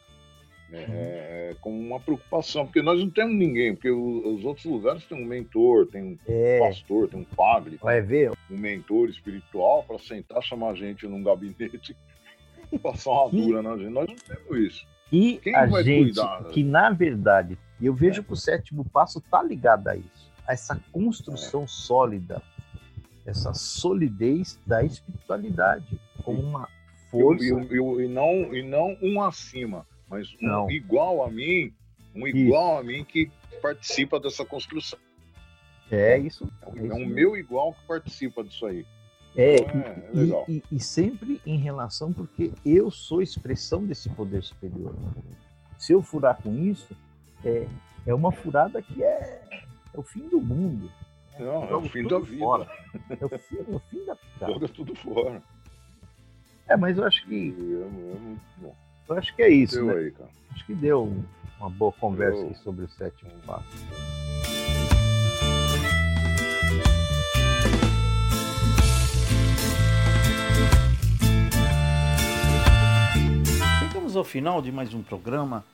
Né? 0.71 0.87
Uhum. 0.87 0.95
É, 0.95 1.51
é, 1.51 1.57
como 1.61 1.79
uma 1.79 1.99
preocupação, 1.99 2.65
porque 2.65 2.81
nós 2.81 3.01
não 3.01 3.11
temos 3.11 3.35
ninguém, 3.35 3.75
porque 3.75 3.91
os 3.91 4.45
outros 4.45 4.65
lugares 4.67 5.05
tem 5.05 5.21
um 5.21 5.27
mentor, 5.27 5.87
tem 5.89 6.03
um 6.03 6.19
é. 6.29 6.61
pastor, 6.61 7.09
tem 7.09 7.21
um 7.21 7.25
padre, 7.25 7.77
Vai 7.83 8.01
ver. 8.01 8.31
um 8.51 8.57
mentor 8.57 9.09
espiritual 9.09 9.83
para 9.83 9.99
sentar, 9.99 10.41
chamar 10.43 10.71
a 10.71 10.75
gente 10.75 11.07
num 11.09 11.23
gabinete 11.23 11.97
e 12.71 12.79
passar 12.79 13.11
uma 13.11 13.31
dura 13.31 13.63
na 13.63 13.77
gente. 13.77 13.91
Nós 13.91 14.09
não 14.09 14.17
temos 14.17 14.65
isso. 14.65 14.87
E 15.13 15.41
Quem 15.43 15.57
a 15.57 15.67
gente, 15.83 16.15
cuidar, 16.15 16.45
que 16.45 16.63
na 16.63 16.91
verdade, 16.91 17.59
eu 17.83 17.93
vejo 17.93 18.23
que 18.23 18.33
o 18.33 18.37
sétimo 18.37 18.85
passo 18.85 19.19
está 19.19 19.43
ligado 19.43 19.89
a 19.89 19.97
isso, 19.97 20.33
a 20.47 20.53
essa 20.53 20.81
construção 20.93 21.65
é. 21.65 21.67
sólida 21.67 22.41
essa 23.31 23.55
solidez 23.55 24.59
da 24.67 24.83
espiritualidade 24.83 26.01
como 26.25 26.41
uma 26.41 26.69
força. 27.11 27.45
E, 27.45 27.49
e, 27.49 28.05
e, 28.05 28.09
não, 28.09 28.55
e 28.55 28.63
não 28.63 28.97
um 29.01 29.23
acima, 29.23 29.87
mas 30.09 30.33
um 30.35 30.47
não. 30.47 30.71
igual 30.71 31.25
a 31.25 31.31
mim, 31.31 31.73
um 32.15 32.27
igual 32.27 32.75
isso. 32.75 32.81
a 32.81 32.85
mim 32.85 33.05
que 33.05 33.31
participa 33.63 34.19
dessa 34.19 34.45
construção. 34.45 34.99
É 35.91 36.19
isso. 36.19 36.51
É, 36.77 36.87
é 36.87 36.95
um 36.95 37.07
meu 37.07 37.37
igual 37.37 37.73
que 37.73 37.87
participa 37.87 38.45
disso 38.45 38.67
aí. 38.67 38.85
É, 39.37 39.57
então, 39.57 39.81
é, 39.81 40.09
é 40.09 40.11
legal. 40.13 40.45
E, 40.49 40.63
e, 40.71 40.81
sempre 40.81 41.41
em 41.47 41.57
relação, 41.57 42.13
porque 42.13 42.53
eu 42.65 42.91
sou 42.91 43.23
expressão 43.23 43.85
desse 43.85 44.09
poder 44.11 44.43
superior. 44.43 44.95
Se 45.79 45.93
eu 45.93 46.03
furar 46.03 46.41
com 46.43 46.55
isso, 46.57 46.97
é, 47.45 47.67
é 48.07 48.15
uma 48.15 48.33
furada 48.33 48.83
que 48.83 49.03
é, 49.03 49.43
é 49.95 49.99
o 49.99 50.03
fim 50.03 50.29
do 50.29 50.41
mundo. 50.41 50.91
Não, 51.41 51.65
é 51.65 51.75
o 51.75 51.83
fim 51.89 52.07
da 52.07 52.19
vida. 52.19 52.39
Fora. 52.39 52.71
É 53.09 53.25
o 53.25 53.39
fim, 53.39 53.57
é 53.57 53.75
o 53.75 53.79
fim 53.79 54.05
da 54.05 54.15
vida. 54.15 54.47
Joga 54.47 54.69
tudo 54.69 54.95
fora. 54.95 55.43
É, 56.69 56.77
mas 56.77 56.99
eu 56.99 57.05
acho 57.05 57.27
que. 57.27 57.55
Eu, 59.09 59.17
acho 59.17 59.35
que 59.35 59.43
é 59.43 59.49
isso. 59.49 59.77
Deu 59.77 59.87
né? 59.87 59.95
aí, 59.95 60.11
cara. 60.11 60.31
Acho 60.51 60.67
que 60.67 60.75
deu 60.75 61.25
uma 61.59 61.71
boa 61.71 61.93
conversa 61.93 62.53
sobre 62.63 62.85
o 62.85 62.89
sétimo 62.91 63.31
passo. 63.47 63.65
Chegamos 73.79 74.15
ao 74.15 74.25
final 74.25 74.61
de 74.61 74.71
mais 74.71 74.93
um 74.93 75.03
programa 75.03 75.65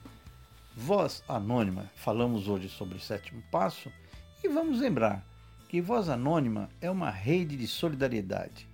Voz 0.77 1.25
Anônima. 1.29 1.91
Falamos 1.97 2.47
hoje 2.47 2.69
sobre 2.69 2.99
o 2.99 3.01
sétimo 3.01 3.43
passo 3.51 3.91
e 4.45 4.49
vamos 4.49 4.81
lembrar 4.81 5.25
que 5.69 5.81
Voz 5.81 6.09
Anônima 6.09 6.69
é 6.81 6.91
uma 6.91 7.11
rede 7.11 7.57
de 7.57 7.67
solidariedade 7.67 8.69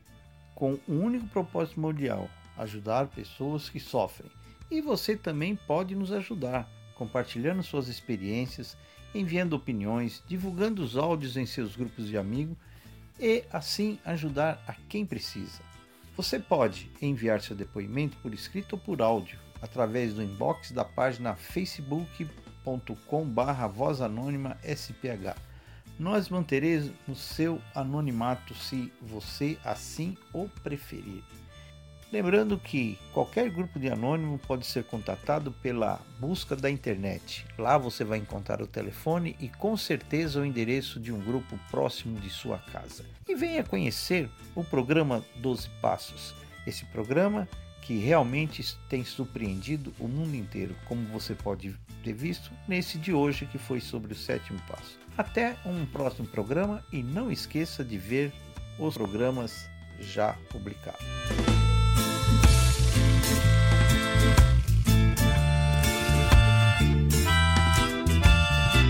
com 0.54 0.78
um 0.88 1.00
único 1.00 1.26
propósito 1.26 1.80
mundial: 1.80 2.28
ajudar 2.56 3.08
pessoas 3.08 3.68
que 3.68 3.80
sofrem. 3.80 4.30
E 4.70 4.80
você 4.80 5.16
também 5.16 5.56
pode 5.56 5.94
nos 5.94 6.12
ajudar 6.12 6.68
compartilhando 6.94 7.62
suas 7.62 7.88
experiências, 7.88 8.76
enviando 9.14 9.54
opiniões, 9.54 10.22
divulgando 10.26 10.82
os 10.82 10.96
áudios 10.96 11.36
em 11.36 11.44
seus 11.44 11.74
grupos 11.74 12.06
de 12.06 12.16
amigos 12.16 12.56
e 13.18 13.44
assim 13.52 13.98
ajudar 14.04 14.62
a 14.66 14.74
quem 14.88 15.04
precisa. 15.04 15.60
Você 16.16 16.38
pode 16.38 16.88
enviar 17.00 17.40
seu 17.40 17.56
depoimento 17.56 18.16
por 18.18 18.32
escrito 18.32 18.74
ou 18.74 18.78
por 18.78 19.02
áudio 19.02 19.40
através 19.60 20.14
do 20.14 20.22
inbox 20.22 20.70
da 20.70 20.84
página 20.84 21.34
facebook.com/barra 21.34 23.66
voz 23.66 24.00
anônima 24.00 24.56
sph. 24.62 25.34
Nós 26.02 26.28
manteremos 26.28 26.90
seu 27.14 27.62
anonimato 27.72 28.56
se 28.56 28.92
você 29.00 29.56
assim 29.64 30.16
o 30.32 30.48
preferir. 30.48 31.22
Lembrando 32.12 32.58
que 32.58 32.98
qualquer 33.12 33.48
grupo 33.48 33.78
de 33.78 33.88
anônimo 33.88 34.36
pode 34.36 34.66
ser 34.66 34.82
contatado 34.82 35.52
pela 35.52 36.00
busca 36.18 36.56
da 36.56 36.68
internet. 36.68 37.46
Lá 37.56 37.78
você 37.78 38.02
vai 38.02 38.18
encontrar 38.18 38.60
o 38.60 38.66
telefone 38.66 39.36
e 39.38 39.48
com 39.48 39.76
certeza 39.76 40.40
o 40.40 40.44
endereço 40.44 40.98
de 40.98 41.12
um 41.12 41.20
grupo 41.20 41.56
próximo 41.70 42.18
de 42.18 42.30
sua 42.30 42.58
casa. 42.58 43.04
E 43.28 43.36
venha 43.36 43.62
conhecer 43.62 44.28
o 44.56 44.64
programa 44.64 45.24
12 45.36 45.68
Passos. 45.80 46.34
Esse 46.66 46.84
programa 46.86 47.48
que 47.80 47.96
realmente 47.98 48.76
tem 48.88 49.04
surpreendido 49.04 49.94
o 50.00 50.08
mundo 50.08 50.34
inteiro, 50.34 50.74
como 50.84 51.06
você 51.06 51.36
pode 51.36 51.76
ter 52.02 52.12
visto 52.12 52.50
nesse 52.66 52.98
de 52.98 53.12
hoje 53.12 53.46
que 53.46 53.56
foi 53.56 53.80
sobre 53.80 54.12
o 54.12 54.16
sétimo 54.16 54.58
passo. 54.66 55.01
Até 55.16 55.56
um 55.66 55.84
próximo 55.84 56.26
programa 56.26 56.82
e 56.90 57.02
não 57.02 57.30
esqueça 57.30 57.84
de 57.84 57.98
ver 57.98 58.32
os 58.78 58.94
programas 58.94 59.68
já 60.00 60.34
publicados. 60.50 61.04